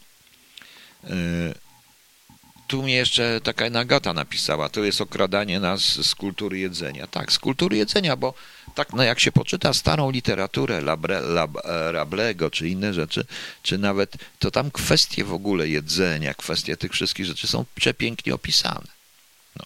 Tu 2.67 2.83
mnie 2.83 2.95
jeszcze 2.95 3.41
taka 3.43 3.71
Nagata 3.71 4.13
napisała, 4.13 4.69
to 4.69 4.85
jest 4.85 5.01
okradanie 5.01 5.61
nas 5.61 5.83
z 5.83 6.15
kultury 6.15 6.59
jedzenia. 6.59 7.07
Tak, 7.07 7.33
z 7.33 7.39
kultury 7.39 7.77
jedzenia, 7.77 8.17
bo 8.17 8.35
tak, 8.75 8.93
no 8.93 9.03
jak 9.03 9.21
się 9.21 9.33
poczyta 9.33 9.75
starą 9.75 10.11
literaturę 10.11 10.81
Labre, 10.81 11.21
Lab, 11.21 11.51
Rablego 11.93 12.51
czy 12.51 12.69
inne 12.69 12.95
rzeczy, 12.95 13.25
czy 13.63 13.79
nawet, 13.79 14.17
to 14.39 14.51
tam 14.51 14.71
kwestie 14.71 15.25
w 15.25 15.33
ogóle 15.33 15.69
jedzenia, 15.69 16.35
kwestie 16.35 16.77
tych 16.77 16.93
wszystkich 16.93 17.27
rzeczy 17.27 17.47
są 17.47 17.65
przepięknie 17.75 18.35
opisane. 18.35 18.87
No. 19.57 19.65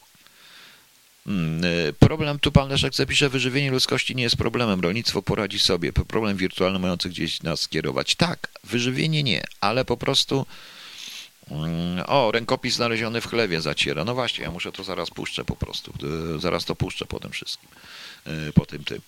Hmm, 1.24 1.64
y, 1.64 1.94
problem, 1.99 2.38
tu 2.38 2.53
pan 2.53 2.68
Leszek 2.68 2.94
zapisze, 2.94 3.28
wyżywienie 3.28 3.70
ludzkości 3.70 4.16
nie 4.16 4.22
jest 4.22 4.36
problemem, 4.36 4.80
rolnictwo 4.80 5.22
poradzi 5.22 5.59
sobie, 5.59 5.92
problem 5.92 6.36
wirtualny 6.36 6.78
mający 6.78 7.09
gdzieś 7.09 7.42
nas 7.42 7.61
skierować. 7.61 8.14
Tak, 8.14 8.49
wyżywienie 8.64 9.22
nie, 9.22 9.44
ale 9.61 9.84
po 9.84 9.96
prostu 9.96 10.34
mm, 10.36 10.78
o, 12.07 12.30
rękopis 12.32 12.74
znaleziony 12.74 13.20
w 13.20 13.26
chlewie 13.26 13.61
zaciera. 13.61 14.05
No 14.05 14.14
właśnie, 14.14 14.44
ja 14.44 14.51
muszę 14.51 14.72
to 14.72 14.84
zaraz 14.84 15.11
puszczę 15.11 15.44
po 15.44 15.57
prostu. 15.57 15.92
Y, 16.36 16.40
zaraz 16.40 16.64
to 16.64 16.74
puszczę 16.76 17.07
po 17.07 17.20
tym 17.20 17.30
wszystkim. 17.30 17.68
E, 18.26 18.53
po 18.53 18.66
tym 18.66 18.84
tym. 18.84 19.01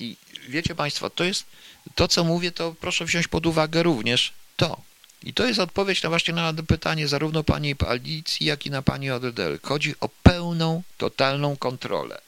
I 0.00 0.16
wiecie 0.48 0.74
Państwo, 0.74 1.10
to 1.10 1.24
jest 1.24 1.46
to, 1.94 2.08
co 2.08 2.24
mówię, 2.24 2.52
to 2.52 2.74
proszę 2.80 3.04
wziąć 3.04 3.28
pod 3.28 3.46
uwagę 3.46 3.82
również 3.82 4.32
to. 4.56 4.80
I 5.22 5.34
to 5.34 5.46
jest 5.46 5.60
odpowiedź 5.60 6.02
na 6.02 6.08
właśnie 6.08 6.34
na 6.34 6.52
pytanie 6.68 7.08
zarówno 7.08 7.44
pani 7.44 7.74
Alicji, 7.88 8.46
jak 8.46 8.66
i 8.66 8.70
na 8.70 8.82
pani 8.82 9.10
Odedel. 9.10 9.58
Chodzi 9.62 9.94
o 10.00 10.08
pełną, 10.08 10.82
totalną 10.98 11.56
kontrolę. 11.56 12.25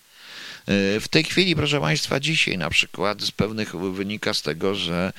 W 1.00 1.04
tej 1.10 1.24
chwili, 1.24 1.56
proszę 1.56 1.80
Państwa, 1.80 2.20
dzisiaj 2.20 2.58
na 2.58 2.70
przykład 2.70 3.22
z 3.22 3.30
pewnych 3.30 3.76
wynika 3.76 4.34
z 4.34 4.42
tego, 4.42 4.74
że 4.74 5.12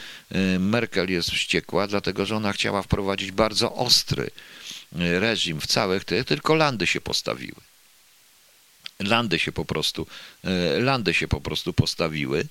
Merkel 0.60 1.12
jest 1.12 1.32
wściekła, 1.32 1.88
dlatego 1.88 2.26
że 2.26 2.36
ona 2.36 2.54
chciała 2.54 2.82
wprowadzić 2.82 3.32
bardzo 3.32 3.76
ostry 3.76 4.32
reżim 4.92 5.62
w 5.62 5.68
całych 5.68 6.06
tych, 6.06 6.26
tylko 6.26 6.56
landy 6.56 6.88
się 6.88 7.02
postawiły. 7.02 7.62
Landy 9.00 9.40
się 9.40 9.52
po 9.52 9.66
prostu, 9.66 10.08
landy 10.80 11.14
się 11.14 11.28
po 11.28 11.42
prostu 11.42 11.74
postawiły 11.74 12.48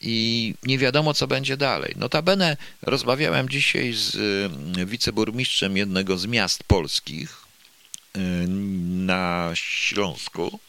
i 0.00 0.54
nie 0.62 0.78
wiadomo, 0.78 1.14
co 1.14 1.26
będzie 1.26 1.56
dalej. 1.56 1.94
Notabene 1.96 2.56
rozmawiałem 2.82 3.48
dzisiaj 3.48 3.92
z 3.92 4.16
wiceburmistrzem 4.88 5.76
jednego 5.76 6.18
z 6.18 6.26
miast 6.26 6.64
polskich 6.64 7.36
na 8.84 9.50
Śląsku, 9.54 10.60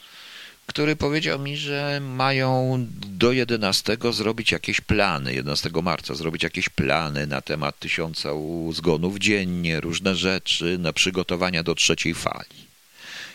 który 0.65 0.95
powiedział 0.95 1.39
mi, 1.39 1.57
że 1.57 1.99
mają 2.01 2.77
do 3.05 3.31
11 3.31 3.97
zrobić 4.11 4.51
jakieś 4.51 4.81
plany, 4.81 5.33
11 5.33 5.69
marca 5.83 6.15
zrobić 6.15 6.43
jakieś 6.43 6.69
plany 6.69 7.27
na 7.27 7.41
temat 7.41 7.79
tysiąca 7.79 8.29
zgonów 8.71 9.17
dziennie, 9.17 9.81
różne 9.81 10.15
rzeczy, 10.15 10.77
na 10.77 10.93
przygotowania 10.93 11.63
do 11.63 11.75
trzeciej 11.75 12.13
fali. 12.13 12.73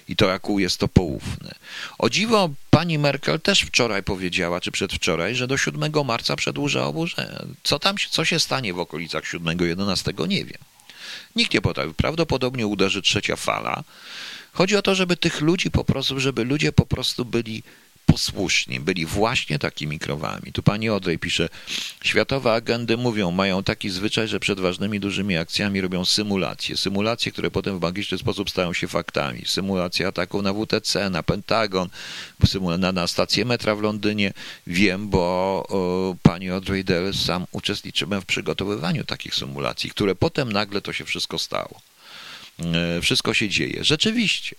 I 0.08 0.16
to 0.16 0.28
jak 0.28 0.42
jest 0.56 0.80
to 0.80 0.88
poufne. 0.88 1.54
O 1.98 2.08
pani 2.70 2.98
Merkel 2.98 3.40
też 3.40 3.60
wczoraj 3.60 4.02
powiedziała, 4.02 4.60
czy 4.60 4.70
przedwczoraj, 4.70 5.34
że 5.34 5.46
do 5.46 5.56
7 5.56 5.92
marca 6.04 6.36
przedłuża 6.36 6.84
oburzenie. 6.84 7.38
Co 7.62 7.78
tam 7.78 7.96
co 8.10 8.24
się 8.24 8.40
stanie 8.40 8.74
w 8.74 8.78
okolicach 8.78 9.24
7-11, 9.24 10.28
nie 10.28 10.44
wiem. 10.44 10.58
Nikt 11.36 11.54
nie 11.54 11.60
potrafi. 11.60 11.94
Prawdopodobnie 11.94 12.66
uderzy 12.66 13.02
trzecia 13.02 13.36
fala. 13.36 13.84
Chodzi 14.52 14.76
o 14.76 14.82
to, 14.82 14.94
żeby 14.94 15.16
tych 15.16 15.40
ludzi 15.40 15.70
po 15.70 15.84
prostu, 15.84 16.20
żeby 16.20 16.44
ludzie 16.44 16.72
po 16.72 16.86
prostu 16.86 17.24
byli 17.24 17.62
posłuszni, 18.12 18.80
byli 18.80 19.06
właśnie 19.06 19.58
takimi 19.58 19.98
krowami. 19.98 20.52
Tu 20.52 20.62
pani 20.62 20.90
Odrej 20.90 21.18
pisze, 21.18 21.48
światowe 22.04 22.52
agendy 22.52 22.96
mówią, 22.96 23.30
mają 23.30 23.62
taki 23.62 23.90
zwyczaj, 23.90 24.28
że 24.28 24.40
przed 24.40 24.60
ważnymi 24.60 25.00
dużymi 25.00 25.36
akcjami 25.36 25.80
robią 25.80 26.04
symulacje. 26.04 26.76
Symulacje, 26.76 27.32
które 27.32 27.50
potem 27.50 27.78
w 27.78 27.82
magiczny 27.82 28.18
sposób 28.18 28.50
stają 28.50 28.72
się 28.72 28.88
faktami. 28.88 29.42
Symulacja 29.46 30.08
ataku 30.08 30.42
na 30.42 30.52
WTC, 30.52 31.10
na 31.10 31.22
Pentagon, 31.22 31.88
na, 32.78 32.92
na 32.92 33.06
stację 33.06 33.44
metra 33.44 33.74
w 33.74 33.82
Londynie. 33.82 34.32
Wiem, 34.66 35.08
bo 35.08 35.20
o, 35.68 36.16
pani 36.22 36.50
Audrey 36.50 36.84
Dell 36.84 37.14
sam 37.14 37.46
uczestniczyłem 37.52 38.20
w 38.20 38.26
przygotowywaniu 38.26 39.04
takich 39.04 39.34
symulacji, 39.34 39.90
które 39.90 40.14
potem 40.14 40.52
nagle 40.52 40.80
to 40.80 40.92
się 40.92 41.04
wszystko 41.04 41.38
stało. 41.38 41.80
E, 42.58 43.00
wszystko 43.00 43.34
się 43.34 43.48
dzieje. 43.48 43.84
Rzeczywiście. 43.84 44.56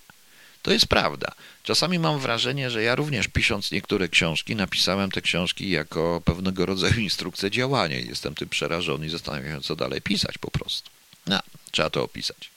To 0.62 0.72
jest 0.72 0.88
prawda. 0.88 1.32
Czasami 1.64 2.00
mam 2.00 2.20
wrażenie, 2.20 2.70
że 2.70 2.84
ja 2.84 2.96
również 2.96 3.28
pisząc 3.28 3.72
niektóre 3.72 4.08
książki, 4.08 4.56
napisałem 4.56 5.12
te 5.12 5.22
książki 5.22 5.70
jako 5.70 6.22
pewnego 6.26 6.66
rodzaju 6.66 7.00
instrukcję 7.10 7.52
działania. 7.52 7.98
Jestem 7.98 8.36
tym 8.36 8.50
przerażony 8.50 9.06
i 9.06 9.10
zastanawiam 9.10 9.56
się, 9.56 9.62
co 9.62 9.76
dalej 9.76 10.02
pisać 10.02 10.38
po 10.38 10.52
prostu. 10.52 10.90
No, 11.28 11.40
trzeba 11.72 11.90
to 11.90 12.04
opisać. 12.04 12.50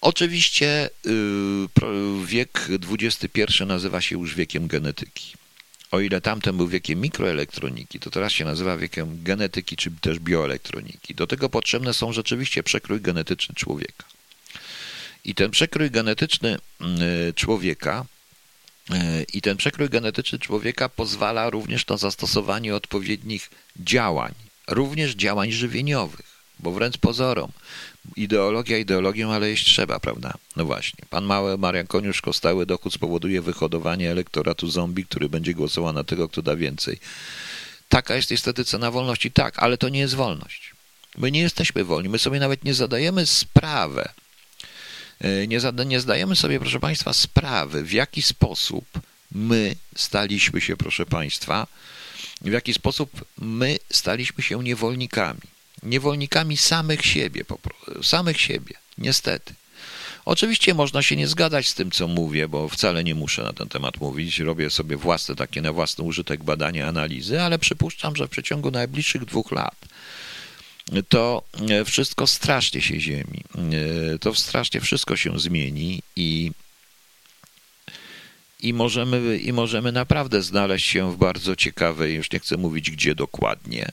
Oczywiście 0.00 0.90
yy, 1.04 2.26
wiek 2.26 2.68
XXI 2.90 3.64
nazywa 3.66 4.00
się 4.00 4.18
już 4.18 4.34
wiekiem 4.34 4.68
genetyki. 4.68 5.32
O 5.90 6.00
ile 6.00 6.20
tamten 6.20 6.56
był 6.56 6.68
wiekiem 6.68 7.00
mikroelektroniki, 7.00 8.00
to 8.00 8.10
teraz 8.10 8.32
się 8.32 8.44
nazywa 8.44 8.76
wiekiem 8.76 9.22
genetyki, 9.22 9.76
czy 9.76 9.90
też 10.00 10.18
bioelektroniki. 10.18 11.14
Do 11.14 11.26
tego 11.26 11.48
potrzebne 11.48 11.94
są 11.94 12.12
rzeczywiście 12.12 12.62
przekrój 12.62 13.00
genetyczny 13.00 13.54
człowieka. 13.54 14.04
I 15.24 15.34
ten 15.34 15.50
przekrój 15.50 15.90
genetyczny 15.90 16.58
mm, 16.80 16.98
człowieka 17.34 18.04
e, 18.90 19.22
i 19.22 19.42
ten 19.42 19.56
przekrój 19.56 19.88
genetyczny 19.88 20.38
człowieka 20.38 20.88
pozwala 20.88 21.50
również 21.50 21.86
na 21.86 21.96
zastosowanie 21.96 22.74
odpowiednich 22.74 23.50
działań, 23.76 24.34
również 24.68 25.14
działań 25.14 25.52
żywieniowych, 25.52 26.26
bo 26.58 26.72
wręcz 26.72 26.98
pozorom, 26.98 27.52
ideologia 28.16 28.78
ideologią, 28.78 29.32
ale 29.32 29.50
jeść 29.50 29.64
trzeba, 29.64 30.00
prawda? 30.00 30.34
No 30.56 30.64
właśnie. 30.64 31.04
Pan 31.10 31.24
Mały, 31.24 31.58
Marian 31.58 31.86
Koniuszko, 31.86 32.32
stały 32.32 32.66
dochód 32.66 32.94
spowoduje 32.94 33.42
wyhodowanie 33.42 34.10
elektoratu 34.10 34.70
zombie, 34.70 35.04
który 35.04 35.28
będzie 35.28 35.54
głosował 35.54 35.92
na 35.92 36.04
tego, 36.04 36.28
kto 36.28 36.42
da 36.42 36.56
więcej. 36.56 36.98
Taka 37.88 38.16
jest 38.16 38.30
niestety 38.30 38.64
cena 38.64 38.90
wolności. 38.90 39.30
Tak, 39.30 39.58
ale 39.58 39.78
to 39.78 39.88
nie 39.88 40.00
jest 40.00 40.14
wolność. 40.14 40.74
My 41.18 41.30
nie 41.30 41.40
jesteśmy 41.40 41.84
wolni. 41.84 42.08
My 42.08 42.18
sobie 42.18 42.40
nawet 42.40 42.64
nie 42.64 42.74
zadajemy 42.74 43.26
sprawę, 43.26 44.08
E, 45.20 45.46
nie, 45.46 45.58
nie 45.86 46.00
zdajemy 46.00 46.36
sobie, 46.36 46.60
proszę 46.60 46.80
Państwa, 46.80 47.12
sprawy, 47.12 47.82
w 47.82 47.92
jaki 47.92 48.22
sposób 48.22 48.84
my 49.32 49.76
staliśmy 49.96 50.60
się, 50.60 50.76
proszę 50.76 51.06
Państwa, 51.06 51.66
w 52.40 52.52
jaki 52.52 52.74
sposób 52.74 53.24
my 53.38 53.78
staliśmy 53.92 54.44
się 54.44 54.62
niewolnikami. 54.62 55.40
Niewolnikami 55.82 56.56
samych 56.56 57.06
siebie, 57.06 57.44
samych 58.02 58.40
siebie, 58.40 58.74
niestety. 58.98 59.54
Oczywiście 60.24 60.74
można 60.74 61.02
się 61.02 61.16
nie 61.16 61.28
zgadzać 61.28 61.68
z 61.68 61.74
tym, 61.74 61.90
co 61.90 62.08
mówię, 62.08 62.48
bo 62.48 62.68
wcale 62.68 63.04
nie 63.04 63.14
muszę 63.14 63.42
na 63.42 63.52
ten 63.52 63.68
temat 63.68 64.00
mówić. 64.00 64.38
Robię 64.38 64.70
sobie 64.70 64.96
własne, 64.96 65.36
takie 65.36 65.62
na 65.62 65.72
własny 65.72 66.04
użytek 66.04 66.44
badania, 66.44 66.88
analizy, 66.88 67.42
ale 67.42 67.58
przypuszczam, 67.58 68.16
że 68.16 68.26
w 68.26 68.30
przeciągu 68.30 68.70
najbliższych 68.70 69.24
dwóch 69.24 69.52
lat 69.52 69.76
to 71.08 71.42
e, 71.70 71.84
wszystko 71.84 72.26
strasznie 72.26 72.80
się 72.80 73.00
ziemi. 73.00 73.44
E, 74.14 74.18
to 74.18 74.34
strasznie 74.34 74.80
wszystko 74.80 75.16
się 75.16 75.38
zmieni 75.40 76.02
i 76.16 76.52
i 78.60 78.74
możemy, 78.74 79.38
i 79.38 79.52
możemy 79.52 79.92
naprawdę 79.92 80.42
znaleźć 80.42 80.86
się 80.86 81.12
w 81.12 81.16
bardzo 81.16 81.56
ciekawej, 81.56 82.14
już 82.14 82.30
nie 82.30 82.38
chcę 82.38 82.56
mówić 82.56 82.90
gdzie 82.90 83.14
dokładnie. 83.14 83.88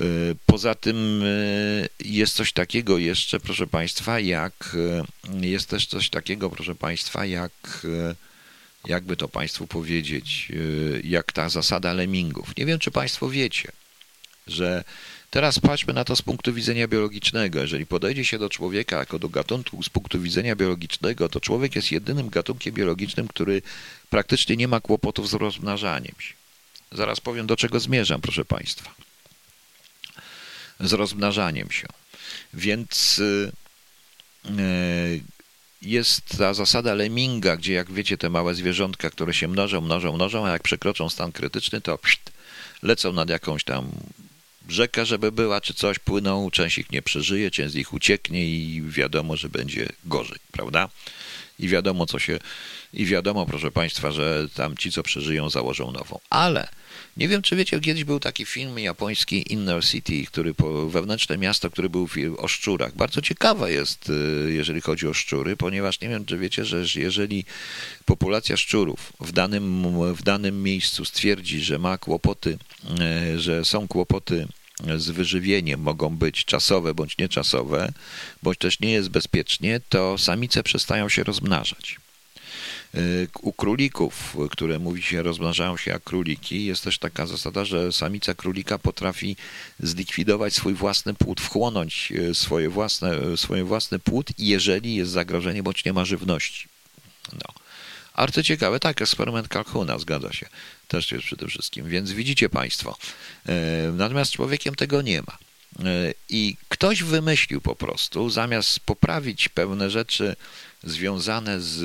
E, 0.00 0.04
poza 0.46 0.74
tym 0.74 1.22
jest 2.00 2.34
coś 2.34 2.52
takiego 2.52 2.98
jeszcze, 2.98 3.40
proszę 3.40 3.66
Państwa, 3.66 4.20
jak 4.20 4.76
jest 5.40 5.68
też 5.68 5.86
coś 5.86 6.10
takiego, 6.10 6.50
proszę 6.50 6.74
Państwa, 6.74 7.26
jak 7.26 7.86
jakby 8.84 9.16
to 9.16 9.28
Państwu 9.28 9.66
powiedzieć, 9.66 10.52
jak 11.04 11.32
ta 11.32 11.48
zasada 11.48 11.92
lemmingów. 11.92 12.56
Nie 12.56 12.66
wiem, 12.66 12.78
czy 12.78 12.90
Państwo 12.90 13.30
wiecie, 13.30 13.72
że 14.46 14.84
Teraz 15.30 15.58
patrzmy 15.58 15.92
na 15.92 16.04
to 16.04 16.16
z 16.16 16.22
punktu 16.22 16.54
widzenia 16.54 16.88
biologicznego. 16.88 17.60
Jeżeli 17.60 17.86
podejdzie 17.86 18.24
się 18.24 18.38
do 18.38 18.48
człowieka 18.48 18.98
jako 18.98 19.18
do 19.18 19.28
gatunku 19.28 19.82
z 19.82 19.88
punktu 19.88 20.20
widzenia 20.20 20.56
biologicznego, 20.56 21.28
to 21.28 21.40
człowiek 21.40 21.76
jest 21.76 21.92
jedynym 21.92 22.28
gatunkiem 22.28 22.74
biologicznym, 22.74 23.28
który 23.28 23.62
praktycznie 24.10 24.56
nie 24.56 24.68
ma 24.68 24.80
kłopotów 24.80 25.28
z 25.28 25.34
rozmnażaniem 25.34 26.14
się. 26.18 26.34
Zaraz 26.92 27.20
powiem, 27.20 27.46
do 27.46 27.56
czego 27.56 27.80
zmierzam, 27.80 28.20
proszę 28.20 28.44
Państwa. 28.44 28.94
Z 30.80 30.92
rozmnażaniem 30.92 31.70
się. 31.70 31.86
Więc 32.54 33.20
yy, 34.44 35.20
jest 35.82 36.38
ta 36.38 36.54
zasada 36.54 36.94
Leminga, 36.94 37.56
gdzie 37.56 37.72
jak 37.72 37.92
wiecie, 37.92 38.18
te 38.18 38.30
małe 38.30 38.54
zwierzątka, 38.54 39.10
które 39.10 39.34
się 39.34 39.48
mnożą, 39.48 39.80
mnożą, 39.80 40.12
mnożą, 40.12 40.46
a 40.46 40.50
jak 40.50 40.62
przekroczą 40.62 41.08
stan 41.08 41.32
krytyczny, 41.32 41.80
to 41.80 41.98
lecą 42.82 43.12
nad 43.12 43.28
jakąś 43.28 43.64
tam 43.64 43.90
rzeka, 44.68 45.04
żeby 45.04 45.32
była, 45.32 45.60
czy 45.60 45.74
coś, 45.74 45.98
płyną, 45.98 46.50
część 46.50 46.78
ich 46.78 46.92
nie 46.92 47.02
przeżyje, 47.02 47.50
część 47.50 47.72
z 47.72 47.74
nich 47.74 47.92
ucieknie 47.92 48.46
i 48.46 48.82
wiadomo, 48.82 49.36
że 49.36 49.48
będzie 49.48 49.88
gorzej, 50.04 50.38
prawda? 50.52 50.88
I 51.58 51.68
wiadomo, 51.68 52.06
co 52.06 52.18
się, 52.18 52.38
i 52.92 53.06
wiadomo, 53.06 53.46
proszę 53.46 53.70
Państwa, 53.70 54.12
że 54.12 54.48
tam 54.54 54.76
ci, 54.76 54.92
co 54.92 55.02
przeżyją, 55.02 55.50
założą 55.50 55.92
nową. 55.92 56.20
Ale 56.30 56.68
nie 57.16 57.28
wiem, 57.28 57.42
czy 57.42 57.56
wiecie, 57.56 57.80
kiedyś 57.80 58.04
był 58.04 58.20
taki 58.20 58.44
film 58.44 58.78
japoński 58.78 59.52
Inner 59.52 59.84
City, 59.84 60.24
który 60.26 60.54
wewnętrzne 60.88 61.38
miasto, 61.38 61.70
który 61.70 61.88
był 61.88 62.08
o 62.38 62.48
szczurach. 62.48 62.94
Bardzo 62.96 63.22
ciekawe 63.22 63.72
jest, 63.72 64.10
y, 64.10 64.52
jeżeli 64.52 64.80
chodzi 64.80 65.08
o 65.08 65.14
szczury, 65.14 65.56
ponieważ 65.56 66.00
nie 66.00 66.08
wiem, 66.08 66.24
czy 66.24 66.38
wiecie, 66.38 66.64
że 66.64 66.84
jeżeli 66.94 67.44
populacja 68.04 68.56
szczurów 68.56 69.12
w 69.20 69.32
danym, 69.32 69.84
w 70.14 70.22
danym 70.22 70.62
miejscu 70.62 71.04
stwierdzi, 71.04 71.60
że 71.60 71.78
ma 71.78 71.98
kłopoty, 71.98 72.58
y, 73.34 73.40
że 73.40 73.64
są 73.64 73.88
kłopoty 73.88 74.48
z 74.96 75.10
wyżywieniem 75.10 75.80
mogą 75.80 76.16
być 76.16 76.44
czasowe 76.44 76.94
bądź 76.94 77.18
nieczasowe, 77.18 77.92
bądź 78.42 78.58
też 78.58 78.80
nie 78.80 78.90
jest 78.90 79.08
bezpiecznie, 79.08 79.80
to 79.88 80.18
samice 80.18 80.62
przestają 80.62 81.08
się 81.08 81.24
rozmnażać. 81.24 81.96
Y, 82.94 83.28
u 83.42 83.52
królików, 83.52 84.36
które 84.50 84.78
mówi 84.78 85.02
się 85.02 85.22
rozmnażają 85.22 85.76
się 85.76 85.90
jak 85.90 86.04
króliki, 86.04 86.64
jest 86.64 86.84
też 86.84 86.98
taka 86.98 87.26
zasada, 87.26 87.64
że 87.64 87.92
samica 87.92 88.34
królika 88.34 88.78
potrafi 88.78 89.36
zlikwidować 89.80 90.54
swój 90.54 90.74
własny 90.74 91.14
płód, 91.14 91.40
wchłonąć 91.40 92.12
y, 92.12 92.34
swoje 92.34 92.68
własne, 92.68 93.36
swoje 93.36 93.64
własny 93.64 93.98
płód, 93.98 94.30
jeżeli 94.38 94.94
jest 94.94 95.10
zagrożenie 95.10 95.62
bądź 95.62 95.84
nie 95.84 95.92
ma 95.92 96.04
żywności. 96.04 96.68
No. 97.32 97.54
Arcyciekawe, 98.14 98.80
tak, 98.80 99.02
eksperyment 99.02 99.48
Kalkuna, 99.48 99.98
zgadza 99.98 100.32
się, 100.32 100.46
też 100.88 101.12
jest 101.12 101.24
przede 101.24 101.46
wszystkim. 101.48 101.88
Więc 101.88 102.12
widzicie 102.12 102.48
Państwo. 102.48 102.96
Y, 103.48 103.52
natomiast 103.92 104.32
człowiekiem 104.32 104.74
tego 104.74 105.02
nie 105.02 105.22
ma. 105.22 105.38
I 106.28 106.56
ktoś 106.68 107.02
wymyślił 107.02 107.60
po 107.60 107.76
prostu, 107.76 108.30
zamiast 108.30 108.80
poprawić 108.80 109.48
pewne 109.48 109.90
rzeczy 109.90 110.36
związane 110.84 111.60
z, 111.60 111.80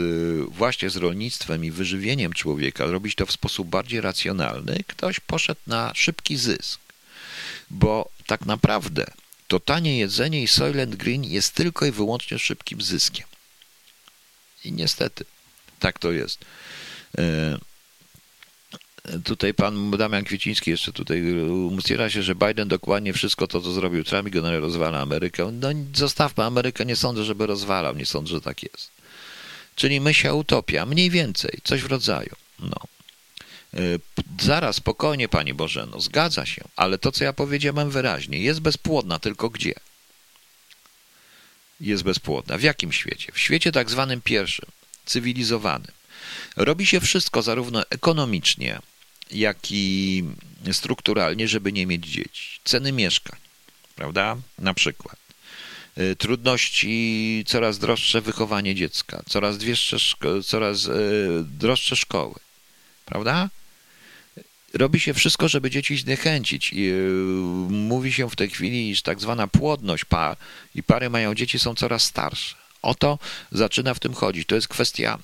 właśnie 0.50 0.90
z 0.90 0.96
rolnictwem 0.96 1.66
i 1.66 1.72
wyżywieniem 1.72 2.34
człowieka, 2.34 2.86
robić 2.86 3.16
to 3.16 3.26
w 3.26 3.32
sposób 3.32 3.68
bardziej 3.68 4.02
racjonalny, 4.02 4.84
ktoś 4.88 5.20
poszedł 5.20 5.62
na 5.68 5.92
szybki 5.96 6.38
zysk. 6.38 6.80
Bo 7.70 8.10
tak 8.26 8.46
naprawdę 8.46 9.06
to 9.48 9.60
tanie 9.60 9.98
jedzenie 9.98 10.44
i 10.44 10.48
Soylent 10.48 10.96
Green 10.96 11.24
jest 11.24 11.54
tylko 11.54 11.86
i 11.86 11.92
wyłącznie 11.92 12.40
szybkim 12.40 12.82
zyskiem. 12.82 13.28
I 14.66 14.72
niestety, 14.72 15.26
tak 15.80 16.00
to 16.00 16.12
jest. 16.12 16.46
Tutaj 19.24 19.54
pan 19.54 19.92
Damian 19.92 20.24
Kwieciński 20.24 20.72
jeszcze 20.72 20.94
tutaj 20.94 21.22
umiera 21.50 22.10
się, 22.10 22.24
że 22.24 22.36
Biden 22.36 22.68
dokładnie 22.68 23.14
wszystko 23.14 23.48
to, 23.48 23.62
co 23.62 23.72
zrobił 23.72 24.04
Trump, 24.04 24.30
generalnie 24.30 24.60
rozwala 24.60 25.02
Amerykę. 25.02 25.52
No 25.52 25.70
zostawmy 25.94 26.44
Amerykę, 26.44 26.86
nie 26.86 26.96
sądzę, 26.96 27.24
żeby 27.24 27.48
rozwalał, 27.48 27.96
nie 27.96 28.06
sądzę, 28.06 28.34
że 28.34 28.42
tak 28.42 28.64
jest. 28.64 28.92
Czyli 29.76 30.02
myśla 30.02 30.34
utopia, 30.34 30.86
mniej 30.86 31.10
więcej, 31.10 31.60
coś 31.64 31.82
w 31.82 31.86
rodzaju. 31.86 32.36
No. 32.60 32.78
E, 33.74 33.80
zaraz, 34.42 34.76
spokojnie, 34.76 35.30
Pani 35.30 35.54
Bożeno, 35.54 36.00
zgadza 36.00 36.46
się, 36.46 36.64
ale 36.76 36.98
to, 36.98 37.12
co 37.12 37.24
ja 37.24 37.34
powiedziałem 37.34 37.90
wyraźnie, 37.90 38.38
jest 38.38 38.60
bezpłodna, 38.60 39.20
tylko 39.20 39.50
gdzie? 39.50 39.74
Jest 41.82 42.04
bezpłodna. 42.04 42.58
W 42.58 42.64
jakim 42.64 42.92
świecie? 42.92 43.32
W 43.34 43.40
świecie 43.40 43.72
tak 43.72 43.90
zwanym 43.90 44.22
pierwszym, 44.22 44.66
cywilizowanym. 45.06 45.92
Robi 46.56 46.86
się 46.86 47.00
wszystko 47.00 47.42
zarówno 47.42 47.84
ekonomicznie, 47.90 48.80
jak 49.32 49.58
i 49.72 50.24
strukturalnie, 50.72 51.48
żeby 51.48 51.72
nie 51.72 51.86
mieć 51.86 52.06
dzieci. 52.06 52.60
Ceny 52.64 52.92
mieszkań, 52.92 53.40
prawda? 53.96 54.38
Na 54.60 54.74
przykład. 54.74 55.18
E, 55.96 56.16
trudności, 56.16 57.44
coraz 57.48 57.80
droższe 57.80 58.22
wychowanie 58.22 58.76
dziecka, 58.76 59.24
coraz, 59.30 59.58
coraz 60.46 60.88
e, 60.88 60.92
droższe 61.44 61.96
szkoły, 61.96 62.36
prawda? 63.06 63.50
robi 64.74 65.00
się 65.00 65.14
wszystko, 65.14 65.48
żeby 65.48 65.70
dzieci 65.70 65.98
zniechęcić. 65.98 66.74
I, 66.74 66.82
yy, 66.82 66.96
mówi 67.70 68.14
się 68.14 68.30
w 68.30 68.36
tej 68.36 68.50
chwili, 68.50 68.90
iż 68.90 69.02
tak 69.02 69.20
zwana 69.20 69.48
płodność 69.48 70.06
par 70.06 70.38
i 70.76 70.84
pary 70.84 71.10
mają 71.10 71.36
dzieci 71.36 71.60
są 71.60 71.76
coraz 71.76 72.04
starsze. 72.04 72.56
O 72.82 72.96
to 72.96 73.20
zaczyna 73.52 73.94
w 73.94 74.00
tym 74.00 74.14
chodzić. 74.14 74.48
To 74.48 74.56
jest 74.56 74.68
kwestia 74.68 75.20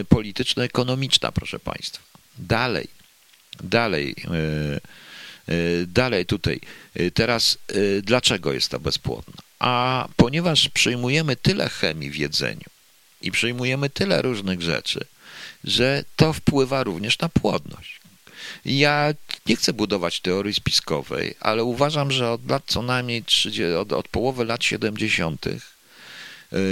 y, 0.00 0.04
polityczno-ekonomiczna, 0.04 1.32
proszę 1.32 1.58
Państwa. 1.58 2.02
Dalej, 2.38 2.88
dalej, 3.62 4.14
y, 5.48 5.52
y, 5.52 5.86
dalej 5.86 6.26
tutaj. 6.26 6.60
Teraz, 7.14 7.58
dlaczego 8.02 8.52
jest 8.52 8.68
ta 8.68 8.78
bezpłodna? 8.78 9.42
A 9.58 10.08
ponieważ 10.16 10.68
przyjmujemy 10.68 11.36
tyle 11.36 11.68
chemii 11.68 12.10
w 12.10 12.16
jedzeniu 12.16 12.70
i 13.22 13.30
przyjmujemy 13.30 13.90
tyle 13.90 14.22
różnych 14.22 14.62
rzeczy, 14.62 15.04
że 15.64 16.04
to 16.16 16.32
wpływa 16.32 16.82
również 16.82 17.18
na 17.18 17.28
płodność. 17.28 18.00
Ja 18.64 19.14
nie 19.46 19.56
chcę 19.56 19.72
budować 19.72 20.20
teorii 20.20 20.54
spiskowej, 20.54 21.34
ale 21.40 21.64
uważam, 21.64 22.12
że 22.12 22.30
od 22.30 22.50
lat 22.50 22.62
co 22.66 22.82
najmniej 22.82 23.24
30, 23.24 23.64
od, 23.64 23.92
od 23.92 24.08
połowy 24.08 24.44
lat 24.44 24.64
70. 24.64 25.46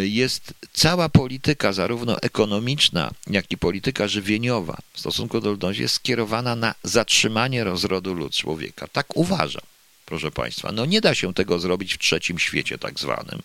Jest 0.03 0.55
cała 0.72 1.09
polityka, 1.09 1.72
zarówno 1.72 2.20
ekonomiczna, 2.20 3.11
jak 3.31 3.51
i 3.51 3.59
polityka 3.59 4.09
żywieniowa 4.09 4.79
w 4.93 5.01
stosunku 5.01 5.41
do 5.41 5.51
ludności, 5.51 5.83
jest 5.83 5.95
skierowana 5.95 6.57
na 6.57 6.74
zatrzymanie 6.83 7.64
rozrodu 7.64 8.14
lud 8.14 8.33
człowieka. 8.33 8.89
Tak 8.93 9.16
uważam 9.16 9.62
proszę 10.07 10.31
Państwa. 10.31 10.72
No 10.72 10.87
nie 10.87 11.01
da 11.01 11.14
się 11.14 11.35
tego 11.35 11.59
zrobić 11.59 11.95
w 11.95 11.99
trzecim 11.99 12.39
świecie 12.39 12.79
tak 12.79 13.01
zwanym, 13.01 13.43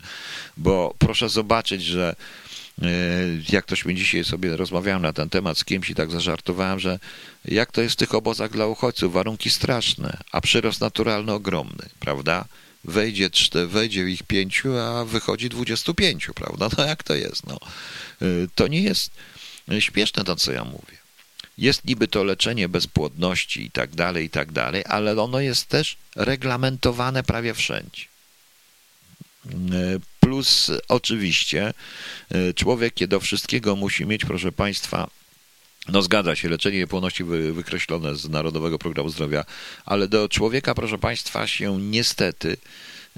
bo 0.58 0.96
proszę 1.00 1.30
zobaczyć, 1.30 1.84
że 1.84 2.16
E, 2.82 2.88
jak 3.50 3.86
mi 3.86 3.96
dzisiaj 3.96 4.24
sobie 4.24 4.58
rozmawiałem 4.58 5.02
na 5.02 5.14
ten 5.14 5.30
temat 5.30 5.58
z 5.58 5.66
kimś 5.66 5.90
i 5.90 5.96
tak 5.96 6.12
zażartowałem, 6.12 6.80
że 6.80 7.00
jak 7.46 7.72
to 7.72 7.82
jest 7.82 7.96
w 7.96 7.98
tych 7.98 8.16
obozach 8.16 8.52
dla 8.52 8.68
uchodźców, 8.68 9.14
warunki 9.14 9.50
straszne, 9.50 10.18
a 10.32 10.42
przyrost 10.42 10.82
naturalny 10.82 11.34
ogromny, 11.34 11.90
prawda? 12.00 12.46
Wejdzie, 12.84 13.30
wejdzie 13.68 14.10
ich 14.10 14.24
pięciu, 14.24 14.78
a 14.78 15.06
wychodzi 15.06 15.50
dwudziestu 15.50 15.94
pięciu, 15.94 16.34
prawda? 16.34 16.70
No 16.78 16.86
jak 16.86 17.04
to 17.04 17.16
jest? 17.16 17.48
No, 17.48 17.60
e, 18.22 18.26
to 18.56 18.68
nie 18.68 18.82
jest 18.82 19.12
śpieszne 19.80 20.24
to, 20.24 20.36
co 20.36 20.52
ja 20.52 20.64
mówię. 20.64 20.98
Jest 21.58 21.86
niby 21.86 22.08
to 22.08 22.24
leczenie 22.24 22.70
bezpłodności 22.70 23.66
i 23.66 23.72
tak 23.72 23.96
dalej, 23.96 24.26
i 24.26 24.30
tak 24.30 24.52
dalej, 24.52 24.84
ale 24.88 25.22
ono 25.22 25.40
jest 25.40 25.68
też 25.68 25.98
reglamentowane 26.16 27.24
prawie 27.24 27.54
wszędzie. 27.54 28.06
E, 29.46 29.50
plus 30.20 30.72
oczywiście 30.88 31.74
człowiek 32.56 33.08
do 33.08 33.20
wszystkiego 33.20 33.76
musi 33.76 34.06
mieć, 34.06 34.26
proszę 34.26 34.52
Państwa, 34.52 35.10
no 35.88 36.02
zgadza 36.02 36.36
się, 36.36 36.50
leczenie 36.50 36.78
niepłodności 36.78 37.24
wykreślone 37.24 38.16
z 38.16 38.30
Narodowego 38.30 38.80
Programu 38.80 39.10
Zdrowia, 39.10 39.46
ale 39.86 40.08
do 40.08 40.30
człowieka, 40.30 40.76
proszę 40.76 40.98
Państwa, 40.98 41.48
się 41.48 41.82
niestety 41.82 42.58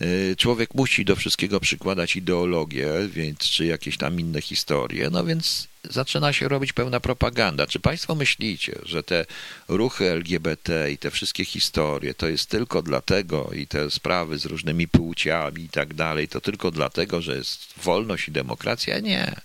Y, 0.01 0.35
człowiek 0.37 0.73
musi 0.73 1.05
do 1.05 1.15
wszystkiego 1.15 1.59
przykładać 1.59 2.15
ideologię, 2.15 2.87
więc 3.07 3.39
czy 3.39 3.65
jakieś 3.65 3.97
tam 3.97 4.19
inne 4.19 4.41
historie, 4.41 5.09
no 5.09 5.25
więc 5.25 5.67
zaczyna 5.83 6.33
się 6.33 6.47
robić 6.47 6.73
pełna 6.73 6.99
propaganda. 6.99 7.67
Czy 7.67 7.79
Państwo 7.79 8.15
myślicie, 8.15 8.79
że 8.83 9.03
te 9.03 9.25
ruchy 9.67 10.09
LGBT 10.11 10.91
i 10.91 10.97
te 10.97 11.11
wszystkie 11.11 11.45
historie 11.45 12.13
to 12.13 12.27
jest 12.27 12.49
tylko 12.49 12.81
dlatego 12.81 13.51
i 13.53 13.67
te 13.67 13.91
sprawy 13.91 14.37
z 14.37 14.45
różnymi 14.45 14.87
płciami 14.87 15.63
i 15.63 15.69
tak 15.69 15.93
dalej, 15.93 16.27
to 16.27 16.41
tylko 16.41 16.71
dlatego, 16.71 17.21
że 17.21 17.35
jest 17.35 17.73
wolność 17.83 18.27
i 18.27 18.31
demokracja? 18.31 18.99
Nie. 18.99 19.35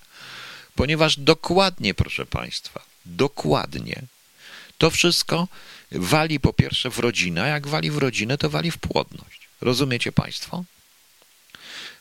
Ponieważ 0.75 1.17
dokładnie, 1.17 1.95
proszę 1.95 2.27
Państwa, 2.27 2.90
dokładnie 3.07 4.03
to 4.79 4.91
wszystko 4.91 5.49
wali 5.93 6.41
po 6.41 6.53
pierwsze 6.53 6.91
w 6.91 6.99
rodzinę, 6.99 7.43
a 7.43 7.47
jak 7.47 7.69
wali 7.69 7.91
w 7.91 7.99
rodzinę, 7.99 8.39
to 8.39 8.51
wali 8.51 8.71
w 8.71 8.79
płodność. 8.79 9.49
Rozumiecie 9.61 10.13
Państwo? 10.13 10.65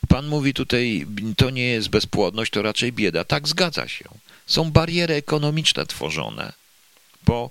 Pan 0.08 0.28
mówi 0.28 0.54
tutaj, 0.54 1.06
to 1.38 1.50
nie 1.50 1.68
jest 1.68 1.90
bezpłodność, 1.90 2.52
to 2.52 2.62
raczej 2.62 2.92
bieda. 2.92 3.24
Tak, 3.24 3.48
zgadza 3.48 3.88
się. 3.88 4.06
Są 4.48 4.72
bariery 4.72 5.14
ekonomiczne 5.14 5.86
tworzone, 5.86 6.54
bo, 7.26 7.50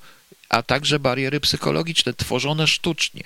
a 0.48 0.62
także 0.62 0.98
bariery 0.98 1.40
psychologiczne 1.40 2.14
tworzone 2.14 2.66
sztucznie 2.66 3.24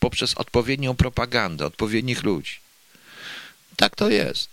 poprzez 0.00 0.34
odpowiednią 0.34 0.96
propagandę 0.96 1.66
odpowiednich 1.66 2.22
ludzi. 2.22 2.52
Tak 3.78 3.96
to 3.96 4.10
jest. 4.10 4.50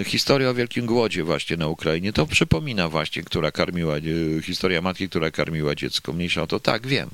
E, 0.00 0.04
historia 0.04 0.50
o 0.50 0.54
Wielkim 0.54 0.86
Głodzie 0.86 1.24
właśnie 1.24 1.56
na 1.56 1.66
Ukrainie 1.66 2.12
to 2.12 2.26
przypomina 2.26 2.88
właśnie, 2.88 3.22
która 3.22 3.52
karmiła, 3.52 3.96
e, 3.96 4.42
historia 4.42 4.82
matki, 4.82 5.08
która 5.08 5.30
karmiła 5.30 5.74
dziecko. 5.74 6.12
Mniejsza 6.12 6.42
o 6.42 6.46
to. 6.46 6.60
Tak, 6.60 6.86
wiem. 6.86 7.10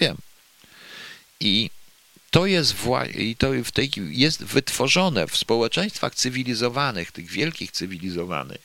Wiem. 0.00 0.16
I 1.40 1.70
to 2.30 2.46
jest 2.46 2.74
i 3.14 3.36
to 3.36 3.50
w 3.64 3.72
tej, 3.72 3.90
jest 3.96 4.44
wytworzone 4.44 5.26
w 5.26 5.36
społeczeństwach 5.36 6.14
cywilizowanych, 6.14 7.12
tych 7.12 7.26
wielkich 7.26 7.70
cywilizowanych, 7.70 8.62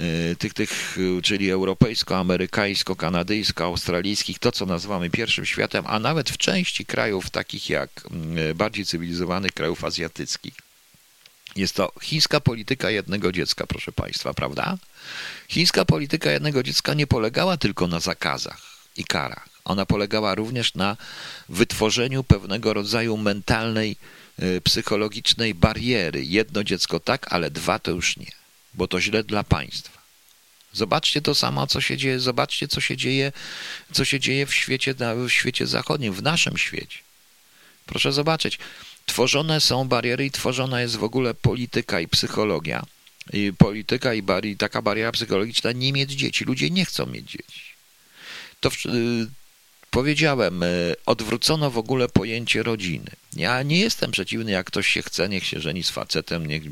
y, 0.00 0.36
tych, 0.36 0.54
tych, 0.54 0.98
czyli 1.22 1.50
europejsko, 1.50 2.16
amerykańsko, 2.16 2.96
kanadyjsko, 2.96 3.64
australijskich, 3.64 4.38
to 4.38 4.52
co 4.52 4.66
nazywamy 4.66 5.10
pierwszym 5.10 5.46
światem, 5.46 5.84
a 5.86 5.98
nawet 5.98 6.30
w 6.30 6.36
części 6.36 6.86
krajów 6.86 7.30
takich 7.30 7.70
jak 7.70 7.90
y, 8.50 8.54
bardziej 8.54 8.84
cywilizowanych 8.84 9.52
krajów 9.52 9.84
azjatyckich. 9.84 10.63
Jest 11.56 11.74
to 11.74 11.92
chińska 12.02 12.40
polityka 12.40 12.90
jednego 12.90 13.32
dziecka, 13.32 13.66
proszę 13.66 13.92
Państwa, 13.92 14.34
prawda? 14.34 14.78
Chińska 15.48 15.84
polityka 15.84 16.30
jednego 16.30 16.62
dziecka 16.62 16.94
nie 16.94 17.06
polegała 17.06 17.56
tylko 17.56 17.86
na 17.86 18.00
zakazach 18.00 18.62
i 18.96 19.04
karach. 19.04 19.48
Ona 19.64 19.86
polegała 19.86 20.34
również 20.34 20.74
na 20.74 20.96
wytworzeniu 21.48 22.24
pewnego 22.24 22.74
rodzaju 22.74 23.16
mentalnej, 23.16 23.96
y, 24.42 24.60
psychologicznej 24.60 25.54
bariery. 25.54 26.24
Jedno 26.24 26.64
dziecko 26.64 27.00
tak, 27.00 27.32
ale 27.32 27.50
dwa 27.50 27.78
to 27.78 27.90
już 27.90 28.16
nie, 28.16 28.32
bo 28.74 28.88
to 28.88 29.00
źle 29.00 29.24
dla 29.24 29.44
państwa. 29.44 30.02
Zobaczcie 30.72 31.22
to 31.22 31.34
samo, 31.34 31.66
co 31.66 31.80
się 31.80 31.96
dzieje, 31.96 32.20
zobaczcie, 32.20 32.68
co 32.68 32.80
się 32.80 32.96
dzieje, 32.96 33.32
co 33.92 34.04
się 34.04 34.20
dzieje 34.20 34.46
w 34.46 34.54
świecie, 34.54 34.94
w 35.26 35.30
świecie 35.30 35.66
zachodnim, 35.66 36.12
w 36.12 36.22
naszym 36.22 36.58
świecie. 36.58 36.98
Proszę 37.86 38.12
zobaczyć, 38.12 38.58
tworzone 39.06 39.60
są 39.60 39.88
bariery 39.88 40.26
i 40.26 40.30
tworzona 40.30 40.80
jest 40.80 40.96
w 40.96 41.04
ogóle 41.04 41.34
polityka 41.34 42.00
i 42.00 42.08
psychologia. 42.08 42.86
I 43.32 43.52
polityka 43.58 44.14
i, 44.14 44.22
taka 44.56 44.82
bariera 44.82 45.12
psychologiczna 45.12 45.72
nie 45.72 45.92
mieć 45.92 46.12
dzieci. 46.12 46.44
Ludzie 46.44 46.70
nie 46.70 46.84
chcą 46.84 47.06
mieć 47.06 47.30
dzieci. 47.30 47.60
To, 48.60 48.68
y, 48.68 49.26
powiedziałem, 49.90 50.62
e, 50.62 50.66
odwrócono 51.06 51.70
w 51.70 51.78
ogóle 51.78 52.08
pojęcie 52.08 52.62
rodziny. 52.62 53.10
Ja 53.36 53.62
nie 53.62 53.80
jestem 53.80 54.10
przeciwny, 54.10 54.50
jak 54.50 54.66
ktoś 54.66 54.88
się 54.88 55.02
chce, 55.02 55.28
niech 55.28 55.46
się 55.46 55.60
żeni 55.60 55.82
z 55.82 55.90
facetem, 55.90 56.46
niech, 56.46 56.62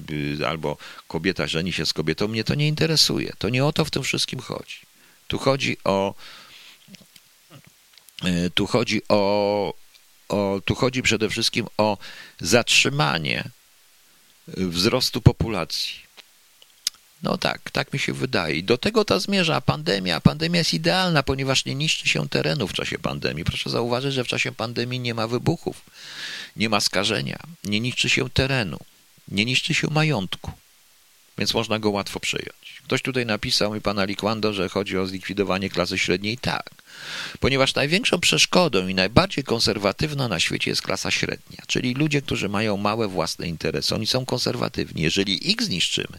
albo 0.46 0.76
kobieta 1.08 1.46
żeni 1.46 1.72
się 1.72 1.86
z 1.86 1.92
kobietą. 1.92 2.28
Mnie 2.28 2.44
to 2.44 2.54
nie 2.54 2.68
interesuje. 2.68 3.32
To 3.38 3.48
nie 3.48 3.64
o 3.64 3.72
to 3.72 3.84
w 3.84 3.90
tym 3.90 4.02
wszystkim 4.02 4.40
chodzi. 4.40 4.76
Tu 5.28 5.38
chodzi 5.38 5.76
o. 5.84 6.14
E, 8.24 8.50
tu 8.50 8.66
chodzi 8.66 9.02
o, 9.08 9.74
o, 10.32 10.60
tu 10.64 10.74
chodzi 10.74 11.02
przede 11.02 11.28
wszystkim 11.28 11.66
o 11.78 11.98
zatrzymanie 12.40 13.44
wzrostu 14.48 15.20
populacji. 15.20 16.02
No 17.22 17.38
tak, 17.38 17.70
tak 17.70 17.92
mi 17.92 17.98
się 17.98 18.12
wydaje. 18.12 18.62
Do 18.62 18.78
tego 18.78 19.04
ta 19.04 19.18
zmierza 19.18 19.60
pandemia. 19.60 20.20
Pandemia 20.20 20.58
jest 20.58 20.74
idealna, 20.74 21.22
ponieważ 21.22 21.64
nie 21.64 21.74
niszczy 21.74 22.08
się 22.08 22.28
terenu 22.28 22.68
w 22.68 22.72
czasie 22.72 22.98
pandemii. 22.98 23.44
Proszę 23.44 23.70
zauważyć, 23.70 24.14
że 24.14 24.24
w 24.24 24.28
czasie 24.28 24.52
pandemii 24.52 25.00
nie 25.00 25.14
ma 25.14 25.26
wybuchów, 25.26 25.82
nie 26.56 26.68
ma 26.68 26.80
skażenia, 26.80 27.38
nie 27.64 27.80
niszczy 27.80 28.08
się 28.08 28.30
terenu, 28.30 28.78
nie 29.28 29.44
niszczy 29.44 29.74
się 29.74 29.90
majątku, 29.90 30.52
więc 31.42 31.54
można 31.54 31.78
go 31.78 31.90
łatwo 31.90 32.20
przejąć. 32.20 32.82
Ktoś 32.84 33.02
tutaj 33.02 33.26
napisał 33.26 33.74
mi 33.74 33.80
pana 33.80 34.04
Liquando, 34.04 34.52
że 34.52 34.68
chodzi 34.68 34.98
o 34.98 35.06
zlikwidowanie 35.06 35.70
klasy 35.70 35.98
średniej. 35.98 36.38
Tak, 36.38 36.70
ponieważ 37.40 37.74
największą 37.74 38.20
przeszkodą 38.20 38.88
i 38.88 38.94
najbardziej 38.94 39.44
konserwatywna 39.44 40.28
na 40.28 40.40
świecie 40.40 40.70
jest 40.70 40.82
klasa 40.82 41.10
średnia, 41.10 41.62
czyli 41.66 41.94
ludzie, 41.94 42.22
którzy 42.22 42.48
mają 42.48 42.76
małe 42.76 43.08
własne 43.08 43.48
interesy. 43.48 43.94
Oni 43.94 44.06
są 44.06 44.26
konserwatywni. 44.26 45.02
Jeżeli 45.02 45.50
ich 45.50 45.62
zniszczymy, 45.62 46.18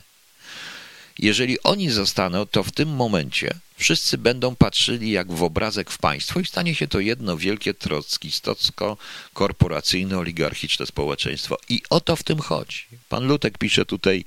jeżeli 1.19 1.63
oni 1.63 1.89
zostaną, 1.89 2.45
to 2.45 2.63
w 2.63 2.71
tym 2.71 2.89
momencie 2.89 3.53
wszyscy 3.77 4.17
będą 4.17 4.55
patrzyli 4.55 5.11
jak 5.11 5.31
w 5.31 5.43
obrazek 5.43 5.91
w 5.91 5.97
państwo 5.97 6.39
i 6.39 6.45
stanie 6.45 6.75
się 6.75 6.87
to 6.87 6.99
jedno 6.99 7.37
wielkie 7.37 7.73
trockistocko 7.73 8.97
korporacyjne 9.33 10.17
oligarchiczne 10.17 10.85
społeczeństwo. 10.85 11.57
I 11.69 11.81
o 11.89 12.01
to 12.01 12.15
w 12.15 12.23
tym 12.23 12.39
chodzi. 12.39 12.85
Pan 13.09 13.27
Lutek 13.27 13.57
pisze 13.57 13.85
tutaj 13.85 14.25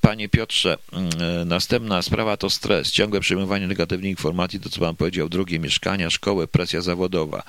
panie 0.00 0.28
Piotrze, 0.28 0.78
e, 0.92 1.44
następna 1.44 2.02
sprawa 2.02 2.36
to 2.36 2.50
stres, 2.50 2.90
ciągłe 2.90 3.20
przyjmowanie 3.20 3.66
negatywnych 3.66 4.10
informacji, 4.10 4.60
to 4.60 4.70
co 4.70 4.80
pan 4.80 4.96
powiedział, 4.96 5.28
drugie 5.28 5.58
mieszkania, 5.58 6.10
szkoły, 6.10 6.48
presja 6.48 6.80
zawodowa. 6.80 7.42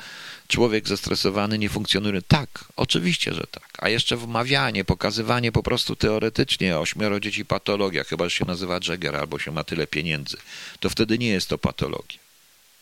Człowiek 0.48 0.88
zestresowany 0.88 1.58
nie 1.58 1.70
funkcjonuje. 1.70 2.22
Tak, 2.22 2.66
oczywiście, 2.76 3.34
że 3.34 3.44
tak. 3.52 3.68
A 3.78 3.90
jeszcze 3.90 4.18
wmawianie, 4.18 4.86
pokazywanie 4.86 5.52
po 5.52 5.64
prostu 5.64 5.96
teoretycznie 5.96 6.80
ośmioro 6.80 7.20
dzieci 7.20 7.46
patologia, 7.46 8.04
chyba 8.04 8.26
że 8.26 8.32
się 8.32 8.46
nazywa 8.46 8.80
Jagger 8.88 9.16
albo 9.16 9.40
się 9.40 9.52
ma 9.52 9.64
tyle 9.64 9.88
pieniędzy, 9.88 10.38
to 10.80 10.90
wtedy 10.90 11.18
nie 11.18 11.28
jest 11.30 11.50
to 11.50 11.58
patologia. 11.58 12.20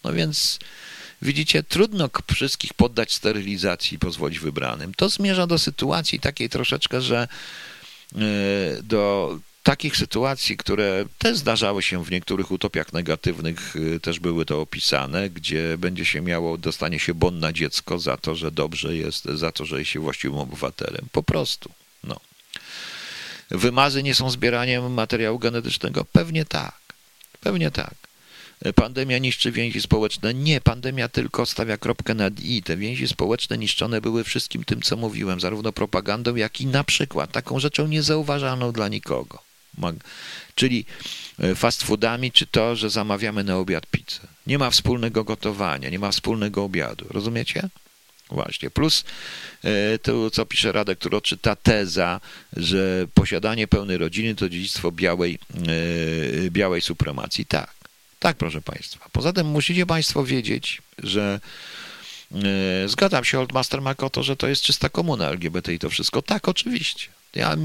No 0.04 0.14
więc 0.14 0.60
widzicie, 1.22 1.64
trudno 1.64 2.10
wszystkich 2.34 2.74
poddać 2.74 3.14
sterylizacji 3.14 3.96
i 3.96 4.00
pozwolić 4.00 4.40
wybranym. 4.40 4.94
To 4.94 5.10
zmierza 5.10 5.48
do 5.48 5.60
sytuacji 5.60 6.20
takiej 6.20 6.50
troszeczkę, 6.50 7.02
że 7.02 7.28
E, 7.28 7.28
do 8.84 9.38
takich 9.64 9.98
sytuacji, 9.98 10.58
które 10.58 11.06
też 11.18 11.38
zdarzały 11.38 11.84
się 11.84 12.04
w 12.04 12.12
niektórych 12.12 12.52
utopiach 12.52 12.94
negatywnych, 12.94 13.76
e, 13.96 14.00
też 14.00 14.20
były 14.20 14.46
to 14.46 14.62
opisane, 14.62 15.30
gdzie 15.30 15.78
będzie 15.78 16.06
się 16.06 16.22
miało, 16.22 16.58
dostanie 16.58 17.00
się 17.00 17.14
bon 17.14 17.40
na 17.40 17.54
dziecko 17.54 18.00
za 18.00 18.18
to, 18.18 18.36
że 18.36 18.52
dobrze 18.52 18.96
jest, 18.96 19.26
za 19.26 19.52
to, 19.52 19.66
że 19.66 19.80
jest 19.80 19.92
się 19.92 20.00
właściwym 20.00 20.38
obywatelem. 20.38 21.06
Po 21.12 21.24
prostu. 21.24 21.72
No. 22.04 22.20
Wymazy 23.52 24.04
nie 24.04 24.16
są 24.16 24.30
zbieraniem 24.30 24.94
materiału 24.94 25.40
genetycznego? 25.40 26.06
Pewnie 26.06 26.46
tak. 26.46 26.80
Pewnie 27.42 27.72
tak. 27.72 27.94
Pandemia 28.76 29.18
niszczy 29.18 29.52
więzi 29.52 29.82
społeczne. 29.82 30.34
Nie, 30.34 30.62
pandemia 30.62 31.08
tylko 31.08 31.46
stawia 31.46 31.78
kropkę 31.78 32.14
nad 32.14 32.40
i. 32.40 32.64
Te 32.64 32.78
więzi 32.78 33.08
społeczne 33.08 33.58
niszczone 33.58 34.02
były 34.02 34.24
wszystkim 34.24 34.64
tym, 34.64 34.82
co 34.82 34.98
mówiłem, 34.98 35.40
zarówno 35.40 35.72
propagandą, 35.72 36.36
jak 36.36 36.62
i 36.62 36.66
na 36.66 36.84
przykład 36.84 37.32
taką 37.32 37.60
rzeczą 37.60 37.88
niezauważalną 37.88 38.72
dla 38.72 38.88
nikogo. 38.88 39.40
Czyli 40.56 40.86
e, 41.40 41.56
fast 41.56 41.84
foodami, 41.84 42.32
czy 42.32 42.48
to, 42.48 42.76
że 42.76 42.90
zamawiamy 42.90 43.44
na 43.44 43.58
obiad 43.58 43.86
pizzę. 43.88 44.28
Nie 44.48 44.58
ma 44.58 44.70
wspólnego 44.70 45.24
gotowania, 45.24 45.90
nie 45.90 46.00
ma 46.00 46.12
wspólnego 46.12 46.64
obiadu. 46.64 47.06
Rozumiecie? 47.10 47.70
Właśnie. 48.30 48.70
Plus 48.70 49.04
e, 49.64 50.00
to, 50.00 50.32
co 50.32 50.46
pisze 50.46 50.72
Radek, 50.72 51.00
który 51.00 51.18
odczyta 51.18 51.56
teza, 51.56 52.20
że 52.58 53.08
posiadanie 53.14 53.68
pełnej 53.68 53.98
rodziny 53.98 54.36
to 54.36 54.50
dziedzictwo 54.50 54.92
białej, 54.92 55.40
e, 56.48 56.50
białej 56.50 56.82
supremacji. 56.82 57.46
Tak. 57.46 57.81
Tak, 58.22 58.38
proszę 58.38 58.62
Państwa. 58.62 59.10
Poza 59.12 59.34
tym 59.34 59.48
musicie 59.48 59.86
Państwo 59.86 60.26
wiedzieć, 60.26 60.82
że 60.98 61.40
yy, 62.32 62.42
zgadzam 62.88 63.24
się, 63.24 63.40
Oldmaster 63.40 63.82
Makoto, 63.82 64.24
że 64.24 64.36
to 64.36 64.48
jest 64.48 64.62
czysta 64.62 64.90
komuna 64.90 65.30
LGBT 65.30 65.74
i 65.74 65.80
to 65.80 65.90
wszystko. 65.90 66.22
Tak, 66.22 66.48
oczywiście. 66.48 67.08
Ja, 67.36 67.58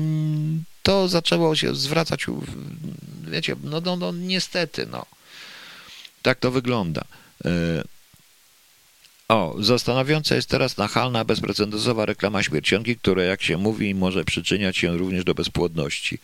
to 0.82 1.08
zaczęło 1.08 1.56
się 1.56 1.74
zwracać, 1.74 2.26
wiecie, 3.30 3.56
no, 3.62 3.80
no, 3.80 3.96
no 3.96 4.12
niestety, 4.12 4.86
no. 4.86 5.06
Tak 6.22 6.38
to 6.38 6.50
wygląda. 6.50 7.04
Yy, 7.44 7.50
o, 9.28 9.56
zastanawiająca 9.58 10.34
jest 10.34 10.48
teraz 10.48 10.76
nachalna, 10.76 11.24
bezprecedensowa 11.24 12.06
reklama 12.06 12.42
śmiercionki, 12.42 12.96
która, 12.96 13.22
jak 13.22 13.42
się 13.42 13.56
mówi, 13.56 13.94
może 13.94 14.24
przyczyniać 14.24 14.76
się 14.76 14.98
również 14.98 15.24
do 15.24 15.34
bezpłodności. 15.34 16.18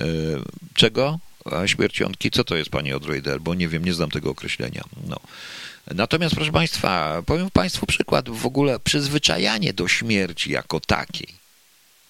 Yy, 0.00 0.42
czego? 0.74 1.18
A 1.52 1.68
śmiercionki, 1.68 2.30
co 2.30 2.44
to 2.44 2.56
jest, 2.56 2.70
panie 2.70 2.96
Odroider? 2.96 3.40
Bo 3.40 3.54
nie 3.54 3.68
wiem, 3.68 3.84
nie 3.84 3.94
znam 3.94 4.10
tego 4.10 4.30
określenia. 4.30 4.84
No. 5.06 5.20
Natomiast, 5.94 6.34
proszę 6.34 6.52
państwa, 6.52 7.22
powiem 7.26 7.50
państwu 7.50 7.86
przykład, 7.86 8.28
w 8.28 8.46
ogóle 8.46 8.80
przyzwyczajanie 8.80 9.72
do 9.72 9.88
śmierci 9.88 10.50
jako 10.50 10.80
takiej. 10.80 11.28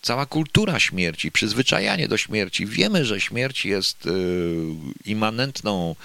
Cała 0.03 0.27
kultura 0.27 0.81
śmierci, 0.81 1.33
przyzwyczajanie 1.33 2.09
do 2.09 2.17
śmierci. 2.17 2.67
Wiemy, 2.67 3.05
że 3.05 3.21
śmierć 3.21 3.65
jest 3.65 4.07
y, 4.07 4.11
immanentną 5.05 5.97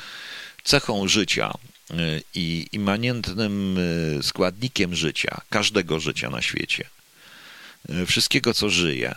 cechą 0.63 1.07
życia 1.07 1.53
y, 1.91 2.23
i 2.35 2.67
immanentnym 2.71 3.77
y, 3.77 4.23
składnikiem 4.23 4.95
życia, 4.95 5.41
każdego 5.49 5.99
życia 5.99 6.29
na 6.29 6.41
świecie. 6.41 6.89
Wszystkiego, 8.07 8.53
co 8.53 8.69
żyje 8.69 9.15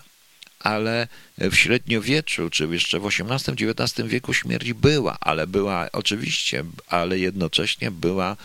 ale 0.67 1.09
w 1.39 1.55
średniowieczu, 1.55 2.51
czy 2.51 2.67
jeszcze 2.67 3.01
w 3.01 3.07
XVIII-XIX 3.07 4.09
wieku 4.09 4.35
śmierć 4.35 4.73
była, 4.73 5.17
ale 5.21 5.47
była 5.47 5.89
oczywiście, 5.93 6.65
ale 6.87 7.19
jednocześnie 7.19 7.91
była 7.91 8.37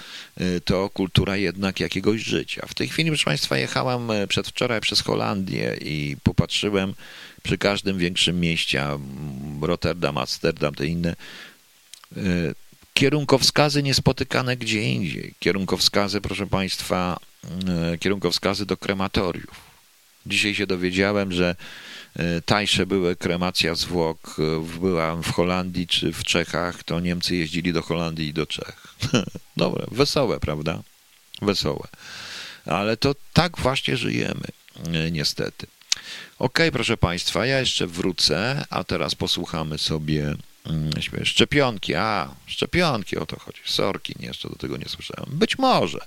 y, 0.41 0.61
to 0.61 0.89
kultura 0.89 1.38
jednak 1.38 1.80
jakiegoś 1.80 2.22
życia. 2.22 2.65
W 2.67 2.74
tej 2.74 2.88
chwili, 2.88 3.09
proszę 3.09 3.26
Państwa, 3.26 3.57
jechałem 3.57 4.11
y, 4.11 4.28
przedwczoraj 4.28 4.82
przez 4.82 5.01
Holandię 5.01 5.78
i 5.82 6.17
popatrzyłem 6.24 6.93
przy 7.43 7.57
każdym 7.57 7.97
większym 7.97 8.39
mieście, 8.39 8.88
Rotterdam, 9.61 10.17
Amsterdam, 10.17 10.76
te 10.76 10.86
inne, 10.86 11.15
y, 12.17 12.55
kierunkowskazy 12.93 13.84
niespotykane 13.84 14.57
gdzie 14.57 14.84
indziej. 14.84 15.34
Kierunkowskazy, 15.39 16.22
proszę 16.22 16.47
Państwa, 16.47 17.17
kierunkowskazy 17.99 18.65
do 18.65 18.78
krematoriów. 18.78 19.72
Dzisiaj 20.26 20.55
się 20.55 20.67
dowiedziałem, 20.67 21.32
że 21.32 21.55
tańsze 22.45 22.86
były 22.86 23.16
kremacja 23.16 23.76
zwłok, 23.76 24.36
e, 24.39 24.80
byłam 24.80 25.24
w 25.24 25.32
Holandii 25.32 25.88
czy 25.88 26.14
w 26.14 26.24
Czechach, 26.24 26.84
to 26.84 26.99
Niemcy 26.99 27.36
jeździli 27.36 27.74
do 27.74 27.82
Holandii 27.82 28.28
i 28.28 28.34
do 28.34 28.45
Czech. 28.45 28.88
Dobre, 29.57 29.86
wesołe, 29.91 30.39
prawda? 30.39 30.82
Wesołe. 31.41 31.88
Ale 32.66 32.97
to 32.97 33.16
tak 33.34 33.57
właśnie 33.57 33.97
żyjemy, 33.97 34.47
e, 34.93 35.12
niestety. 35.12 35.68
Ok, 36.39 36.59
proszę 36.72 36.97
Państwa, 36.97 37.45
ja 37.45 37.59
jeszcze 37.59 37.88
wrócę, 37.88 38.66
a 38.70 38.84
teraz 38.84 39.16
posłuchamy 39.16 39.78
sobie 39.78 40.36
mm, 40.66 40.91
szczepionki. 41.24 41.95
A, 41.95 42.36
szczepionki, 42.45 43.18
o 43.18 43.26
to 43.26 43.39
chodzi. 43.39 43.59
Sorki, 43.66 44.16
nie, 44.20 44.28
jeszcze 44.28 44.49
do 44.49 44.55
tego 44.55 44.78
nie 44.78 44.89
słyszałem. 44.89 45.30
Być 45.32 45.57
może. 45.57 45.99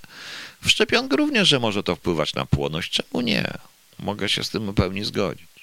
W 0.61 0.69
szczepionkę 0.69 1.15
również, 1.15 1.47
że 1.47 1.59
może 1.59 1.83
to 1.83 1.95
wpływać 1.95 2.33
na 2.33 2.45
płodność. 2.45 2.91
Czemu 2.91 3.21
nie? 3.21 3.53
Mogę 3.99 4.29
się 4.29 4.43
z 4.43 4.49
tym 4.49 4.71
w 4.71 4.75
pełni 4.75 5.03
zgodzić. 5.03 5.54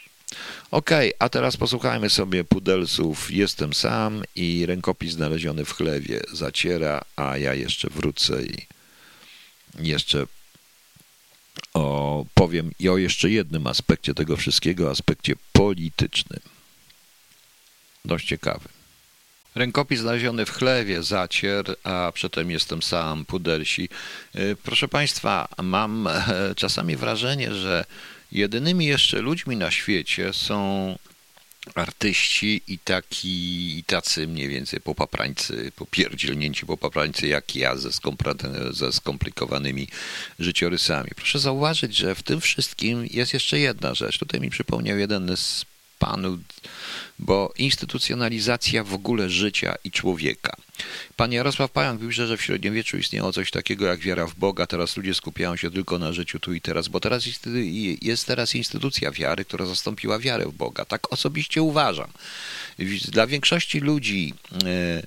Ok, 0.70 0.90
a 1.18 1.28
teraz 1.28 1.56
posłuchajmy 1.56 2.10
sobie 2.10 2.44
Pudelsów 2.44 3.30
Jestem 3.30 3.74
sam 3.74 4.22
i 4.34 4.66
rękopis 4.66 5.12
znaleziony 5.12 5.64
w 5.64 5.72
chlewie 5.72 6.20
zaciera, 6.32 7.00
a 7.16 7.38
ja 7.38 7.54
jeszcze 7.54 7.90
wrócę 7.90 8.42
i 8.42 8.66
jeszcze 9.78 10.26
o, 11.74 12.26
powiem 12.34 12.70
i 12.78 12.88
o 12.88 12.96
jeszcze 12.96 13.30
jednym 13.30 13.66
aspekcie 13.66 14.14
tego 14.14 14.36
wszystkiego, 14.36 14.90
aspekcie 14.90 15.34
politycznym. 15.52 16.40
Dość 18.04 18.26
ciekawy. 18.26 18.68
Rękopis 19.54 20.00
znaleziony 20.00 20.46
w 20.46 20.50
chlewie, 20.50 21.02
zacier, 21.02 21.76
a 21.84 22.12
przedtem 22.14 22.50
jestem 22.50 22.82
sam, 22.82 23.24
pudelsi. 23.24 23.88
Y, 24.36 24.56
proszę 24.62 24.88
Państwa, 24.88 25.48
mam 25.62 26.06
e, 26.06 26.54
czasami 26.56 26.96
wrażenie, 26.96 27.54
że 27.54 27.84
Jedynymi 28.32 28.86
jeszcze 28.86 29.20
ludźmi 29.20 29.56
na 29.56 29.70
świecie 29.70 30.32
są 30.32 30.98
artyści 31.74 32.62
i 32.68 32.78
taki, 32.78 33.78
i 33.78 33.84
tacy 33.84 34.26
mniej 34.26 34.48
więcej 34.48 34.80
popaprańcy, 34.80 35.72
popierdzielnięci 35.76 36.66
popaprańcy 36.66 37.26
jak 37.26 37.56
ja 37.56 37.76
ze, 37.76 37.90
ze 38.70 38.92
skomplikowanymi 38.92 39.88
życiorysami. 40.38 41.10
Proszę 41.16 41.38
zauważyć, 41.38 41.96
że 41.96 42.14
w 42.14 42.22
tym 42.22 42.40
wszystkim 42.40 43.06
jest 43.10 43.34
jeszcze 43.34 43.58
jedna 43.58 43.94
rzecz. 43.94 44.18
Tutaj 44.18 44.40
mi 44.40 44.50
przypomniał 44.50 44.98
jeden 44.98 45.36
z 45.36 45.64
panów, 46.02 46.40
bo 47.18 47.52
instytucjonalizacja 47.58 48.84
w 48.84 48.94
ogóle 48.94 49.30
życia 49.30 49.74
i 49.84 49.90
człowieka. 49.90 50.56
Pan 51.16 51.32
Jarosław 51.32 51.70
Pająk 51.70 52.00
pisze, 52.00 52.26
że 52.26 52.36
w 52.36 52.42
średniowieczu 52.42 52.96
istniało 52.98 53.32
coś 53.32 53.50
takiego 53.50 53.86
jak 53.86 54.00
wiara 54.00 54.26
w 54.26 54.34
Boga, 54.34 54.66
teraz 54.66 54.96
ludzie 54.96 55.14
skupiają 55.14 55.56
się 55.56 55.70
tylko 55.70 55.98
na 55.98 56.12
życiu 56.12 56.40
tu 56.40 56.54
i 56.54 56.60
teraz, 56.60 56.88
bo 56.88 57.00
teraz 57.00 57.26
jest, 57.26 57.48
jest 58.02 58.26
teraz 58.26 58.54
instytucja 58.54 59.10
wiary, 59.10 59.44
która 59.44 59.66
zastąpiła 59.66 60.18
wiarę 60.18 60.44
w 60.46 60.52
Boga. 60.52 60.84
Tak 60.84 61.12
osobiście 61.12 61.62
uważam. 61.62 62.10
Dla 63.08 63.26
większości 63.26 63.80
ludzi 63.80 64.34
e, 64.64 65.02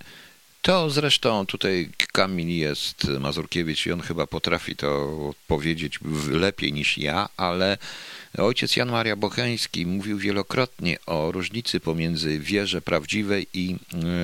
to 0.66 0.90
zresztą 0.90 1.46
tutaj 1.46 1.90
Kamil 2.14 2.50
jest 2.50 3.08
Mazurkiewicz 3.20 3.86
i 3.86 3.92
on 3.92 4.02
chyba 4.02 4.28
potrafi 4.28 4.76
to 4.76 5.34
powiedzieć 5.48 6.00
lepiej 6.32 6.74
niż 6.74 6.98
ja, 6.98 7.30
ale 7.38 7.78
ojciec 8.38 8.76
Jan 8.76 8.92
Maria 8.92 9.16
Bocheński 9.16 9.86
mówił 9.86 10.18
wielokrotnie 10.18 10.98
o 11.06 11.32
różnicy 11.32 11.80
pomiędzy 11.80 12.40
wierze 12.40 12.82
prawdziwej 12.82 13.48
i, 13.54 13.76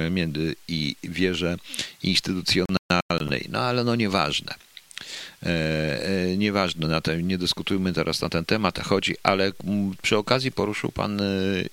e, 0.07 0.51
i 0.67 0.95
wierze 1.03 1.57
instytucjonalnej. 2.03 3.45
No 3.49 3.59
ale 3.59 3.83
no 3.83 3.95
nieważne. 3.95 4.55
E, 5.45 5.49
e, 5.49 6.37
nieważne, 6.37 6.87
na 6.87 7.01
ten, 7.01 7.27
nie 7.27 7.37
dyskutujmy 7.37 7.93
teraz 7.93 8.21
na 8.21 8.29
ten 8.29 8.45
temat, 8.45 8.79
chodzi, 8.79 9.15
ale 9.23 9.51
przy 10.01 10.17
okazji 10.17 10.51
poruszył 10.51 10.91
Pan, 10.91 11.21
e, 11.21 11.25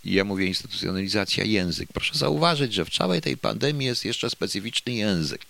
ja 0.04 0.24
mówię 0.24 0.46
instytucjonalizacja, 0.46 1.44
język. 1.44 1.88
Proszę 1.92 2.18
zauważyć, 2.18 2.74
że 2.74 2.84
w 2.84 2.90
całej 2.90 3.20
tej 3.20 3.36
pandemii 3.36 3.86
jest 3.86 4.04
jeszcze 4.04 4.30
specyficzny 4.30 4.92
język. 4.92 5.46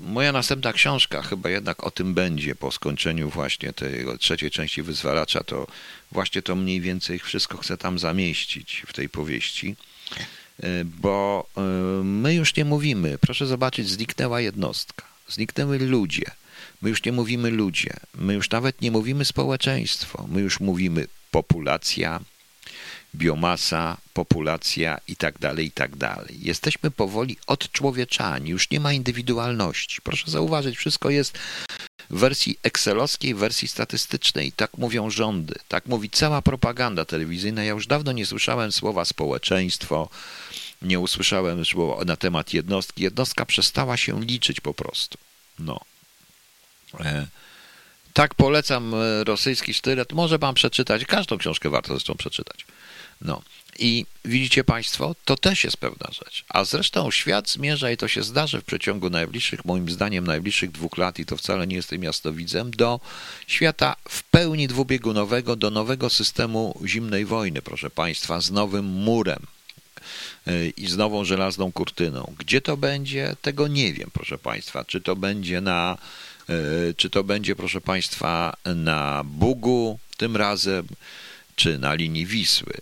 Moja 0.00 0.32
następna 0.32 0.72
książka 0.72 1.22
chyba 1.22 1.50
jednak 1.50 1.84
o 1.84 1.90
tym 1.90 2.14
będzie 2.14 2.54
po 2.54 2.72
skończeniu 2.72 3.30
właśnie 3.30 3.72
tej 3.72 4.18
trzeciej 4.18 4.50
części 4.50 4.82
Wyzwalacza, 4.82 5.44
to 5.44 5.66
właśnie 6.12 6.42
to 6.42 6.56
mniej 6.56 6.80
więcej 6.80 7.18
wszystko 7.18 7.58
chcę 7.58 7.76
tam 7.76 7.98
zamieścić 7.98 8.82
w 8.86 8.92
tej 8.92 9.08
powieści, 9.08 9.76
bo 10.84 11.46
my 12.04 12.34
już 12.34 12.56
nie 12.56 12.64
mówimy, 12.64 13.18
proszę 13.18 13.46
zobaczyć, 13.46 13.88
zniknęła 13.88 14.40
jednostka, 14.40 15.04
zniknęły 15.28 15.78
ludzie, 15.78 16.24
My 16.82 16.90
już 16.90 17.04
nie 17.04 17.12
mówimy 17.12 17.50
ludzie, 17.50 17.92
my 18.14 18.34
już 18.34 18.50
nawet 18.50 18.80
nie 18.80 18.90
mówimy 18.90 19.24
społeczeństwo, 19.24 20.26
my 20.30 20.40
już 20.40 20.60
mówimy 20.60 21.06
populacja, 21.30 22.20
biomasa, 23.14 23.96
populacja 24.14 25.00
i 25.08 25.16
tak 25.16 25.38
dalej, 25.38 25.66
i 25.66 25.70
tak 25.70 25.96
dalej. 25.96 26.38
Jesteśmy 26.42 26.90
powoli 26.90 27.36
odczłowieczani, 27.46 28.50
już 28.50 28.70
nie 28.70 28.80
ma 28.80 28.92
indywidualności. 28.92 30.02
Proszę 30.02 30.30
zauważyć, 30.30 30.76
wszystko 30.76 31.10
jest 31.10 31.38
w 32.10 32.18
wersji 32.18 32.58
excelowskiej, 32.62 33.34
w 33.34 33.38
wersji 33.38 33.68
statystycznej. 33.68 34.52
Tak 34.52 34.78
mówią 34.78 35.10
rządy, 35.10 35.54
tak 35.68 35.86
mówi 35.86 36.10
cała 36.10 36.42
propaganda 36.42 37.04
telewizyjna. 37.04 37.64
Ja 37.64 37.72
już 37.72 37.86
dawno 37.86 38.12
nie 38.12 38.26
słyszałem 38.26 38.72
słowa 38.72 39.04
społeczeństwo, 39.04 40.08
nie 40.82 41.00
usłyszałem 41.00 41.64
słowa 41.64 42.04
na 42.04 42.16
temat 42.16 42.54
jednostki. 42.54 43.02
Jednostka 43.02 43.46
przestała 43.46 43.96
się 43.96 44.20
liczyć 44.20 44.60
po 44.60 44.74
prostu. 44.74 45.18
No. 45.58 45.80
E, 47.00 47.26
tak 48.12 48.34
polecam 48.34 48.94
e, 48.94 49.24
rosyjski 49.24 49.74
sztylet. 49.74 50.12
Może 50.12 50.38
pan 50.38 50.54
przeczytać. 50.54 51.04
Każdą 51.04 51.38
książkę 51.38 51.70
warto 51.70 51.92
zresztą 51.92 52.14
przeczytać. 52.14 52.66
No. 53.20 53.42
I 53.78 54.06
widzicie 54.24 54.64
Państwo, 54.64 55.14
to 55.24 55.36
też 55.36 55.64
jest 55.64 55.76
pewna 55.76 56.10
rzecz. 56.12 56.44
A 56.48 56.64
zresztą 56.64 57.10
świat 57.10 57.48
zmierza 57.50 57.90
i 57.90 57.96
to 57.96 58.08
się 58.08 58.22
zdarzy 58.22 58.60
w 58.60 58.64
przeciągu 58.64 59.10
najbliższych, 59.10 59.64
moim 59.64 59.90
zdaniem, 59.90 60.26
najbliższych 60.26 60.70
dwóch 60.70 60.98
lat, 60.98 61.18
i 61.18 61.26
to 61.26 61.36
wcale 61.36 61.66
nie 61.66 61.76
jestem 61.76 62.02
jasnowidzem, 62.02 62.70
do 62.70 63.00
świata 63.46 63.96
w 64.08 64.22
pełni 64.22 64.68
dwubiegunowego, 64.68 65.56
do 65.56 65.70
nowego 65.70 66.10
systemu 66.10 66.80
zimnej 66.86 67.24
wojny, 67.24 67.62
proszę 67.62 67.90
Państwa, 67.90 68.40
z 68.40 68.50
nowym 68.50 68.84
murem 68.84 69.46
e, 70.46 70.68
i 70.68 70.86
z 70.86 70.96
nową 70.96 71.24
żelazną 71.24 71.72
kurtyną. 71.72 72.34
Gdzie 72.38 72.60
to 72.60 72.76
będzie, 72.76 73.36
tego 73.42 73.68
nie 73.68 73.92
wiem, 73.92 74.10
proszę 74.12 74.38
Państwa. 74.38 74.84
Czy 74.84 75.00
to 75.00 75.16
będzie 75.16 75.60
na 75.60 75.98
czy 76.96 77.10
to 77.10 77.24
będzie, 77.24 77.56
proszę 77.56 77.80
Państwa, 77.80 78.56
na 78.64 79.24
Bugu 79.24 79.98
tym 80.16 80.36
razem, 80.36 80.86
czy 81.56 81.78
na 81.78 81.94
linii 81.94 82.26
Wisły. 82.26 82.72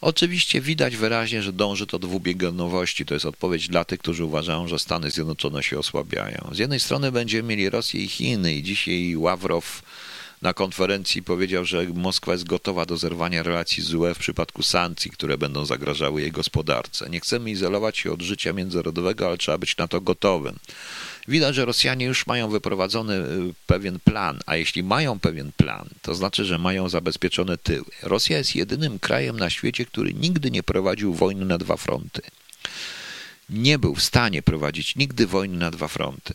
Oczywiście 0.00 0.60
widać 0.60 0.96
wyraźnie, 0.96 1.42
że 1.42 1.52
dąży 1.52 1.86
to 1.86 1.98
do 1.98 2.08
dwubiegunowości. 2.08 3.06
To 3.06 3.14
jest 3.14 3.26
odpowiedź 3.26 3.68
dla 3.68 3.84
tych, 3.84 3.98
którzy 3.98 4.24
uważają, 4.24 4.68
że 4.68 4.78
Stany 4.78 5.10
Zjednoczone 5.10 5.62
się 5.62 5.78
osłabiają. 5.78 6.50
Z 6.52 6.58
jednej 6.58 6.80
strony 6.80 7.12
będziemy 7.12 7.48
mieli 7.48 7.70
Rosję 7.70 8.04
i 8.04 8.08
Chiny 8.08 8.54
i 8.54 8.62
dzisiaj 8.62 9.16
Ławrow 9.16 9.82
na 10.42 10.54
konferencji 10.54 11.22
powiedział, 11.22 11.64
że 11.64 11.86
Moskwa 11.94 12.32
jest 12.32 12.44
gotowa 12.44 12.86
do 12.86 12.96
zerwania 12.96 13.42
relacji 13.42 13.82
z 13.82 13.94
UE 13.94 14.14
w 14.14 14.18
przypadku 14.18 14.62
sankcji, 14.62 15.10
które 15.10 15.38
będą 15.38 15.64
zagrażały 15.64 16.20
jej 16.20 16.32
gospodarce. 16.32 17.10
Nie 17.10 17.20
chcemy 17.20 17.50
izolować 17.50 17.98
się 17.98 18.12
od 18.12 18.22
życia 18.22 18.52
międzynarodowego, 18.52 19.26
ale 19.26 19.38
trzeba 19.38 19.58
być 19.58 19.76
na 19.76 19.88
to 19.88 20.00
gotowym. 20.00 20.58
Widać, 21.28 21.54
że 21.54 21.64
Rosjanie 21.64 22.06
już 22.06 22.26
mają 22.26 22.48
wyprowadzony 22.48 23.14
y, 23.14 23.54
pewien 23.66 24.00
plan, 24.00 24.38
a 24.46 24.56
jeśli 24.56 24.82
mają 24.82 25.20
pewien 25.20 25.52
plan, 25.56 25.88
to 26.02 26.14
znaczy, 26.14 26.44
że 26.44 26.58
mają 26.58 26.88
zabezpieczone 26.88 27.58
tyły. 27.58 27.90
Rosja 28.02 28.38
jest 28.38 28.56
jedynym 28.56 28.98
krajem 28.98 29.38
na 29.38 29.50
świecie, 29.50 29.86
który 29.86 30.14
nigdy 30.14 30.50
nie 30.50 30.62
prowadził 30.62 31.14
wojny 31.14 31.44
na 31.44 31.58
dwa 31.58 31.76
fronty. 31.76 32.22
Nie 33.50 33.78
był 33.78 33.94
w 33.94 34.02
stanie 34.02 34.42
prowadzić 34.42 34.96
nigdy 34.96 35.26
wojny 35.26 35.56
na 35.56 35.70
dwa 35.70 35.88
fronty. 35.88 36.34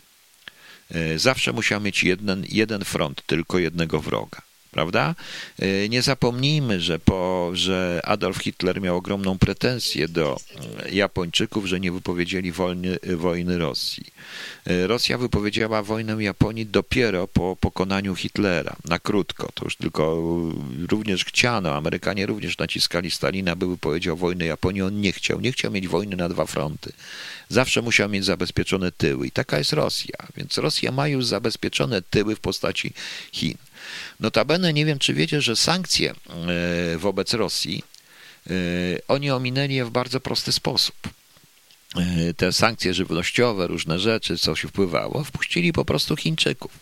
Y, 0.94 1.18
zawsze 1.18 1.52
musiał 1.52 1.80
mieć 1.80 2.04
jeden, 2.04 2.44
jeden 2.48 2.84
front, 2.84 3.22
tylko 3.26 3.58
jednego 3.58 4.00
wroga 4.00 4.47
prawda? 4.70 5.14
E, 5.58 5.88
nie 5.88 6.02
zapomnijmy, 6.02 6.80
że, 6.80 6.98
po, 6.98 7.50
że 7.52 8.00
Adolf 8.04 8.38
Hitler 8.38 8.80
miał 8.80 8.96
ogromną 8.96 9.38
pretensję 9.38 10.08
do 10.08 10.36
e, 10.84 10.90
Japończyków, 10.90 11.66
że 11.66 11.80
nie 11.80 11.92
wypowiedzieli 11.92 12.52
wojny, 12.52 12.98
wojny 13.16 13.58
Rosji. 13.58 14.06
E, 14.66 14.86
Rosja 14.86 15.18
wypowiedziała 15.18 15.82
wojnę 15.82 16.22
Japonii 16.22 16.66
dopiero 16.66 17.28
po 17.28 17.56
pokonaniu 17.60 18.14
Hitlera, 18.14 18.76
na 18.84 18.98
krótko. 18.98 19.48
To 19.54 19.64
już 19.64 19.76
tylko 19.76 20.16
również 20.88 21.24
chciano, 21.24 21.74
Amerykanie 21.74 22.26
również 22.26 22.58
naciskali 22.58 23.10
Stalina, 23.10 23.56
by 23.56 23.66
wypowiedział 23.66 24.16
wojnę 24.16 24.46
Japonii. 24.46 24.82
On 24.82 25.00
nie 25.00 25.12
chciał, 25.12 25.40
nie 25.40 25.52
chciał 25.52 25.72
mieć 25.72 25.88
wojny 25.88 26.16
na 26.16 26.28
dwa 26.28 26.46
fronty. 26.46 26.92
Zawsze 27.48 27.82
musiał 27.82 28.08
mieć 28.08 28.24
zabezpieczone 28.24 28.92
tyły 28.92 29.26
i 29.26 29.30
taka 29.30 29.58
jest 29.58 29.72
Rosja. 29.72 30.16
Więc 30.36 30.58
Rosja 30.58 30.92
ma 30.92 31.08
już 31.08 31.26
zabezpieczone 31.26 32.02
tyły 32.02 32.36
w 32.36 32.40
postaci 32.40 32.92
Chin. 33.32 33.54
Notabene 34.20 34.72
nie 34.72 34.84
wiem, 34.84 34.98
czy 34.98 35.14
wiecie, 35.14 35.40
że 35.40 35.56
sankcje 35.56 36.10
e, 36.10 36.98
wobec 36.98 37.34
Rosji 37.34 37.82
e, 38.46 38.52
oni 39.08 39.30
ominęli 39.30 39.74
je 39.74 39.84
w 39.84 39.90
bardzo 39.90 40.20
prosty 40.20 40.52
sposób. 40.52 40.94
E, 41.96 42.34
te 42.34 42.52
sankcje 42.52 42.94
żywnościowe, 42.94 43.66
różne 43.66 43.98
rzeczy, 43.98 44.38
co 44.38 44.56
się 44.56 44.68
wpływało, 44.68 45.24
wpuścili 45.24 45.72
po 45.72 45.84
prostu 45.84 46.16
Chińczyków. 46.16 46.72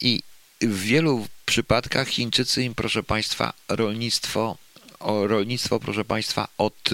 I 0.00 0.22
w 0.60 0.80
wielu 0.80 1.26
przypadkach 1.46 2.08
Chińczycy 2.08 2.64
im, 2.64 2.74
proszę 2.74 3.02
Państwa, 3.02 3.52
rolnictwo, 3.68 4.56
o 5.00 5.26
rolnictwo, 5.26 5.80
proszę 5.80 6.04
Państwa, 6.04 6.48
od, 6.58 6.90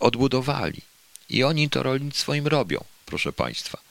odbudowali. 0.00 0.80
I 1.28 1.44
oni 1.44 1.70
to 1.70 1.82
rolnictwo 1.82 2.34
im 2.34 2.46
robią, 2.46 2.84
proszę 3.06 3.32
Państwa. 3.32 3.85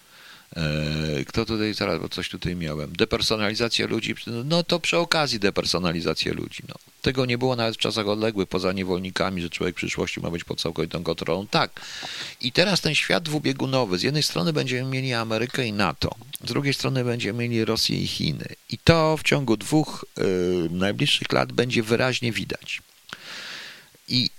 E, 0.55 1.25
kto 1.25 1.45
tutaj, 1.45 1.73
zaraz, 1.73 2.01
bo 2.01 2.09
coś 2.09 2.29
tutaj 2.29 2.55
miałem. 2.55 2.95
Depersonalizacja 2.95 3.87
ludzi, 3.87 4.15
no 4.45 4.63
to 4.63 4.79
przy 4.79 4.97
okazji 4.97 5.39
depersonalizacja 5.39 6.33
ludzi. 6.33 6.63
No. 6.69 6.75
Tego 7.01 7.25
nie 7.25 7.37
było 7.37 7.55
nawet 7.55 7.75
w 7.75 7.77
czasach 7.77 8.07
odległych, 8.07 8.49
poza 8.49 8.73
niewolnikami, 8.73 9.41
że 9.41 9.49
człowiek 9.49 9.75
w 9.75 9.77
przyszłości 9.77 10.19
ma 10.19 10.31
być 10.31 10.43
pod 10.43 10.61
całkowitą 10.61 11.03
kontrolą. 11.03 11.47
Tak. 11.47 11.81
I 12.41 12.51
teraz 12.51 12.81
ten 12.81 12.95
świat 12.95 13.23
dwubiegunowy. 13.23 13.97
Z 13.97 14.03
jednej 14.03 14.23
strony 14.23 14.53
będziemy 14.53 14.89
mieli 14.89 15.13
Amerykę 15.13 15.67
i 15.67 15.73
NATO, 15.73 16.15
z 16.43 16.47
drugiej 16.47 16.73
strony 16.73 17.03
będziemy 17.03 17.47
mieli 17.47 17.65
Rosję 17.65 18.01
i 18.01 18.07
Chiny. 18.07 18.47
I 18.69 18.77
to 18.77 19.17
w 19.17 19.23
ciągu 19.23 19.57
dwóch 19.57 20.05
y, 20.17 20.23
najbliższych 20.71 21.31
lat 21.31 21.51
będzie 21.51 21.83
wyraźnie 21.83 22.31
widać. 22.31 22.81
I 24.07 24.29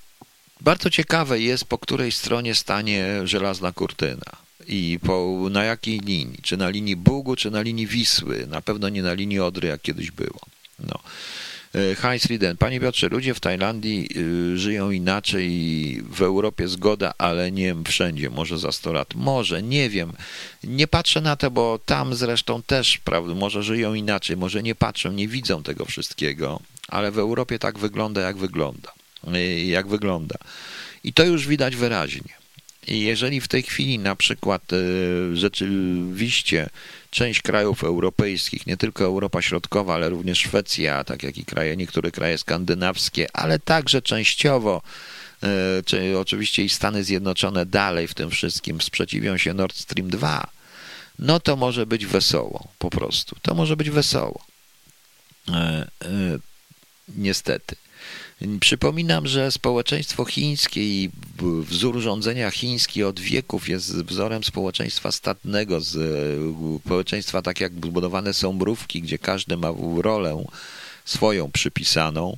bardzo 0.60 0.90
ciekawe 0.90 1.40
jest, 1.40 1.64
po 1.64 1.78
której 1.78 2.12
stronie 2.12 2.54
stanie 2.54 3.20
żelazna 3.24 3.72
kurtyna 3.72 4.45
i 4.68 4.98
po, 5.06 5.36
na 5.50 5.64
jakiej 5.64 6.00
linii? 6.00 6.38
Czy 6.42 6.56
na 6.56 6.68
linii 6.68 6.96
Bugu, 6.96 7.36
czy 7.36 7.50
na 7.50 7.62
linii 7.62 7.86
Wisły? 7.86 8.46
Na 8.46 8.62
pewno 8.62 8.88
nie 8.88 9.02
na 9.02 9.14
linii 9.14 9.40
Odry, 9.40 9.68
jak 9.68 9.82
kiedyś 9.82 10.10
było. 10.10 10.40
No. 10.78 11.00
E, 11.74 11.94
Heinz 11.94 12.26
Rieden. 12.26 12.56
Panie 12.56 12.80
Piotrze, 12.80 13.08
ludzie 13.08 13.34
w 13.34 13.40
Tajlandii 13.40 14.08
y, 14.16 14.58
żyją 14.58 14.90
inaczej, 14.90 16.02
w 16.10 16.22
Europie 16.22 16.68
zgoda, 16.68 17.14
ale 17.18 17.52
nie 17.52 17.74
wszędzie, 17.84 18.30
może 18.30 18.58
za 18.58 18.72
100 18.72 18.92
lat. 18.92 19.14
Może, 19.14 19.62
nie 19.62 19.90
wiem. 19.90 20.12
Nie 20.64 20.86
patrzę 20.86 21.20
na 21.20 21.36
to, 21.36 21.50
bo 21.50 21.78
tam 21.86 22.14
zresztą 22.14 22.62
też, 22.62 22.98
prawda, 22.98 23.34
może 23.34 23.62
żyją 23.62 23.94
inaczej, 23.94 24.36
może 24.36 24.62
nie 24.62 24.74
patrzą, 24.74 25.12
nie 25.12 25.28
widzą 25.28 25.62
tego 25.62 25.84
wszystkiego, 25.84 26.60
ale 26.88 27.10
w 27.10 27.18
Europie 27.18 27.58
tak 27.58 27.78
wygląda, 27.78 28.20
jak 28.20 28.36
wygląda. 28.36 28.92
Y, 29.34 29.64
jak 29.64 29.86
wygląda. 29.88 30.36
I 31.04 31.12
to 31.12 31.24
już 31.24 31.46
widać 31.46 31.76
wyraźnie. 31.76 32.45
I 32.86 33.00
jeżeli 33.00 33.40
w 33.40 33.48
tej 33.48 33.62
chwili 33.62 33.98
na 33.98 34.16
przykład 34.16 34.62
e, 34.72 34.76
rzeczywiście 35.36 36.68
część 37.10 37.42
krajów 37.42 37.84
europejskich, 37.84 38.66
nie 38.66 38.76
tylko 38.76 39.04
Europa 39.04 39.42
Środkowa, 39.42 39.94
ale 39.94 40.08
również 40.08 40.38
Szwecja, 40.38 41.04
tak 41.04 41.22
jak 41.22 41.38
i 41.38 41.44
kraje, 41.44 41.76
niektóre 41.76 42.10
kraje 42.10 42.38
skandynawskie, 42.38 43.26
ale 43.32 43.58
także 43.58 44.02
częściowo 44.02 44.82
czy 45.84 46.18
oczywiście 46.18 46.64
i 46.64 46.68
Stany 46.68 47.04
Zjednoczone 47.04 47.66
dalej 47.66 48.08
w 48.08 48.14
tym 48.14 48.30
wszystkim 48.30 48.80
sprzeciwią 48.80 49.36
się 49.36 49.54
Nord 49.54 49.76
Stream 49.76 50.10
2, 50.10 50.50
no 51.18 51.40
to 51.40 51.56
może 51.56 51.86
być 51.86 52.06
wesoło, 52.06 52.68
po 52.78 52.90
prostu. 52.90 53.36
To 53.42 53.54
może 53.54 53.76
być 53.76 53.90
wesoło. 53.90 54.44
Niestety. 57.08 57.76
Przypominam, 58.60 59.26
że 59.26 59.50
społeczeństwo 59.50 60.24
chińskie 60.24 60.82
i 60.82 61.10
wzór 61.62 61.98
rządzenia 61.98 62.50
chiński 62.50 63.04
od 63.04 63.20
wieków 63.20 63.68
jest 63.68 63.96
wzorem 63.96 64.44
społeczeństwa 64.44 65.12
statnego, 65.12 65.78
społeczeństwa 66.84 67.42
tak 67.42 67.60
jak 67.60 67.72
zbudowane 67.72 68.34
są 68.34 68.52
mrówki, 68.52 69.02
gdzie 69.02 69.18
każdy 69.18 69.56
ma 69.56 69.68
rolę 69.96 70.44
swoją 71.04 71.50
przypisaną 71.50 72.36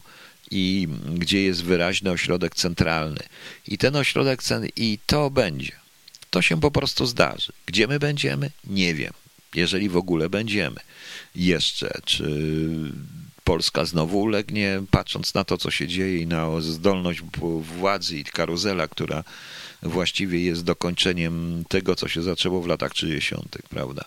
i 0.51 0.89
gdzie 1.15 1.43
jest 1.43 1.65
wyraźny 1.65 2.11
ośrodek 2.11 2.55
centralny. 2.55 3.21
I 3.69 3.79
ten 3.79 3.97
ośrodek 3.97 4.43
i 4.77 4.99
to 5.07 5.31
będzie. 5.31 5.73
To 6.31 6.43
się 6.43 6.61
po 6.61 6.71
prostu 6.71 7.07
zdarzy. 7.07 7.53
Gdzie 7.67 7.87
my 7.87 7.99
będziemy? 7.99 8.51
Nie 8.65 8.95
wiem. 8.95 9.13
Jeżeli 9.55 9.89
w 9.89 9.97
ogóle 9.97 10.29
będziemy. 10.29 10.81
Jeszcze, 11.35 12.01
czy 12.05 12.41
Polska 13.49 13.85
znowu 13.85 14.21
ulegnie, 14.21 14.83
patrząc 14.91 15.35
na 15.35 15.45
to, 15.45 15.59
co 15.59 15.71
się 15.71 15.89
dzieje 15.89 16.19
i 16.19 16.27
na 16.27 16.61
zdolność 16.61 17.23
władzy 17.61 18.19
i 18.19 18.25
karuzela, 18.25 18.89
która 18.89 19.25
właściwie 19.83 20.45
jest 20.45 20.65
dokończeniem 20.65 21.65
tego, 21.69 21.95
co 21.95 22.09
się 22.09 22.23
zaczęło 22.23 22.63
w 22.63 22.67
latach 22.67 22.93
30., 22.93 23.35
prawda? 23.71 24.05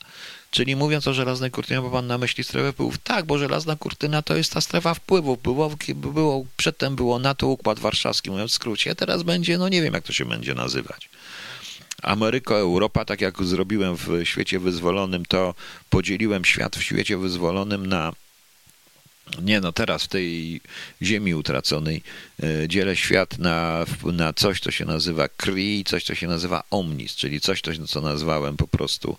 Czyli 0.52 0.76
mówiąc 0.76 1.08
o 1.08 1.14
żelaznej 1.14 1.52
kurtynie, 1.52 1.82
bo 1.82 1.90
pan 1.90 2.08
na 2.08 2.18
myśli 2.18 2.44
strefę 2.44 2.72
wpływów? 2.72 2.98
Tak, 2.98 3.26
bo 3.26 3.38
żelazna 3.38 3.76
kurtyna 3.76 4.22
to 4.22 4.36
jest 4.36 4.54
ta 4.54 4.62
strefa 4.62 4.94
wpływów. 4.94 5.42
Było, 5.42 5.72
było, 5.96 6.46
przedtem 6.58 6.96
było 6.96 7.20
NATO, 7.20 7.48
Układ 7.48 7.80
Warszawski, 7.80 8.32
mówiąc 8.32 8.52
w 8.52 8.56
skrócie, 8.56 8.96
teraz 8.96 9.24
będzie, 9.24 9.58
no 9.58 9.70
nie 9.70 9.82
wiem, 9.82 9.94
jak 9.94 10.04
to 10.04 10.14
się 10.14 10.26
będzie 10.26 10.54
nazywać. 10.54 11.10
Ameryka, 12.02 12.56
Europa, 12.56 13.06
tak 13.06 13.22
jak 13.22 13.44
zrobiłem 13.44 13.98
w 13.98 14.10
świecie 14.24 14.60
wyzwolonym, 14.60 15.26
to 15.26 15.56
podzieliłem 15.90 16.46
świat 16.46 16.76
w 16.76 16.84
świecie 16.84 17.18
wyzwolonym 17.18 17.86
na 17.86 18.14
nie 19.42 19.62
no, 19.62 19.72
teraz 19.72 20.04
w 20.04 20.08
tej 20.08 20.62
ziemi 21.02 21.36
utraconej 21.36 22.04
e, 22.44 22.68
dzielę 22.68 22.96
świat 22.96 23.40
na, 23.40 23.86
na 24.14 24.34
coś, 24.34 24.60
co 24.60 24.72
się 24.72 24.86
nazywa 24.86 25.28
Kree 25.28 25.80
i 25.80 25.84
coś, 25.84 26.04
co 26.04 26.16
się 26.16 26.28
nazywa 26.28 26.64
Omnis, 26.70 27.16
czyli 27.16 27.42
coś, 27.42 27.62
co 27.88 28.02
nazwałem 28.02 28.58
po 28.58 28.68
prostu, 28.68 29.18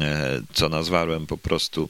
e, 0.00 0.40
co 0.52 0.68
nazwałem 0.68 1.26
po 1.26 1.38
prostu, 1.38 1.88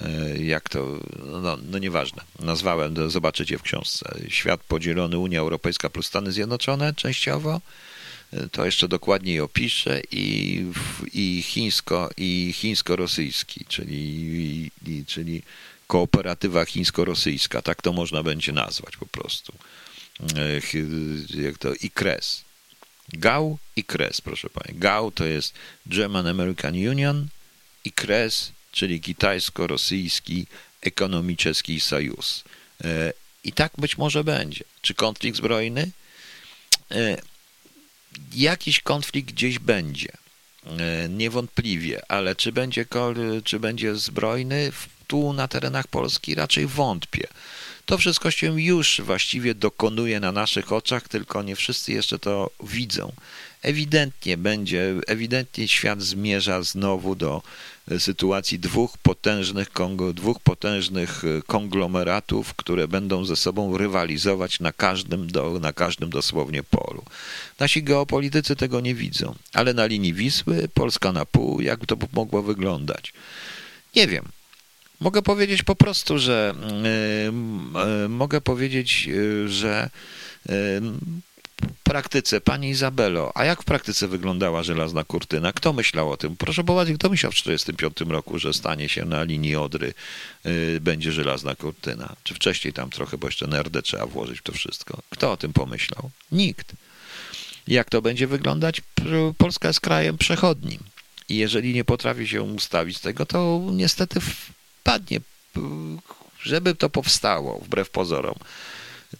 e, 0.00 0.38
jak 0.38 0.68
to, 0.68 1.00
no, 1.42 1.58
no 1.70 1.78
nieważne, 1.78 2.22
nazwałem, 2.38 3.10
zobaczycie 3.10 3.58
w 3.58 3.62
książce. 3.62 4.20
Świat 4.28 4.60
podzielony 4.60 5.18
Unia 5.18 5.40
Europejska 5.40 5.90
plus 5.90 6.06
Stany 6.06 6.32
Zjednoczone 6.32 6.94
częściowo, 6.94 7.60
to 8.52 8.64
jeszcze 8.64 8.88
dokładniej 8.88 9.40
opiszę, 9.40 10.00
i, 10.12 10.64
i 11.12 11.42
chińsko, 11.42 12.10
i 12.16 12.52
chińsko-rosyjski, 12.52 13.64
czyli, 13.68 14.70
i, 14.86 15.04
czyli 15.06 15.42
kooperatywa 15.90 16.64
chińsko-rosyjska, 16.64 17.62
tak 17.62 17.82
to 17.82 17.92
można 17.92 18.22
będzie 18.22 18.52
nazwać 18.52 18.96
po 18.96 19.06
prostu. 19.06 19.52
Jak 21.34 21.58
to 21.58 21.74
i 21.74 21.90
kres. 21.90 22.44
GAU 23.12 23.58
i 23.76 23.84
kres, 23.84 24.20
proszę 24.20 24.50
Pani. 24.50 24.78
GAU 24.78 25.10
to 25.10 25.24
jest 25.24 25.54
German 25.86 26.26
American 26.26 26.74
Union 26.74 27.28
i 27.84 27.92
kres, 27.92 28.52
czyli 28.72 29.00
kitajsko-rosyjski 29.00 30.46
ekonomiczny 30.80 31.80
sojusz. 31.80 32.44
E, 32.84 33.12
I 33.44 33.52
tak 33.52 33.72
być 33.78 33.98
może 33.98 34.24
będzie. 34.24 34.64
Czy 34.82 34.94
konflikt 34.94 35.36
zbrojny? 35.36 35.90
E, 36.90 37.16
jakiś 38.34 38.80
konflikt 38.80 39.32
gdzieś 39.32 39.58
będzie. 39.58 40.12
E, 40.66 41.08
niewątpliwie, 41.08 42.02
ale 42.08 42.36
czy 42.36 42.52
będzie, 42.52 42.86
czy 43.44 43.60
będzie 43.60 43.96
zbrojny? 43.96 44.72
Tu 45.10 45.32
na 45.32 45.48
terenach 45.48 45.86
Polski 45.86 46.34
raczej 46.34 46.66
wątpię. 46.66 47.26
To 47.86 47.98
wszystko 47.98 48.30
się 48.30 48.60
już 48.60 49.00
właściwie 49.00 49.54
dokonuje 49.54 50.20
na 50.20 50.32
naszych 50.32 50.72
oczach, 50.72 51.08
tylko 51.08 51.42
nie 51.42 51.56
wszyscy 51.56 51.92
jeszcze 51.92 52.18
to 52.18 52.50
widzą. 52.62 53.12
Ewidentnie 53.62 54.36
będzie, 54.36 54.94
ewidentnie 55.06 55.68
świat 55.68 56.02
zmierza 56.02 56.62
znowu 56.62 57.14
do 57.14 57.42
e, 57.90 58.00
sytuacji 58.00 58.58
dwóch 58.58 58.98
potężnych, 58.98 59.68
dwóch 60.14 60.40
potężnych 60.40 61.24
e, 61.24 61.42
konglomeratów, 61.42 62.54
które 62.54 62.88
będą 62.88 63.24
ze 63.24 63.36
sobą 63.36 63.78
rywalizować 63.78 64.60
na 64.60 64.72
każdym, 64.72 65.26
do, 65.26 65.58
na 65.60 65.72
każdym 65.72 66.10
dosłownie 66.10 66.62
polu. 66.62 67.02
Nasi 67.58 67.82
geopolitycy 67.82 68.56
tego 68.56 68.80
nie 68.80 68.94
widzą, 68.94 69.34
ale 69.52 69.74
na 69.74 69.86
linii 69.86 70.14
Wisły, 70.14 70.68
Polska 70.74 71.12
na 71.12 71.24
pół, 71.24 71.60
jak 71.60 71.86
to 71.86 71.96
mogło 72.12 72.42
wyglądać? 72.42 73.12
Nie 73.96 74.06
wiem. 74.06 74.39
Mogę 75.00 75.22
powiedzieć 75.22 75.62
po 75.62 75.76
prostu, 75.76 76.18
że 76.18 76.54
yy, 76.82 77.32
yy, 78.02 78.08
mogę 78.08 78.40
powiedzieć, 78.40 79.06
yy, 79.06 79.48
że 79.48 79.90
w 80.46 81.82
praktyce, 81.82 82.40
pani 82.40 82.68
Izabelo, 82.68 83.32
a 83.34 83.44
jak 83.44 83.62
w 83.62 83.64
praktyce 83.64 84.08
wyglądała 84.08 84.62
żelazna 84.62 85.04
kurtyna? 85.04 85.52
Kto 85.52 85.72
myślał 85.72 86.12
o 86.12 86.16
tym? 86.16 86.36
Proszę 86.36 86.64
popatrzeć, 86.64 86.98
kto 86.98 87.10
myślał 87.10 87.32
w 87.32 87.34
1945 87.34 88.10
roku, 88.10 88.38
że 88.38 88.52
stanie 88.52 88.88
się 88.88 89.04
na 89.04 89.22
linii 89.22 89.56
Odry 89.56 89.94
będzie 90.80 91.12
żelazna 91.12 91.54
kurtyna? 91.54 92.16
Czy 92.24 92.34
wcześniej 92.34 92.72
tam 92.72 92.90
trochę, 92.90 93.18
bo 93.18 93.28
jeszcze 93.28 93.46
nerdę 93.46 93.82
trzeba 93.82 94.06
włożyć 94.06 94.38
w 94.38 94.42
to 94.42 94.52
wszystko? 94.52 95.02
Kto 95.10 95.32
o 95.32 95.36
tym 95.36 95.52
pomyślał? 95.52 96.10
Nikt. 96.32 96.72
Jak 97.68 97.90
to 97.90 98.02
będzie 98.02 98.26
wyglądać? 98.26 98.82
Polska 99.38 99.68
jest 99.68 99.80
krajem 99.80 100.18
przechodnim. 100.18 100.80
I 101.28 101.36
jeżeli 101.36 101.74
nie 101.74 101.84
potrafi 101.84 102.28
się 102.28 102.42
ustawić 102.42 102.98
tego, 102.98 103.26
to 103.26 103.62
niestety 103.72 104.20
padnie, 104.82 105.20
żeby 106.42 106.74
to 106.74 106.90
powstało, 106.90 107.58
wbrew 107.58 107.90
pozorom, 107.90 108.34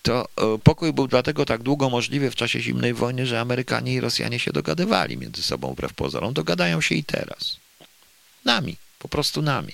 to 0.02 0.28
e, 0.36 0.58
pokój 0.58 0.92
był 0.92 1.08
dlatego 1.08 1.44
tak 1.44 1.62
długo 1.62 1.90
możliwy 1.90 2.30
w 2.30 2.34
czasie 2.34 2.60
zimnej 2.60 2.94
wojny, 2.94 3.26
że 3.26 3.40
Amerykanie 3.40 3.94
i 3.94 4.00
Rosjanie 4.00 4.38
się 4.38 4.52
dogadywali 4.52 5.16
między 5.16 5.42
sobą 5.42 5.72
wbrew 5.72 5.92
pozorom. 5.94 6.34
Dogadają 6.34 6.80
się 6.80 6.94
i 6.94 7.04
teraz. 7.04 7.56
Nami, 8.44 8.76
po 8.98 9.08
prostu 9.08 9.42
nami. 9.42 9.72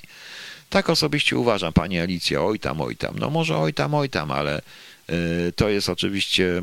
Tak 0.70 0.90
osobiście 0.90 1.38
uważam, 1.38 1.72
pani 1.72 2.00
Alicja, 2.00 2.44
oj 2.44 2.58
tam, 2.58 2.80
oj 2.80 2.96
tam. 2.96 3.18
No 3.18 3.30
może 3.30 3.58
oj 3.58 3.74
tam, 3.74 3.94
oj 3.94 4.08
tam, 4.08 4.30
ale 4.30 4.62
e, 5.08 5.12
to 5.56 5.68
jest 5.68 5.88
oczywiście, 5.88 6.58
e, 6.58 6.62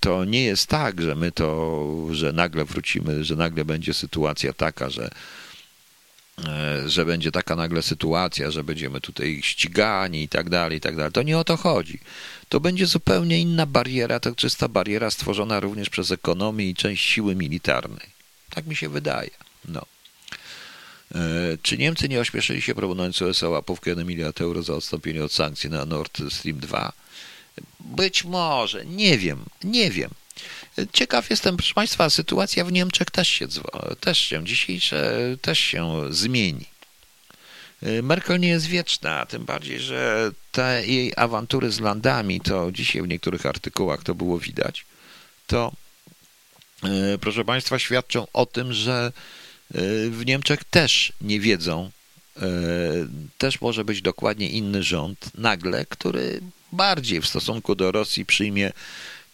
to 0.00 0.24
nie 0.24 0.44
jest 0.44 0.66
tak, 0.66 1.02
że 1.02 1.14
my 1.14 1.32
to, 1.32 1.88
że 2.10 2.32
nagle 2.32 2.64
wrócimy, 2.64 3.24
że 3.24 3.36
nagle 3.36 3.64
będzie 3.64 3.94
sytuacja 3.94 4.52
taka, 4.52 4.90
że 4.90 5.10
że 6.86 7.04
będzie 7.04 7.32
taka 7.32 7.56
nagle 7.56 7.82
sytuacja, 7.82 8.50
że 8.50 8.64
będziemy 8.64 9.00
tutaj 9.00 9.40
ścigani 9.42 10.22
i 10.22 10.28
tak 10.28 10.50
dalej, 10.50 10.78
i 10.78 10.80
tak 10.80 10.96
dalej. 10.96 11.12
To 11.12 11.22
nie 11.22 11.38
o 11.38 11.44
to 11.44 11.56
chodzi. 11.56 11.98
To 12.48 12.60
będzie 12.60 12.86
zupełnie 12.86 13.40
inna 13.40 13.66
bariera, 13.66 14.20
to 14.20 14.34
czysta 14.34 14.68
bariera 14.68 15.10
stworzona 15.10 15.60
również 15.60 15.90
przez 15.90 16.10
ekonomię 16.10 16.68
i 16.68 16.74
część 16.74 17.04
siły 17.04 17.34
militarnej. 17.34 18.08
Tak 18.50 18.66
mi 18.66 18.76
się 18.76 18.88
wydaje. 18.88 19.30
No. 19.64 19.82
E, 21.14 21.18
czy 21.62 21.78
Niemcy 21.78 22.08
nie 22.08 22.20
ośmieszyli 22.20 22.62
się 22.62 22.74
proponując 22.74 23.22
USA 23.22 23.48
łapówkę 23.48 23.90
1 23.90 24.06
miliard 24.06 24.40
euro 24.40 24.62
za 24.62 24.74
odstąpienie 24.74 25.24
od 25.24 25.32
sankcji 25.32 25.70
na 25.70 25.84
Nord 25.84 26.18
Stream 26.30 26.58
2? 26.58 26.92
Być 27.80 28.24
może, 28.24 28.86
nie 28.86 29.18
wiem, 29.18 29.44
nie 29.64 29.90
wiem. 29.90 30.10
Ciekaw 30.92 31.30
jestem, 31.30 31.56
proszę 31.56 31.74
Państwa, 31.74 32.10
sytuacja 32.10 32.64
w 32.64 32.72
Niemczech 32.72 33.10
też 33.10 33.28
się, 33.28 33.46
też 34.00 34.18
się 34.18 34.44
dzisiejsze 34.44 35.18
też 35.42 35.58
się 35.58 36.00
zmieni. 36.10 36.64
Merkel 38.02 38.40
nie 38.40 38.48
jest 38.48 38.66
wieczna, 38.66 39.26
tym 39.26 39.44
bardziej, 39.44 39.80
że 39.80 40.30
te 40.52 40.86
jej 40.86 41.12
awantury 41.16 41.70
z 41.70 41.80
landami, 41.80 42.40
to 42.40 42.72
dzisiaj 42.72 43.02
w 43.02 43.08
niektórych 43.08 43.46
artykułach 43.46 44.02
to 44.02 44.14
było 44.14 44.38
widać, 44.38 44.86
to 45.46 45.72
e, 46.82 47.18
proszę 47.18 47.44
Państwa 47.44 47.78
świadczą 47.78 48.26
o 48.32 48.46
tym, 48.46 48.72
że 48.72 49.12
e, 49.74 49.80
w 50.10 50.26
Niemczech 50.26 50.64
też 50.64 51.12
nie 51.20 51.40
wiedzą, 51.40 51.90
też 53.38 53.60
może 53.60 53.84
być 53.84 54.02
dokładnie 54.02 54.50
inny 54.50 54.82
rząd 54.82 55.30
nagle, 55.34 55.86
który 55.86 56.40
bardziej 56.72 57.20
w 57.20 57.26
stosunku 57.26 57.74
do 57.74 57.92
Rosji 57.92 58.26
przyjmie 58.26 58.72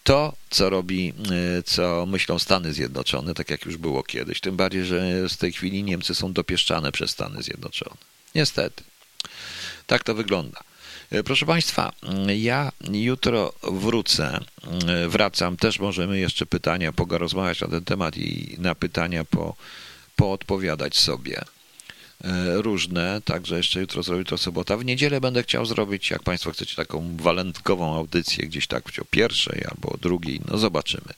to, 0.03 0.33
co 0.49 0.69
robi, 0.69 1.13
e, 1.57 1.63
co 1.63 2.05
myślą 2.05 2.39
Stany 2.39 2.73
Zjednoczone, 2.73 3.33
tak 3.33 3.49
jak 3.49 3.65
już 3.65 3.77
było 3.77 4.03
kiedyś. 4.03 4.39
Tym 4.39 4.57
bardziej, 4.57 4.85
że 4.85 5.29
z 5.29 5.37
tej 5.37 5.51
chwili 5.51 5.83
Niemcy 5.83 6.15
są 6.15 6.33
dopieszczane 6.33 6.91
przez 6.91 7.11
Stany 7.11 7.43
Zjednoczone. 7.43 7.95
Niestety. 8.35 8.83
Tak 9.87 10.03
to 10.03 10.15
wygląda. 10.15 10.59
E, 11.11 11.23
proszę 11.23 11.45
Państwa, 11.45 11.91
ja 12.27 12.71
jutro 12.91 13.53
wrócę, 13.63 14.39
e, 14.87 15.07
wracam, 15.07 15.57
też 15.57 15.79
możemy 15.79 16.19
jeszcze 16.19 16.45
pytania 16.45 16.93
porozmawiać 16.93 17.61
na 17.61 17.67
ten 17.67 17.85
temat 17.85 18.17
i 18.17 18.55
na 18.59 18.75
pytania 18.75 19.25
po, 19.25 19.55
poodpowiadać 20.15 20.97
sobie. 20.97 21.41
E, 22.23 22.61
różne, 22.61 23.21
także 23.25 23.57
jeszcze 23.57 23.79
jutro 23.79 24.03
zrobię 24.03 24.25
to 24.25 24.37
sobota. 24.37 24.77
W 24.77 24.85
niedzielę 24.85 25.21
będę 25.21 25.43
chciał 25.43 25.65
zrobić, 25.65 26.09
jak 26.09 26.23
Państwo 26.23 26.51
chcecie, 26.51 26.75
taką 26.75 27.17
walentkową 27.17 27.95
audycję 27.95 28.47
gdzieś 28.47 28.67
tak 28.67 28.83
o 29.01 29.05
pierwszej 29.05 29.65
albo 29.71 29.89
o 29.89 29.97
drugiej, 29.97 30.41
no 30.47 30.57
zobaczymy. 30.57 31.13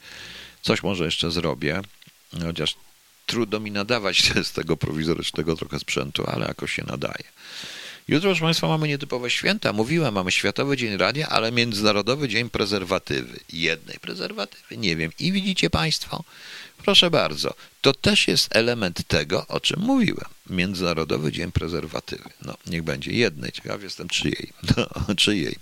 Coś 0.62 0.84
może 0.84 1.06
jeszcze 1.06 1.32
zrobię, 1.32 1.82
chociaż 2.42 2.76
trudno 3.26 3.60
mi 3.60 3.72
nadawać 3.72 4.32
z 4.44 4.52
tego 4.52 4.78
prowizorycznego 4.78 5.56
trochę 5.56 5.80
sprzętu, 5.80 6.24
ale 6.28 6.48
jakoś 6.48 6.74
się 6.74 6.84
nadaje. 6.88 7.24
Jutro, 8.08 8.30
proszę 8.30 8.42
Państwa, 8.42 8.68
mamy 8.68 8.88
nietypowe 8.88 9.30
święta. 9.30 9.74
Mówiłem, 9.74 10.14
mamy 10.14 10.32
Światowy 10.32 10.78
Dzień 10.78 10.98
Radia, 10.98 11.30
ale 11.30 11.52
Międzynarodowy 11.52 12.28
Dzień 12.28 12.50
Prezerwatywy. 12.50 13.40
Jednej 13.54 14.00
prezerwatywy, 14.00 14.78
nie 14.78 14.96
wiem. 14.96 15.12
I 15.20 15.32
widzicie 15.32 15.70
Państwo, 15.70 16.24
proszę 16.84 17.10
bardzo, 17.10 17.54
to 17.82 17.94
też 17.94 18.28
jest 18.28 18.56
element 18.56 19.08
tego, 19.08 19.48
o 19.48 19.60
czym 19.60 19.80
mówiłem. 19.80 20.26
Międzynarodowy 20.50 21.32
Dzień 21.32 21.52
Prezerwatywy. 21.52 22.30
No, 22.42 22.58
niech 22.68 22.84
będzie 22.84 23.12
jednej. 23.12 23.52
Ciekaw 23.52 23.84
jestem, 23.84 24.08
czyjej. 24.10 24.50
No, 24.78 25.16
czyjej. 25.16 25.56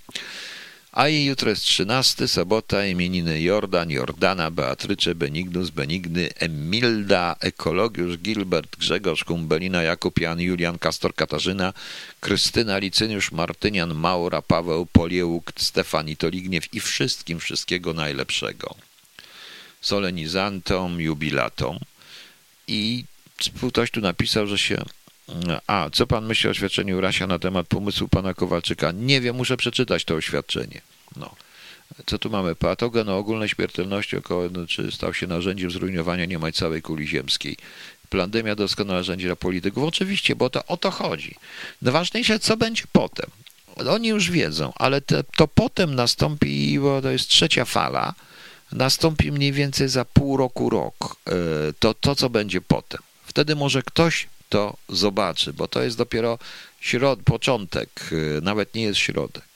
A 0.91 1.07
i 1.07 1.25
jutro 1.25 1.49
jest 1.49 1.63
13, 1.63 2.27
sobota, 2.27 2.85
imieniny 2.85 3.41
Jordan, 3.41 3.91
Jordana, 3.91 4.51
Beatrycze, 4.51 5.15
Benignus, 5.15 5.69
Benigny, 5.69 6.29
Emilda, 6.35 7.35
Ekologiusz, 7.39 8.17
Gilbert, 8.17 8.77
Grzegorz, 8.77 9.23
Kumbelina, 9.23 9.83
Jakub, 9.83 10.19
Jan, 10.19 10.39
Julian, 10.39 10.79
Kastor, 10.79 11.15
Katarzyna, 11.15 11.73
Krystyna, 12.19 12.77
Licyniusz, 12.77 13.31
Martynian, 13.31 13.95
Maura, 13.95 14.41
Paweł, 14.41 14.85
Poliełuk, 14.85 15.53
Stefani, 15.57 16.17
Toligniew 16.17 16.73
i 16.73 16.79
wszystkim 16.79 17.39
wszystkiego 17.39 17.93
najlepszego. 17.93 18.75
Solenizantom, 19.81 21.01
jubilatom. 21.01 21.79
I 22.67 23.05
ktoś 23.69 23.91
tu 23.91 24.01
napisał, 24.01 24.47
że 24.47 24.57
się 24.57 24.85
a, 25.67 25.89
co 25.93 26.07
pan 26.07 26.25
myśli 26.25 26.47
o 26.47 26.51
oświadczeniu 26.51 27.01
Rasia 27.01 27.27
na 27.27 27.39
temat 27.39 27.67
pomysłu 27.67 28.07
pana 28.07 28.33
Kowalczyka? 28.33 28.91
Nie 28.91 29.21
wiem, 29.21 29.35
muszę 29.35 29.57
przeczytać 29.57 30.05
to 30.05 30.15
oświadczenie. 30.15 30.81
No. 31.15 31.35
Co 32.05 32.19
tu 32.19 32.29
mamy? 32.29 32.55
Patogen 32.55 33.09
o 33.09 33.17
ogólnej 33.17 33.49
śmiertelności 33.49 34.17
około, 34.17 34.49
no, 34.51 34.67
czy 34.67 34.91
stał 34.91 35.13
się 35.13 35.27
narzędziem 35.27 35.71
zrujnowania 35.71 36.25
niemal 36.25 36.53
całej 36.53 36.81
kuli 36.81 37.07
ziemskiej. 37.07 37.57
Pandemia 38.09 38.55
doskonałe 38.55 38.99
narzędzie 38.99 39.27
dla 39.27 39.35
polityków. 39.35 39.83
Oczywiście, 39.83 40.35
bo 40.35 40.49
to 40.49 40.65
o 40.65 40.77
to 40.77 40.91
chodzi. 40.91 41.35
Najważniejsze, 41.81 42.39
co 42.39 42.57
będzie 42.57 42.83
potem. 42.91 43.29
Oni 43.89 44.07
już 44.07 44.31
wiedzą, 44.31 44.73
ale 44.75 45.01
te, 45.01 45.23
to 45.23 45.47
potem 45.47 45.95
nastąpi, 45.95 46.79
bo 46.79 47.01
to 47.01 47.11
jest 47.11 47.27
trzecia 47.27 47.65
fala, 47.65 48.13
nastąpi 48.71 49.31
mniej 49.31 49.51
więcej 49.51 49.89
za 49.89 50.05
pół 50.05 50.37
roku, 50.37 50.69
rok. 50.69 51.15
E, 51.27 51.33
to, 51.79 51.93
to 51.93 52.15
co 52.15 52.29
będzie 52.29 52.61
potem. 52.61 53.01
Wtedy 53.25 53.55
może 53.55 53.83
ktoś 53.83 54.27
to 54.51 54.77
zobaczy, 54.89 55.53
bo 55.53 55.67
to 55.67 55.81
jest 55.81 55.97
dopiero 55.97 56.39
środ, 56.79 57.19
początek, 57.25 57.89
y, 58.11 58.39
nawet 58.43 58.75
nie 58.75 58.83
jest 58.83 58.99
środek. 58.99 59.47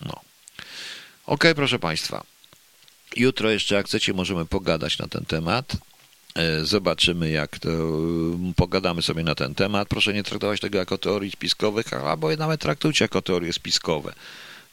No. 0.00 0.20
Ok, 1.26 1.44
proszę 1.54 1.78
Państwa. 1.78 2.24
Jutro 3.16 3.50
jeszcze, 3.50 3.74
jak 3.74 3.86
chcecie, 3.86 4.12
możemy 4.12 4.46
pogadać 4.46 4.98
na 4.98 5.08
ten 5.08 5.24
temat. 5.24 5.76
E, 6.34 6.64
zobaczymy, 6.64 7.30
jak 7.30 7.58
to. 7.58 7.68
Y, 7.70 8.54
pogadamy 8.56 9.02
sobie 9.02 9.22
na 9.22 9.34
ten 9.34 9.54
temat. 9.54 9.88
Proszę 9.88 10.12
nie 10.12 10.22
traktować 10.22 10.60
tego 10.60 10.78
jako 10.78 10.98
teorii 10.98 11.30
spiskowych, 11.30 11.92
albo 11.92 12.36
nawet 12.36 12.60
traktujcie 12.60 13.04
jako 13.04 13.22
teorie 13.22 13.52
spiskowe. 13.52 14.12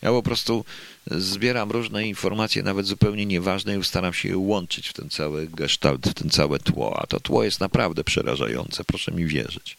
Ja 0.02 0.10
po 0.10 0.24
prostu 0.24 0.66
zbieram 1.12 1.72
różne 1.72 2.08
informacje, 2.08 2.64
nawet 2.64 2.86
zupełnie 2.86 3.26
nieważne, 3.26 3.78
i 3.78 3.84
staram 3.84 4.14
się 4.14 4.30
je 4.30 4.38
łączyć 4.38 4.88
w 4.88 4.94
ten 4.94 5.10
cały 5.10 5.48
gestalt, 5.48 6.08
w 6.08 6.14
ten 6.14 6.30
całe 6.30 6.60
tło. 6.60 7.00
A 7.02 7.08
to 7.08 7.20
tło 7.20 7.44
jest 7.44 7.60
naprawdę 7.60 8.04
przerażające, 8.04 8.84
proszę 8.84 9.12
mi 9.12 9.26
wierzyć. 9.26 9.78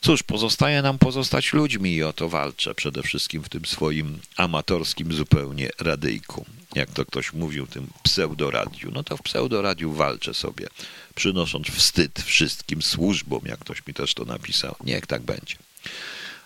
Cóż, 0.00 0.22
pozostaje 0.22 0.82
nam 0.82 0.98
pozostać 0.98 1.52
ludźmi 1.52 1.94
i 1.94 2.02
o 2.02 2.12
to 2.12 2.28
walczę 2.28 2.74
przede 2.74 3.02
wszystkim 3.02 3.42
w 3.42 3.48
tym 3.48 3.64
swoim 3.64 4.18
amatorskim 4.36 5.12
zupełnie 5.12 5.70
radyjku. 5.78 6.46
Jak 6.74 6.90
to 6.90 7.04
ktoś 7.06 7.32
mówił, 7.32 7.66
tym 7.66 7.86
pseudoradiu. 8.02 8.90
No 8.90 9.02
to 9.02 9.16
w 9.16 9.22
pseudoradiu 9.22 9.92
walczę 9.92 10.34
sobie, 10.34 10.66
przynosząc 11.14 11.66
wstyd 11.66 12.20
wszystkim 12.20 12.82
służbom, 12.82 13.40
jak 13.44 13.58
ktoś 13.58 13.86
mi 13.86 13.94
też 13.94 14.14
to 14.14 14.24
napisał. 14.24 14.76
Niech 14.84 15.06
tak 15.06 15.22
będzie. 15.22 15.56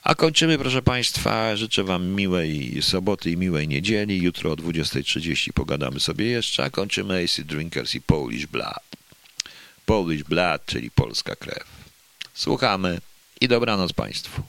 A 0.07 0.15
kończymy, 0.15 0.59
proszę 0.59 0.83
Państwa. 0.83 1.57
Życzę 1.57 1.85
Wam 1.85 2.07
miłej 2.07 2.83
soboty 2.83 3.31
i 3.31 3.37
miłej 3.37 3.69
niedzieli. 3.69 4.23
Jutro 4.23 4.53
o 4.53 4.55
20.30 4.55 5.53
pogadamy 5.53 6.01
sobie 6.01 6.27
jeszcze, 6.27 6.65
a 6.65 6.71
kończymy 6.71 7.25
AC 7.25 7.41
Drinkers 7.41 7.95
i 7.95 8.01
Polish 8.01 8.47
Blood. 8.47 8.83
Polish 9.87 10.23
Blood, 10.23 10.67
czyli 10.67 10.91
polska 10.91 11.37
krew. 11.37 11.65
Słuchamy 12.35 13.01
i 13.41 13.49
dobranoc 13.49 13.93
Państwu. 13.93 14.43